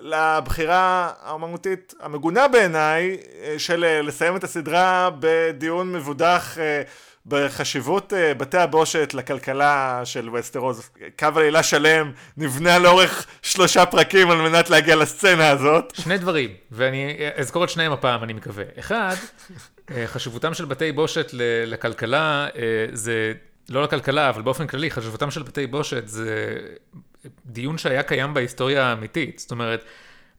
לבחירה 0.00 1.12
האומנותית 1.22 1.94
המגונה 2.00 2.48
בעיניי, 2.48 3.16
של 3.58 4.00
לסיים 4.02 4.36
את 4.36 4.44
הסדרה 4.44 5.10
בדיון 5.20 5.92
מבודח 5.92 6.58
אה, 6.58 6.82
בחשיבות 7.28 8.12
אה, 8.12 8.34
בתי 8.34 8.58
הבושת 8.58 9.14
לכלכלה 9.14 10.00
של 10.04 10.30
וסטרוז. 10.30 10.90
קו 11.18 11.26
עלילה 11.36 11.62
שלם 11.62 12.12
נבנה 12.36 12.78
לאורך 12.78 13.26
שלושה 13.42 13.86
פרקים 13.86 14.30
על 14.30 14.36
מנת 14.48 14.70
להגיע 14.70 14.96
לסצנה 14.96 15.48
הזאת. 15.48 15.92
שני 15.94 16.18
דברים, 16.18 16.50
ואני 16.70 17.16
אזכור 17.36 17.64
את 17.64 17.70
שניהם 17.70 17.92
הפעם, 17.92 18.22
אני 18.22 18.32
מקווה. 18.32 18.64
אחד, 18.78 19.14
אה, 19.90 20.06
חשיבותם 20.06 20.54
של 20.54 20.64
בתי 20.64 20.92
בושת 20.92 21.30
לכלכלה 21.66 22.48
זה, 22.92 23.32
לא 23.68 23.82
לכלכלה, 23.82 24.28
אבל 24.28 24.42
באופן 24.42 24.66
כללי, 24.66 24.90
חשיבותם 24.90 25.30
של 25.30 25.42
בתי 25.42 25.66
בושת 25.66 26.08
זה 26.08 26.58
דיון 27.46 27.78
שהיה 27.78 28.02
קיים 28.02 28.34
בהיסטוריה 28.34 28.84
האמיתית. 28.84 29.38
זאת 29.38 29.50
אומרת, 29.50 29.84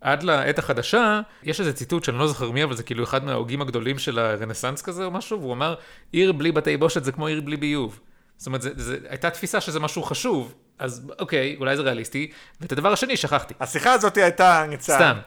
עד 0.01 0.23
לעת 0.23 0.59
החדשה, 0.59 1.21
יש 1.43 1.59
איזה 1.59 1.73
ציטוט 1.73 2.03
שאני 2.03 2.17
לא 2.17 2.27
זוכר 2.27 2.51
מי, 2.51 2.63
אבל 2.63 2.75
זה 2.75 2.83
כאילו 2.83 3.03
אחד 3.03 3.25
מההוגים 3.25 3.61
הגדולים 3.61 3.99
של 3.99 4.19
הרנסאנס 4.19 4.81
כזה 4.81 5.05
או 5.05 5.11
משהו, 5.11 5.39
והוא 5.39 5.53
אמר, 5.53 5.75
עיר 6.11 6.31
בלי 6.31 6.51
בתי 6.51 6.77
בושת 6.77 7.03
זה 7.03 7.11
כמו 7.11 7.27
עיר 7.27 7.41
בלי 7.41 7.57
ביוב. 7.57 7.99
זאת 8.37 8.47
אומרת, 8.47 8.61
זה, 8.61 8.69
זה, 8.75 8.97
הייתה 9.09 9.29
תפיסה 9.29 9.61
שזה 9.61 9.79
משהו 9.79 10.03
חשוב, 10.03 10.53
אז 10.79 11.11
אוקיי, 11.19 11.55
אולי 11.59 11.75
זה 11.75 11.81
ריאליסטי, 11.81 12.31
ואת 12.61 12.71
הדבר 12.71 12.91
השני 12.93 13.17
שכחתי. 13.17 13.53
השיחה 13.59 13.93
הזאת 13.93 14.17
הייתה 14.17 14.65
ניצה. 14.69 14.95
סתם. 14.95 15.17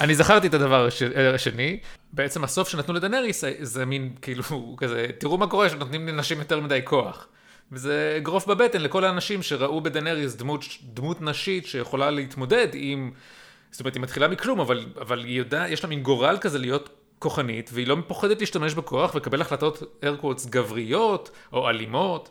אני 0.00 0.14
זכרתי 0.14 0.46
את 0.46 0.54
הדבר 0.54 0.88
השני, 1.34 1.78
בעצם 2.12 2.44
הסוף 2.44 2.68
שנתנו 2.68 2.94
לדנריס 2.94 3.44
זה 3.60 3.86
מין 3.86 4.12
כאילו 4.22 4.76
כזה, 4.76 5.06
תראו 5.18 5.38
מה 5.38 5.46
קורה 5.46 5.68
שנותנים 5.68 6.08
לנשים 6.08 6.38
יותר 6.38 6.60
מדי 6.60 6.80
כוח. 6.84 7.26
וזה 7.72 8.14
אגרוף 8.16 8.46
בבטן 8.46 8.80
לכל 8.80 9.04
האנשים 9.04 9.42
שראו 9.42 9.80
בדנריס 9.80 10.34
דמות, 10.34 10.64
דמות 10.82 11.22
נשית 11.22 11.66
שיכולה 11.66 12.10
להתמודד 12.10 12.68
עם 12.72 13.10
זאת 13.72 13.80
אומרת, 13.80 13.94
היא 13.94 14.02
מתחילה 14.02 14.28
מכלום, 14.28 14.60
אבל, 14.60 14.86
אבל 15.00 15.24
היא 15.24 15.38
יודעת, 15.38 15.70
יש 15.70 15.84
לה 15.84 15.88
מין 15.88 16.02
גורל 16.02 16.38
כזה 16.40 16.58
להיות 16.58 16.88
כוחנית, 17.18 17.70
והיא 17.72 17.86
לא 17.86 17.96
פוחדת 18.06 18.40
להשתמש 18.40 18.74
בכוח 18.74 19.14
ולקבל 19.14 19.40
החלטות 19.40 19.82
איירקוורטס 20.02 20.46
גבריות 20.46 21.30
או 21.52 21.68
אלימות. 21.68 22.30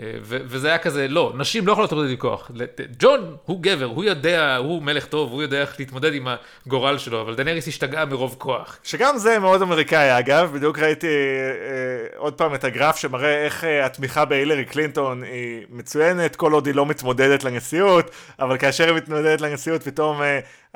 אה, 0.00 0.12
וזה 0.22 0.68
היה 0.68 0.78
כזה, 0.78 1.08
לא, 1.08 1.32
נשים 1.36 1.66
לא 1.66 1.72
יכולות 1.72 1.92
להתמודד 1.92 2.10
עם 2.10 2.16
כוח. 2.16 2.50
ג'ון 2.98 3.36
הוא 3.44 3.62
גבר, 3.62 3.84
הוא 3.84 4.04
יודע, 4.04 4.56
הוא 4.56 4.82
מלך 4.82 5.06
טוב, 5.06 5.32
הוא 5.32 5.42
יודע 5.42 5.60
איך 5.60 5.76
להתמודד 5.78 6.14
עם 6.14 6.28
הגורל 6.66 6.98
שלו, 6.98 7.20
אבל 7.20 7.34
דנריס 7.34 7.68
השתגעה 7.68 8.04
מרוב 8.04 8.36
כוח. 8.38 8.78
שגם 8.82 9.18
זה 9.18 9.38
מאוד 9.38 9.62
אמריקאי 9.62 10.18
אגב, 10.18 10.52
בדיוק 10.54 10.78
ראיתי 10.78 11.06
אה, 11.06 12.16
עוד 12.16 12.34
פעם 12.34 12.54
את 12.54 12.64
הגרף 12.64 12.96
שמראה 12.96 13.44
איך 13.44 13.64
אה, 13.64 13.86
התמיכה 13.86 14.24
בהילרי 14.24 14.64
קלינטון 14.64 15.22
היא 15.22 15.66
מצוינת, 15.70 16.36
כל 16.36 16.52
עוד 16.52 16.66
היא 16.66 16.74
לא 16.74 16.86
מתמודדת 16.86 17.44
לנשיאות, 17.44 18.10
אבל 18.38 18.58
כאשר 18.58 18.86
היא 18.86 18.96
מתמודדת 18.96 19.40
לנשיאות 19.40 19.82
פתאום 19.82 20.22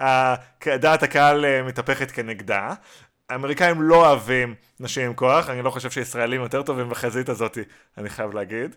אה, 0.01 0.35
דעת 0.67 1.03
הקהל 1.03 1.45
אה, 1.45 1.63
מתהפכת 1.63 2.11
כנגדה. 2.11 2.75
האמריקאים 3.31 3.83
לא 3.83 4.07
אוהבים 4.07 4.55
נשים 4.81 5.07
עם 5.07 5.15
כוח, 5.15 5.51
אני 5.51 5.63
לא 5.63 5.71
חושב 5.71 5.91
שישראלים 5.91 6.41
יותר 6.41 6.63
טובים 6.63 6.89
בחזית 6.89 7.29
הזאת, 7.29 7.59
אני 7.99 8.09
חייב 8.09 8.35
להגיד. 8.35 8.77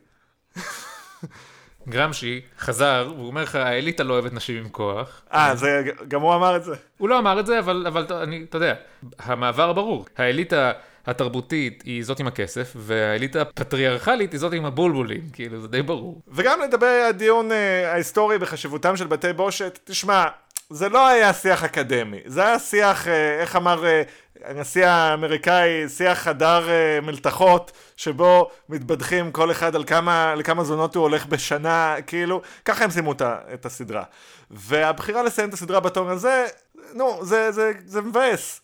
גרמשי 1.90 2.42
חזר, 2.60 3.12
והוא 3.16 3.28
אומר 3.28 3.44
לך, 3.44 3.56
האליטה 3.56 4.04
לא 4.04 4.14
אוהבת 4.14 4.34
נשים 4.34 4.58
עם 4.58 4.70
כוח. 4.70 5.22
אה, 5.34 5.56
זה, 5.56 5.84
גם 6.08 6.22
הוא 6.22 6.36
אמר 6.36 6.56
את 6.56 6.64
זה. 6.64 6.76
הוא 6.98 7.10
לא 7.10 7.20
אמר 7.20 7.40
את 7.40 7.46
זה, 7.46 7.60
אבל, 7.60 7.86
אבל 7.88 8.06
אני, 8.24 8.46
אתה 8.50 8.58
יודע, 8.58 8.74
המעבר 9.20 9.74
ברור. 9.74 10.06
האליטה 10.18 10.72
התרבותית 11.08 11.84
היא 11.86 12.04
זאת 12.04 12.20
עם 12.20 12.28
הכסף, 12.28 12.74
והאליטה 12.76 13.42
הפטריארכלית 13.42 14.32
היא 14.32 14.40
זאת 14.40 14.54
עם 14.54 14.66
הבולבולים, 14.66 15.22
כאילו, 15.34 15.62
זה 15.62 15.68
די 15.68 15.82
ברור. 15.82 16.22
וגם 16.28 16.62
לגבי 16.62 17.02
הדיון 17.10 17.52
אה, 17.52 17.92
ההיסטורי 17.92 18.38
בחשיבותם 18.38 18.98
של 18.98 19.08
בתי 19.08 19.34
בושת, 19.34 19.80
תשמע, 19.84 20.26
זה 20.70 20.90
לא 20.90 21.08
היה 21.08 21.34
שיח 21.34 21.64
אקדמי, 21.64 22.18
זה 22.26 22.46
היה 22.46 22.60
שיח, 22.60 23.08
אה, 23.08 23.42
איך 23.42 23.56
אמר 23.56 23.86
אה, 23.86 24.02
הנשיא 24.44 24.88
האמריקאי, 24.88 25.90
שיח 25.90 26.20
חדר 26.20 26.70
אה, 26.70 27.02
מלתחות, 27.02 27.72
שבו 27.98 28.50
מתבדחים 28.70 29.32
כל 29.32 29.52
אחד 29.52 29.76
על 29.76 29.84
כמה, 29.84 30.36
לכמה 30.36 30.64
זונות 30.64 30.96
הוא 30.96 31.04
הולך 31.04 31.26
בשנה, 31.26 31.96
כאילו, 32.08 32.42
ככה 32.66 32.84
הם 32.84 32.92
סיימו 32.92 33.14
את 33.54 33.66
הסדרה. 33.66 34.04
והבחירה 34.52 35.24
לסיים 35.24 35.50
את 35.50 35.54
הסדרה 35.54 35.80
בטון 35.80 36.08
הזה, 36.08 36.46
נו, 36.94 37.26
זה, 37.26 37.52
זה, 37.52 37.72
זה 37.86 38.02
מבאס. 38.02 38.62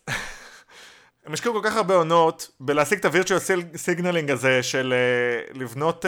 הם 1.26 1.32
השקיעו 1.32 1.54
כל 1.54 1.60
כך 1.64 1.76
הרבה 1.76 1.94
עונות 1.94 2.50
בלהשיג 2.60 2.98
את 2.98 3.04
הווירטואל 3.04 3.40
signaling 3.76 4.30
הזה 4.30 4.62
של 4.62 4.94
לבנות 5.54 6.04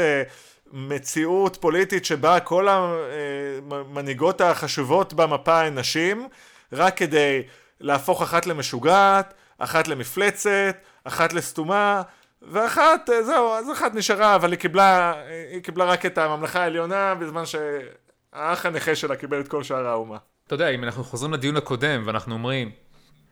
מציאות 0.72 1.56
פוליטית 1.60 2.04
שבה 2.04 2.40
כל 2.40 2.68
המנהיגות 2.68 4.40
החשובות 4.40 5.12
במפה 5.12 5.60
הן 5.60 5.78
נשים, 5.78 6.28
רק 6.72 6.96
כדי 6.96 7.42
להפוך 7.80 8.22
אחת 8.22 8.46
למשוגעת, 8.46 9.34
אחת 9.58 9.88
למפלצת, 9.88 10.76
אחת 11.04 11.32
לסתומה, 11.32 12.02
ואחת, 12.42 13.10
אה, 13.10 13.22
זהו, 13.22 13.52
אז 13.52 13.72
אחת 13.72 13.94
נשארה, 13.94 14.34
אבל 14.34 14.50
היא 14.50 14.58
קיבלה, 14.58 15.14
היא 15.52 15.62
קיבלה 15.62 15.84
רק 15.84 16.06
את 16.06 16.18
הממלכה 16.18 16.62
העליונה, 16.62 17.14
בזמן 17.14 17.42
שהאח 17.46 18.66
הנכה 18.66 18.94
שלה 18.94 19.16
קיבל 19.16 19.40
את 19.40 19.48
כל 19.48 19.62
שאר 19.62 19.86
האומה. 19.86 20.16
אתה 20.46 20.54
יודע, 20.54 20.68
אם 20.68 20.84
אנחנו 20.84 21.04
חוזרים 21.04 21.32
לדיון 21.32 21.56
הקודם, 21.56 22.02
ואנחנו 22.06 22.34
אומרים, 22.34 22.70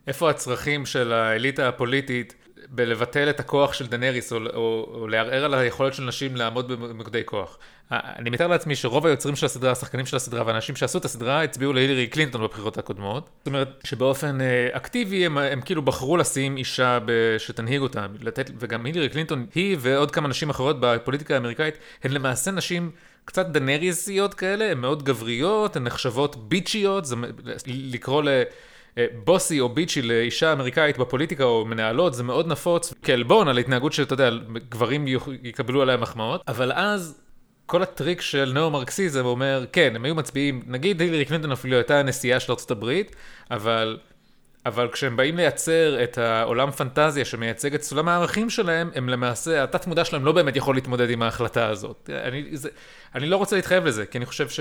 איפה 0.07 0.31
הצרכים 0.31 0.87
של 0.87 1.12
האליטה 1.12 1.68
הפוליטית 1.68 2.35
בלבטל 2.68 3.30
את 3.30 3.40
הכוח 3.40 3.72
של 3.72 3.86
דנריס, 3.86 4.32
או, 4.32 4.38
או, 4.54 4.90
או 4.94 5.09
לערער 5.09 5.44
על 5.44 5.54
היכולת 5.54 5.94
של 5.94 6.02
נשים 6.02 6.36
לעמוד 6.36 6.68
במוקדי 6.68 7.22
כוח. 7.24 7.59
אני 7.90 8.30
מתאר 8.30 8.46
לעצמי 8.46 8.76
שרוב 8.76 9.07
היוצרים 9.07 9.36
של 9.36 9.46
הסדרה, 9.46 9.72
השחקנים 9.72 10.07
של 10.07 10.16
הסדרה 10.16 10.46
והאנשים 10.46 10.76
שעשו 10.76 10.98
את 10.98 11.04
הסדרה, 11.04 11.42
הצביעו 11.42 11.72
להילרי 11.72 12.07
קלינטון 12.07 12.42
בבחירות 12.42 12.78
הקודמות. 12.78 13.28
זאת 13.38 13.46
אומרת 13.46 13.68
שבאופן 13.84 14.40
אה, 14.40 14.68
אקטיבי 14.72 15.26
הם, 15.26 15.38
הם 15.38 15.61
כאילו 15.61 15.82
בחרו 15.82 16.16
לשים 16.16 16.57
אישה 16.57 16.98
שתנהיג 17.38 17.80
אותם, 17.80 18.07
לתת, 18.20 18.50
וגם 18.59 18.86
הילרי 18.86 19.09
קלינטון, 19.09 19.46
היא 19.54 19.76
ועוד 19.80 20.11
כמה 20.11 20.28
נשים 20.28 20.50
אחרות 20.50 20.76
בפוליטיקה 20.80 21.34
האמריקאית, 21.34 21.78
הן 22.04 22.12
למעשה 22.12 22.50
נשים 22.50 22.90
קצת 23.24 23.46
דנריסיות 23.46 24.34
כאלה, 24.34 24.70
הן 24.70 24.78
מאוד 24.78 25.02
גבריות, 25.02 25.76
הן 25.76 25.84
נחשבות 25.84 26.48
ביצ'יות, 26.48 27.04
זה 27.04 27.16
לקרוא. 27.66 28.22
אה, 28.99 29.07
בוסי 29.24 29.61
או 29.61 29.68
ביצ'י 29.68 30.03
לאישה 30.03 30.53
אמריקאית 30.53 30.99
בפוליטיקה 30.99 31.44
או 31.44 31.64
מנהלות, 31.64 32.14
זה 32.14 32.22
מאוד 32.22 32.47
נפוץ 32.47 32.94
כעלבון 33.03 33.49
על 33.49 33.59
התנהגות 33.59 33.92
שאתה 33.92 34.14
יודע, 34.14 34.30
גברים 34.68 35.05
יקבלו 35.42 35.82
עליה 35.82 35.97
מחמאות, 35.97 36.42
אבל 36.49 36.72
אז 36.72 37.20
כל 37.66 37.82
הטריק 37.82 38.20
של 38.20 38.53
נאו-מרקסיזם 38.55 39.24
אומר, 39.24 39.64
כן, 39.72 39.92
הם 39.97 40.05
היו 40.05 40.14
מצביעים, 40.14 40.62
נגיד 40.66 41.01
הילרי 41.01 41.24
קלינטון 41.24 41.53
אפילו 41.53 41.76
הייתה 41.76 42.01
הנשיאה 42.01 42.40
של 42.40 42.53
ארצות 42.53 42.70
הברית, 42.70 43.16
אבל, 43.51 43.99
אבל 44.66 44.88
כשהם 44.92 45.16
באים 45.16 45.36
לייצר 45.36 46.05
את 46.05 46.18
העולם 46.18 46.70
פנטזיה 46.70 47.24
שמייצג 47.24 47.74
את 47.74 47.82
סולם 47.82 48.09
הערכים 48.09 48.51
שלהם, 48.51 48.90
הם 48.94 49.09
למעשה, 49.09 49.62
התת 49.62 49.86
מודע 49.86 50.05
שלהם 50.05 50.24
לא 50.24 50.32
באמת 50.32 50.57
יכול 50.57 50.74
להתמודד 50.74 51.11
עם 51.11 51.22
ההחלטה 51.22 51.68
הזאת. 51.68 52.11
אני, 52.24 52.57
זה, 52.57 52.68
אני 53.14 53.26
לא 53.26 53.36
רוצה 53.36 53.57
להתחייב 53.57 53.84
לזה, 53.84 54.07
כי 54.07 54.18
אני 54.18 54.26
חושב 54.26 54.49
ש... 54.49 54.61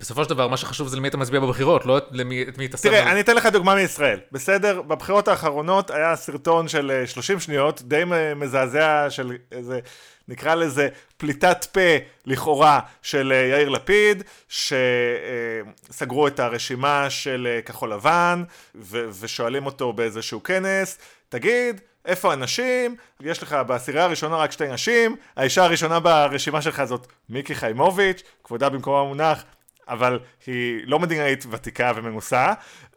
בסופו 0.00 0.24
של 0.24 0.30
דבר, 0.30 0.48
מה 0.48 0.56
שחשוב 0.56 0.88
זה 0.88 0.96
למי 0.96 1.08
אתה 1.08 1.16
מצביע 1.16 1.40
בבחירות, 1.40 1.86
לא 1.86 2.00
למי, 2.10 2.42
את 2.48 2.58
מי 2.58 2.66
אתה 2.66 2.76
שם. 2.76 2.88
תראה, 2.88 3.12
אני 3.12 3.20
אתן 3.20 3.36
לך 3.36 3.46
דוגמה 3.46 3.74
מישראל, 3.74 4.20
בסדר? 4.32 4.82
בבחירות 4.82 5.28
האחרונות 5.28 5.90
היה 5.90 6.16
סרטון 6.16 6.68
של 6.68 7.02
30 7.06 7.36
אה, 7.36 7.40
שניות, 7.40 7.82
די 7.82 8.02
מזעזע 8.36 9.06
של 9.10 9.36
איזה, 9.52 9.80
נקרא 10.28 10.54
לזה 10.54 10.88
פליטת 11.16 11.64
פה 11.72 11.80
לכאורה 12.26 12.80
של 13.02 13.32
אה, 13.32 13.46
יאיר 13.46 13.68
לפיד, 13.68 14.22
שסגרו 14.48 16.24
אה, 16.24 16.28
את 16.28 16.40
הרשימה 16.40 17.10
של 17.10 17.58
כחול 17.66 17.92
לבן, 17.92 18.42
ו- 18.74 19.04
ושואלים 19.20 19.66
אותו 19.66 19.92
באיזשהו 19.92 20.42
כנס, 20.42 20.98
תגיד, 21.28 21.80
איפה 22.04 22.32
הנשים? 22.32 22.96
יש 23.20 23.42
לך 23.42 23.56
בעשירייה 23.66 24.04
הראשונה 24.04 24.36
רק 24.36 24.52
שתי 24.52 24.68
נשים, 24.68 25.16
האישה 25.36 25.64
הראשונה 25.64 26.00
ברשימה 26.00 26.62
שלך 26.62 26.84
זאת 26.84 27.06
מיקי 27.28 27.54
חיימוביץ', 27.54 28.22
כבודה 28.44 28.68
במקומה 28.68 29.04
מונח, 29.04 29.44
אבל 29.88 30.18
היא 30.46 30.82
לא 30.86 30.98
מדינאית 30.98 31.44
ותיקה 31.50 31.92
ומנוסה. 31.96 32.52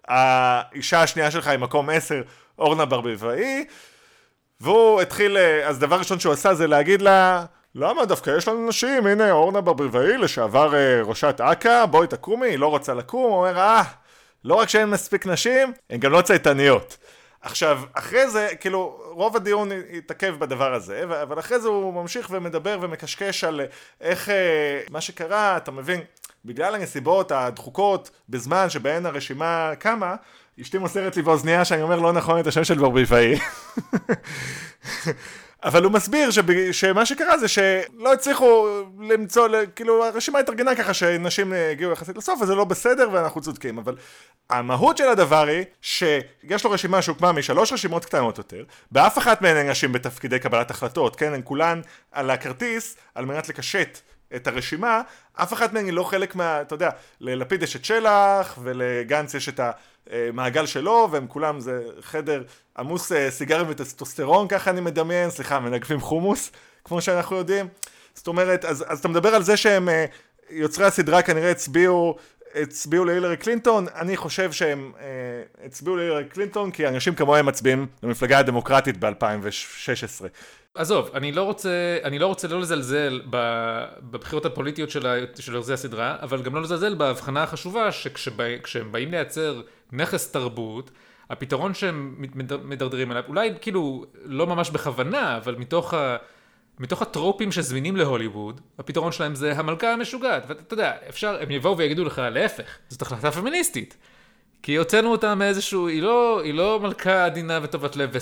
האישה 0.07 1.01
השנייה 1.01 1.31
שלך 1.31 1.47
היא 1.47 1.59
מקום 1.59 1.89
10, 1.89 2.21
אורנה 2.59 2.85
ברביבאי, 2.85 3.65
והוא 4.61 5.01
התחיל, 5.01 5.37
אז 5.65 5.79
דבר 5.79 5.99
ראשון 5.99 6.19
שהוא 6.19 6.33
עשה 6.33 6.53
זה 6.53 6.67
להגיד 6.67 7.01
לה, 7.01 7.45
למה 7.75 8.05
דווקא 8.05 8.31
יש 8.37 8.47
לנו 8.47 8.67
נשים, 8.67 9.07
הנה 9.07 9.31
אורנה 9.31 9.61
ברביבאי, 9.61 10.17
לשעבר 10.17 10.75
אה, 10.75 11.01
ראשת 11.03 11.41
אכ"א, 11.41 11.85
בואי 11.85 12.07
תקומי, 12.07 12.47
היא 12.47 12.59
לא 12.59 12.67
רוצה 12.67 12.93
לקום, 12.93 13.31
הוא 13.31 13.37
אומר, 13.37 13.59
אה, 13.59 13.83
לא 14.43 14.55
רק 14.55 14.69
שאין 14.69 14.89
מספיק 14.89 15.25
נשים, 15.25 15.73
הן 15.89 15.99
גם 15.99 16.11
לא 16.11 16.21
צייתניות. 16.21 16.97
עכשיו, 17.41 17.81
אחרי 17.93 18.29
זה, 18.29 18.47
כאילו, 18.59 19.01
רוב 19.05 19.35
הדיון 19.35 19.69
התעכב 19.97 20.35
בדבר 20.39 20.73
הזה, 20.73 21.03
אבל 21.21 21.39
אחרי 21.39 21.59
זה 21.59 21.67
הוא 21.67 21.93
ממשיך 21.93 22.27
ומדבר 22.31 22.77
ומקשקש 22.81 23.43
על 23.43 23.61
איך 24.01 24.29
אה, 24.29 24.81
מה 24.91 25.01
שקרה, 25.01 25.57
אתה 25.57 25.71
מבין, 25.71 26.01
בגלל 26.45 26.75
הנסיבות 26.75 27.31
הדחוקות 27.31 28.09
בזמן 28.29 28.69
שבהן 28.69 29.05
הרשימה 29.05 29.71
קמה, 29.79 30.15
אשתי 30.61 30.77
מוסרת 30.77 31.15
לי 31.15 31.21
באוזנייה 31.21 31.65
שאני 31.65 31.81
אומר 31.81 31.99
לא 31.99 32.13
נכון 32.13 32.39
את 32.39 32.47
השם 32.47 32.63
של 32.63 32.77
ברביבאי. 32.77 33.39
אבל 35.63 35.83
הוא 35.83 35.91
מסביר 35.91 36.31
שב, 36.31 36.71
שמה 36.71 37.05
שקרה 37.05 37.37
זה 37.37 37.47
שלא 37.47 38.13
הצליחו 38.13 38.67
למצוא, 38.99 39.47
כאילו 39.75 40.05
הרשימה 40.05 40.39
התארגנה 40.39 40.75
ככה 40.75 40.93
שנשים 40.93 41.53
הגיעו 41.53 41.91
יחסית 41.91 42.17
לסוף 42.17 42.41
וזה 42.41 42.55
לא 42.55 42.65
בסדר 42.65 43.09
ואנחנו 43.11 43.41
צודקים, 43.41 43.77
אבל 43.77 43.95
המהות 44.49 44.97
של 44.97 45.07
הדבר 45.07 45.47
היא 45.47 45.65
שיש 45.81 46.63
לו 46.63 46.71
רשימה 46.71 47.01
שהוקמה 47.01 47.31
משלוש 47.31 47.73
רשימות 47.73 48.05
קטנות 48.05 48.37
יותר, 48.37 48.63
באף 48.91 49.17
אחת 49.17 49.41
מהן 49.41 49.57
אין 49.57 49.69
נשים 49.69 49.91
בתפקידי 49.91 50.39
קבלת 50.39 50.71
החלטות, 50.71 51.15
כן, 51.15 51.33
הן 51.33 51.41
כולן 51.43 51.81
על 52.11 52.29
הכרטיס 52.29 52.97
על 53.15 53.25
מנת 53.25 53.49
לקשט 53.49 53.99
את 54.35 54.47
הרשימה, 54.47 55.01
אף 55.33 55.53
אחת 55.53 55.73
מהן 55.73 55.85
היא 55.85 55.93
לא 55.93 56.03
חלק 56.03 56.35
מה... 56.35 56.61
אתה 56.61 56.75
יודע, 56.75 56.89
ללפיד 57.21 57.63
יש 57.63 57.75
את 57.75 57.85
שלח, 57.85 58.57
ולגנץ 58.63 59.33
יש 59.33 59.49
את 59.49 59.59
המעגל 60.09 60.65
שלו, 60.65 61.07
והם 61.11 61.27
כולם, 61.27 61.59
זה 61.59 61.83
חדר 62.01 62.43
עמוס 62.77 63.11
אה, 63.11 63.31
סיגרים 63.31 63.65
וטסטוסטרון, 63.69 64.47
ככה 64.47 64.71
אני 64.71 64.81
מדמיין, 64.81 65.29
סליחה, 65.29 65.59
מנגבים 65.59 65.99
חומוס, 65.99 66.51
כמו 66.83 67.01
שאנחנו 67.01 67.35
יודעים. 67.35 67.67
זאת 68.13 68.27
אומרת, 68.27 68.65
אז, 68.65 68.85
אז 68.87 68.99
אתה 68.99 69.07
מדבר 69.07 69.35
על 69.35 69.43
זה 69.43 69.57
שהם, 69.57 69.89
אה, 69.89 70.05
יוצרי 70.49 70.85
הסדרה 70.85 71.21
כנראה 71.21 71.51
הצביעו 71.51 72.15
הצביעו 72.55 73.05
להילרי 73.05 73.37
קלינטון, 73.37 73.85
אני 73.95 74.17
חושב 74.17 74.51
שהם 74.51 74.91
אה, 74.99 75.65
הצביעו 75.65 75.95
להילרי 75.95 76.25
קלינטון 76.25 76.71
כי 76.71 76.87
אנשים 76.87 77.15
כמוהם 77.15 77.45
מצביעים 77.45 77.87
למפלגה 78.03 78.39
הדמוקרטית 78.39 78.97
ב-2016. 78.97 80.25
עזוב, 80.75 81.09
אני 81.13 81.31
לא 81.31 81.43
רוצה, 81.43 81.97
אני 82.03 82.19
לא 82.19 82.27
רוצה 82.27 82.47
לא 82.47 82.59
לזלזל 82.59 83.21
בבחירות 84.09 84.45
הפוליטיות 84.45 84.89
של, 84.89 85.25
של 85.39 85.57
הסדרה, 85.73 86.17
אבל 86.21 86.41
גם 86.41 86.55
לא 86.55 86.61
לזלזל 86.61 86.95
בהבחנה 86.95 87.43
החשובה 87.43 87.91
שכשהם 87.91 88.91
באים 88.91 89.11
לייצר 89.11 89.61
נכס 89.91 90.31
תרבות, 90.31 90.91
הפתרון 91.29 91.73
שהם 91.73 92.15
מדרדרים 92.63 93.11
אליו, 93.11 93.23
אולי 93.27 93.53
כאילו 93.61 94.05
לא 94.23 94.47
ממש 94.47 94.69
בכוונה, 94.69 95.37
אבל 95.37 95.55
מתוך 95.55 95.93
ה... 95.93 96.17
מתוך 96.79 97.01
הטרופים 97.01 97.51
שזמינים 97.51 97.95
להוליווד, 97.95 98.61
הפתרון 98.79 99.11
שלהם 99.11 99.35
זה 99.35 99.53
המלכה 99.57 99.93
המשוגעת. 99.93 100.43
ואתה 100.47 100.73
יודע, 100.73 100.93
אפשר, 101.09 101.37
הם 101.41 101.51
יבואו 101.51 101.77
ויגידו 101.77 102.03
לך, 102.05 102.21
להפך, 102.31 102.77
זאת 102.89 103.01
החלטה 103.01 103.31
פמיניסטית. 103.31 103.97
כי 104.63 104.75
הוצאנו 104.75 105.11
אותה 105.11 105.35
מאיזשהו, 105.35 105.87
היא 105.87 106.01
לא, 106.01 106.41
היא 106.43 106.53
לא 106.53 106.79
מלכה 106.79 107.25
עדינה 107.25 107.59
וטובת 107.63 107.95
לב, 107.95 108.13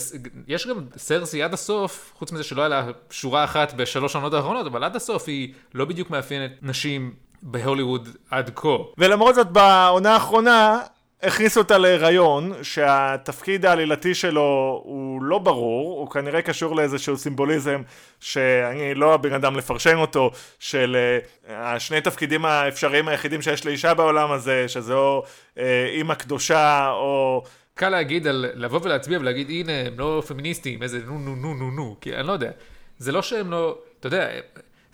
יש 0.48 0.68
גם 0.68 0.86
סרסי 0.98 1.44
עד 1.44 1.54
הסוף, 1.54 2.14
חוץ 2.18 2.32
מזה 2.32 2.44
שלא 2.44 2.62
היה 2.62 2.70
לה 2.70 2.86
שורה 3.10 3.44
אחת 3.44 3.74
בשלוש 3.74 4.14
שנות 4.14 4.34
האחרונות, 4.34 4.66
אבל 4.66 4.84
עד 4.84 4.96
הסוף 4.96 5.28
היא 5.28 5.54
לא 5.74 5.86
בדיוק 5.86 6.10
מאפיינת 6.10 6.52
נשים 6.62 7.14
בהוליווד 7.42 8.10
עד 8.32 8.52
כה. 8.56 8.78
ולמרות 8.98 9.36
זאת 9.36 9.52
בעונה 9.52 10.14
האחרונה, 10.14 10.80
הכניסו 11.24 11.59
אותה 11.59 11.78
להיריון, 11.78 12.53
שהתפקיד 12.61 13.65
העלילתי 13.65 14.15
שלו 14.15 14.82
הוא 14.84 15.24
לא 15.24 15.38
ברור, 15.38 15.99
הוא 15.99 16.09
כנראה 16.09 16.41
קשור 16.41 16.76
לאיזשהו 16.76 17.18
סימבוליזם 17.18 17.82
שאני 18.20 18.93
לא 18.95 19.13
הבן 19.13 19.34
אדם 19.34 19.55
לפרשן 19.55 19.95
אותו, 19.95 20.32
של 20.59 20.95
uh, 20.95 21.51
השני 21.51 22.01
תפקידים 22.01 22.45
האפשריים 22.45 23.07
היחידים 23.07 23.41
שיש 23.41 23.65
לאישה 23.65 23.93
בעולם 23.93 24.32
הזה, 24.32 24.68
שזה 24.68 24.93
או 24.93 25.24
uh, 25.55 25.59
אימא 25.93 26.13
קדושה 26.13 26.89
או... 26.89 27.43
קל 27.78 27.89
להגיד 27.89 28.28
על 28.28 28.45
לבוא 28.53 28.80
ולהצביע 28.84 29.20
ולהגיד 29.20 29.49
הנה 29.49 29.72
הם 29.88 29.99
לא 29.99 30.24
פמיניסטים 30.28 30.84
איזה 30.84 30.99
נו 31.05 31.20
נו 31.20 31.36
נו 31.36 31.53
נו 31.53 31.72
נו 31.72 31.95
כי 32.01 32.15
אני 32.15 32.28
לא 32.28 32.32
יודע. 32.32 32.51
זה 32.97 33.11
לא 33.11 33.22
שהם 33.22 33.51
לא 33.51 33.78
אתה 33.99 34.07
יודע 34.07 34.30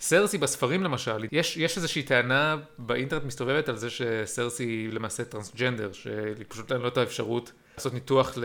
סרסי 0.04 0.38
בספרים 0.38 0.82
למשל, 0.82 1.24
יש, 1.32 1.56
יש 1.56 1.76
איזושהי 1.76 2.02
טענה 2.02 2.56
באינטרנט 2.78 3.24
מסתובבת 3.24 3.68
על 3.68 3.76
זה 3.76 3.90
שסרסי 3.90 4.64
היא 4.64 4.92
למעשה 4.92 5.24
טרנסג'נדר, 5.24 5.90
שפשוט 5.92 6.72
אין 6.72 6.80
לו 6.80 6.88
את 6.88 6.96
האפשרות 6.96 7.52
לעשות 7.76 7.94
ניתוח 7.94 8.38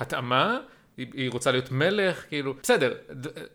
להתאמה, 0.00 0.58
היא, 0.96 1.06
היא 1.14 1.30
רוצה 1.30 1.50
להיות 1.50 1.70
מלך, 1.70 2.24
כאילו, 2.28 2.54
בסדר, 2.62 2.94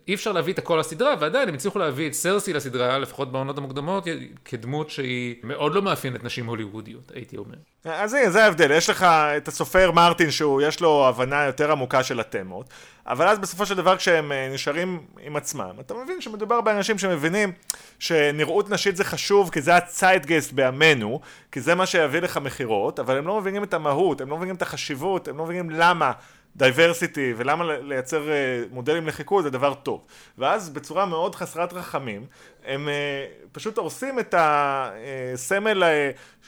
אי 0.07 0.13
אפשר 0.13 0.31
להביא 0.31 0.53
את 0.53 0.59
הכל 0.59 0.77
לסדרה, 0.79 1.15
ועדיין 1.19 1.49
הם 1.49 1.55
הצליחו 1.55 1.79
להביא 1.79 2.07
את 2.07 2.13
סרסי 2.13 2.53
לסדרה, 2.53 2.99
לפחות 2.99 3.31
בעונות 3.31 3.57
המוקדמות, 3.57 4.07
כדמות 4.45 4.89
שהיא 4.89 5.35
מאוד 5.43 5.75
לא 5.75 5.81
מאפיינת 5.81 6.23
נשים 6.23 6.45
הוליוודיות, 6.45 7.11
הייתי 7.15 7.37
אומר. 7.37 7.55
אז 7.85 8.15
זה 8.27 8.43
ההבדל, 8.43 8.71
יש 8.71 8.89
לך 8.89 9.03
את 9.03 9.47
הסופר 9.47 9.91
מרטין 9.91 10.31
שהוא, 10.31 10.61
יש 10.61 10.81
לו 10.81 11.07
הבנה 11.07 11.45
יותר 11.45 11.71
עמוקה 11.71 12.03
של 12.03 12.19
התמות, 12.19 12.69
אבל 13.09 13.27
אז 13.27 13.39
בסופו 13.39 13.65
של 13.65 13.75
דבר 13.75 13.97
כשהם 13.97 14.31
אה, 14.31 14.49
נשארים 14.53 15.01
עם 15.21 15.35
עצמם, 15.35 15.71
אתה 15.79 15.93
מבין 15.93 16.21
שמדובר 16.21 16.61
באנשים 16.61 16.97
שמבינים 16.97 17.51
שנראות 17.99 18.69
נשית 18.69 18.95
זה 18.95 19.03
חשוב, 19.03 19.49
כי 19.49 19.61
זה 19.61 19.75
הציידגייסט 19.75 20.51
בימינו, 20.51 21.19
כי 21.51 21.61
זה 21.61 21.75
מה 21.75 21.85
שיביא 21.85 22.19
לך 22.19 22.37
מכירות, 22.37 22.99
אבל 22.99 23.17
הם 23.17 23.27
לא 23.27 23.39
מבינים 23.41 23.63
את 23.63 23.73
המהות, 23.73 24.21
הם 24.21 24.29
לא 24.29 24.37
מבינים 24.37 24.55
את 24.55 24.61
החשיבות, 24.61 25.27
הם 25.27 25.37
לא 25.37 25.43
מבינים 25.43 25.69
למה. 25.69 26.11
diversity 26.55 27.33
ולמה 27.37 27.77
לייצר 27.77 28.29
אה, 28.29 28.63
מודלים 28.71 29.07
לחיקוי 29.07 29.43
זה 29.43 29.49
דבר 29.49 29.73
טוב. 29.73 30.05
ואז 30.37 30.69
בצורה 30.69 31.05
מאוד 31.05 31.35
חסרת 31.35 31.73
רחמים, 31.73 32.25
הם 32.65 32.89
אה, 32.89 33.25
פשוט 33.51 33.77
הורסים 33.77 34.19
את 34.19 34.35
הסמל 34.37 35.83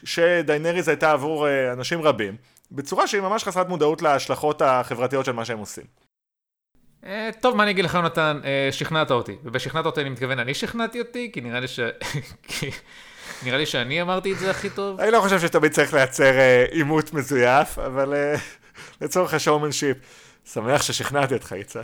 שדיינריז 0.03 0.87
הייתה 0.87 1.11
עבור 1.11 1.47
אנשים 1.73 2.01
רבים, 2.01 2.35
בצורה 2.71 3.07
שהיא 3.07 3.21
ממש 3.21 3.43
חסרת 3.43 3.69
מודעות 3.69 4.01
להשלכות 4.01 4.61
החברתיות 4.61 5.25
של 5.25 5.31
מה 5.31 5.45
שהם 5.45 5.59
עושים. 5.59 6.10
טוב, 7.39 7.55
מה 7.55 7.63
אני 7.63 7.71
אגיד 7.71 7.85
לך, 7.85 7.93
יונתן? 7.93 8.39
שכנעת 8.71 9.11
אותי. 9.11 9.35
ובשכנעת 9.43 9.85
אותי 9.85 10.01
אני 10.01 10.09
מתכוון, 10.09 10.39
אני 10.39 10.53
שכנעתי 10.53 10.99
אותי? 10.99 11.29
כי 11.33 11.41
נראה 11.41 11.59
לי 11.59 11.67
ש... 11.67 11.79
נראה 13.45 13.57
לי 13.57 13.65
שאני 13.65 14.01
אמרתי 14.01 14.33
את 14.33 14.39
זה 14.39 14.49
הכי 14.49 14.69
טוב. 14.69 14.99
אני 14.99 15.11
לא 15.11 15.21
חושב 15.21 15.39
שתמיד 15.39 15.71
צריך 15.71 15.93
לייצר 15.93 16.33
עימות 16.71 17.13
מזויף, 17.13 17.79
אבל... 17.79 18.13
לצורך 19.01 19.33
השואומנשיפ. 19.33 19.97
שמח 20.53 20.81
ששכנעתי 20.81 21.33
אותך, 21.33 21.51
יצחק. 21.57 21.81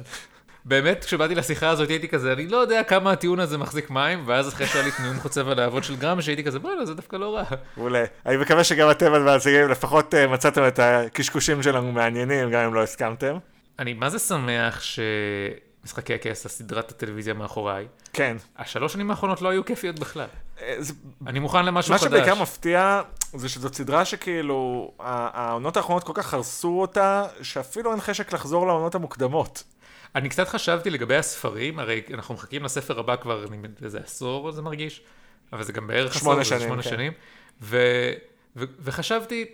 באמת, 0.66 1.06
כשבאתי 1.06 1.36
לשיחה 1.36 1.70
הזאת 1.70 1.90
הייתי 1.90 2.08
כזה, 2.08 2.34
אני 2.34 2.48
לא 2.48 2.58
יודע 2.58 2.84
כמה 2.84 3.12
הטיעון 3.12 3.40
הזה 3.40 3.58
מחזיק 3.58 3.90
מים, 3.90 4.24
ואז 4.26 4.48
אחרי 4.48 4.68
שהיה 4.68 4.86
לי 4.86 4.92
נאום 5.04 5.20
חוצב 5.20 5.50
הלהבות 5.50 5.84
של 5.84 5.96
גרם, 5.96 6.22
שהייתי 6.22 6.44
כזה, 6.44 6.60
בוא'נה, 6.60 6.86
זה 6.86 6.94
דווקא 6.94 7.16
לא 7.16 7.36
רע. 7.36 7.44
מעולה. 7.78 8.04
אני 8.26 8.38
מקווה 8.38 8.64
שגם 8.64 8.92
אתם 8.92 9.14
המאזינים 9.14 9.70
לפחות 9.70 10.16
מצאתם 10.16 10.68
את 10.68 10.80
הקשקושים 10.80 11.64
שלנו 11.64 11.92
מעניינים, 11.92 12.52
גם 12.52 12.66
אם 12.66 12.74
לא 12.74 12.84
הסכמתם. 12.84 13.38
אני 13.80 13.94
מה 13.94 14.10
זה 14.10 14.20
שמח 14.20 14.82
שמשחקי 14.82 16.14
הכס, 16.14 16.46
הסדרת 16.46 16.92
הטלוויזיה 16.92 17.34
מאחוריי, 17.34 17.88
כן. 18.14 18.38
השלוש 18.58 18.94
שנים 18.94 19.12
האחרונות 19.12 19.42
לא 19.42 19.50
היו 19.50 19.66
כיפיות 19.66 20.00
בכלל. 20.00 20.28
אה, 20.62 20.76
זה 20.80 20.94
אני 21.28 21.40
מוכן 21.40 21.66
למשהו 21.66 21.94
מה 21.94 21.98
חדש. 21.98 22.08
שבעיקר 22.08 22.42
מפתיע 22.42 23.02
זה 23.34 23.50
שזאת 23.50 23.74
סדרה 23.74 24.06
שכאילו, 24.06 24.92
העונות 25.00 25.78
האחרונות 25.78 26.04
כל 26.04 26.14
כך 26.16 26.34
הרסו 26.34 26.82
אותה, 26.82 27.26
שאפילו 27.42 27.92
אין 27.92 28.02
חשק 28.02 28.34
לחזור 28.34 28.68
לעונות 28.68 28.96
המוקדמות. 28.96 29.64
אני 30.16 30.30
קצת 30.30 30.48
חשבתי 30.48 30.90
לגבי 30.90 31.16
הספרים, 31.16 31.80
הרי 31.80 32.02
אנחנו 32.14 32.36
מחכים 32.36 32.64
לספר 32.64 33.00
הבא 33.00 33.16
כבר 33.16 33.46
איזה 33.84 34.00
עשור 34.04 34.52
זה 34.52 34.62
מרגיש, 34.62 35.02
אבל 35.54 35.64
זה 35.64 35.74
גם 35.74 35.88
בערך 35.88 36.14
שמונה 36.14 36.42
עשור, 36.42 36.58
שנים, 36.58 36.68
שמונה 36.68 36.84
כן. 36.84 36.90
שנים, 36.90 37.12
ו, 37.62 37.78
ו, 38.56 38.64
וחשבתי, 38.80 39.46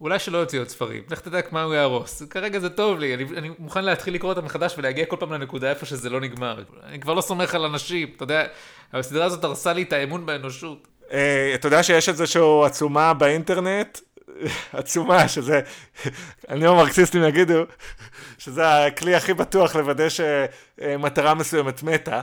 אולי 0.00 0.18
שלא 0.18 0.38
יוציאו 0.38 0.62
עוד 0.62 0.68
ספרים, 0.68 1.02
לך 1.10 1.20
תדע 1.20 1.40
מה 1.50 1.62
הוא 1.62 1.74
יהרוס, 1.74 2.22
כרגע 2.22 2.58
זה 2.58 2.70
טוב 2.70 2.98
לי, 2.98 3.14
אני, 3.14 3.24
אני 3.36 3.50
מוכן 3.58 3.84
להתחיל 3.84 4.14
לקרוא 4.14 4.30
אותם 4.30 4.44
מחדש 4.44 4.74
ולהגיע 4.78 5.06
כל 5.06 5.16
פעם 5.20 5.32
לנקודה 5.32 5.70
איפה 5.70 5.86
שזה 5.86 6.10
לא 6.10 6.20
נגמר, 6.20 6.62
אני 6.84 7.00
כבר 7.00 7.14
לא 7.14 7.20
סומך 7.20 7.54
על 7.54 7.64
אנשים, 7.64 8.08
אתה 8.16 8.22
יודע, 8.22 8.44
הסדרה 8.92 9.24
הזאת 9.24 9.44
הרסה 9.44 9.72
לי 9.72 9.82
את 9.82 9.92
האמון 9.92 10.26
באנושות. 10.26 10.88
אה, 11.12 11.52
אתה 11.54 11.66
יודע 11.66 11.82
שיש 11.82 12.08
איזושהי 12.08 12.42
עצומה 12.64 13.14
באינטרנט, 13.14 13.98
עצומה, 14.72 15.28
שזה, 15.28 15.60
הניאו-מרקסיסטים 16.48 17.24
יגידו, 17.24 17.62
שזה 18.38 18.84
הכלי 18.84 19.14
הכי 19.14 19.34
בטוח 19.34 19.76
לוודא 19.76 20.06
שמטרה 20.08 21.34
מסוימת 21.34 21.82
מתה. 21.82 22.20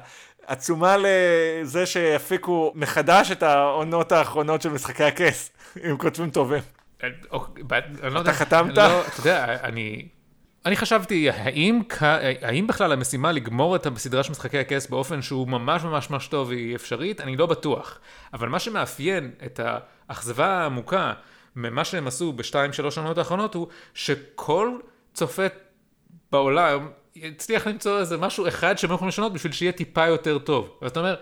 עצומה 0.47 0.95
לזה 0.99 1.86
שיפיקו 1.86 2.71
מחדש 2.76 3.32
את 3.32 3.43
העונות 3.43 4.11
האחרונות 4.11 4.61
של 4.61 4.69
משחקי 4.69 5.03
הכס, 5.03 5.49
עם 5.84 5.97
כותבים 5.97 6.30
טובים. 6.30 6.61
אני 7.04 8.14
לא 8.14 8.20
יודע, 8.20 8.34
חתמת? 8.34 8.78
לא, 8.78 9.08
אתה 9.08 9.20
יודע, 9.20 9.58
אני... 9.64 10.08
אני 10.66 10.76
חשבתי, 10.76 11.30
האם, 11.30 11.82
האם 12.41 12.68
בכלל 12.68 12.91
המשימה 12.91 13.32
לגמור 13.32 13.76
את 13.76 13.86
הסדרה 13.86 14.24
של 14.24 14.32
משחקי 14.32 14.60
הכס 14.60 14.88
באופן 14.88 15.22
שהוא 15.22 15.48
ממש 15.48 15.84
ממש 15.84 16.10
ממש 16.10 16.28
טוב 16.28 16.52
היא 16.52 16.76
אפשרית? 16.76 17.22
אני 17.22 17.38
לא 17.38 17.46
בטוח. 17.46 18.00
אבל 18.34 18.50
מה 18.50 18.60
שמאפיין 18.60 19.32
את 19.46 19.60
האכזבה 20.10 20.48
העמוקה 20.48 21.14
ממה 21.56 21.84
שהם 21.86 22.08
עשו 22.08 22.34
בשתיים, 22.34 22.74
שלוש 22.74 22.96
שנות 22.96 23.18
האחרונות 23.18 23.54
הוא 23.54 23.68
שכל 23.93 24.78
צופה 25.14 25.46
בעולם 26.32 26.89
יצליח 27.16 27.68
למצוא 27.68 28.00
איזה 28.00 28.18
משהו 28.18 28.48
אחד 28.48 28.78
שהם 28.78 28.91
יכולים 28.91 29.10
לשנות 29.10 29.34
בשביל 29.34 29.52
שיהיה 29.52 29.72
טיפה 29.72 30.08
יותר 30.08 30.38
טוב. 30.38 30.78
ואתה 30.82 31.00
אומר, 31.00 31.16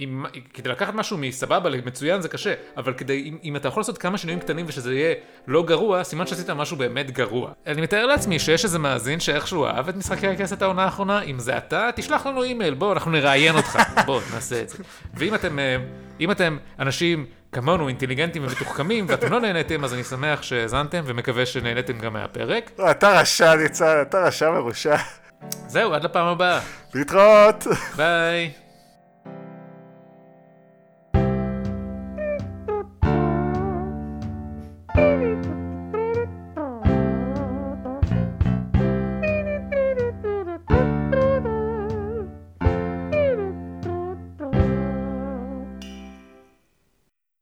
אם, 0.00 0.24
כדי 0.54 0.68
לקחת 0.68 0.94
משהו 0.94 1.18
מסבבה 1.18 1.70
למצוין 1.70 2.20
זה 2.20 2.28
קשה, 2.28 2.54
אבל 2.76 2.92
כדי, 2.92 3.22
אם, 3.28 3.38
אם 3.44 3.56
אתה 3.56 3.68
יכול 3.68 3.80
לעשות 3.80 3.98
כמה 3.98 4.18
שינויים 4.18 4.40
קטנים 4.40 4.66
ושזה 4.68 4.94
יהיה 4.94 5.14
לא 5.46 5.62
גרוע, 5.62 6.04
סימן 6.04 6.26
שעשית 6.26 6.50
משהו 6.50 6.76
באמת 6.76 7.10
גרוע. 7.10 7.52
אני 7.66 7.82
מתאר 7.82 8.06
לעצמי 8.06 8.38
שיש 8.38 8.64
איזה 8.64 8.78
מאזין 8.78 9.20
שאיכשהו 9.20 9.66
אהב 9.66 9.88
את 9.88 9.96
משחקי 9.96 10.26
הכסת 10.26 10.62
העונה 10.62 10.84
האחרונה, 10.84 11.22
אם 11.22 11.38
זה 11.38 11.58
אתה, 11.58 11.90
תשלח 11.96 12.26
לנו 12.26 12.42
אימייל, 12.42 12.74
בוא, 12.74 12.92
אנחנו 12.92 13.10
נראיין 13.10 13.56
אותך, 13.56 13.78
בוא, 14.06 14.20
נעשה 14.34 14.62
את 14.62 14.68
זה. 14.68 14.78
ואם 15.14 15.34
אתם, 15.34 15.58
אה, 15.58 15.76
אם 16.20 16.30
אתם 16.30 16.56
אנשים 16.78 17.26
כמונו, 17.52 17.88
אינטליגנטים 17.88 18.44
ומתוחכמים, 18.44 19.06
ואתם 19.08 19.32
לא 19.32 19.40
נהניתם, 19.40 19.84
אז 19.84 19.94
אני 19.94 20.04
שמח 20.04 20.42
שהאזנתם 20.42 21.02
ומקווה 21.06 21.46
שנהניתם 21.46 21.98
גם 21.98 22.12
מהפרק. 22.12 22.70
אתה 22.90 23.20
רשע 23.20 23.54
ניצן, 23.54 24.02
אתה 24.02 24.18
רשע 24.18 24.50
מרושע. 24.50 24.96
זהו, 25.66 25.94
עד 25.94 26.04
לפעם 26.04 26.26
הבאה. 26.26 26.60
להתראות. 26.94 27.66
ביי. 27.96 28.69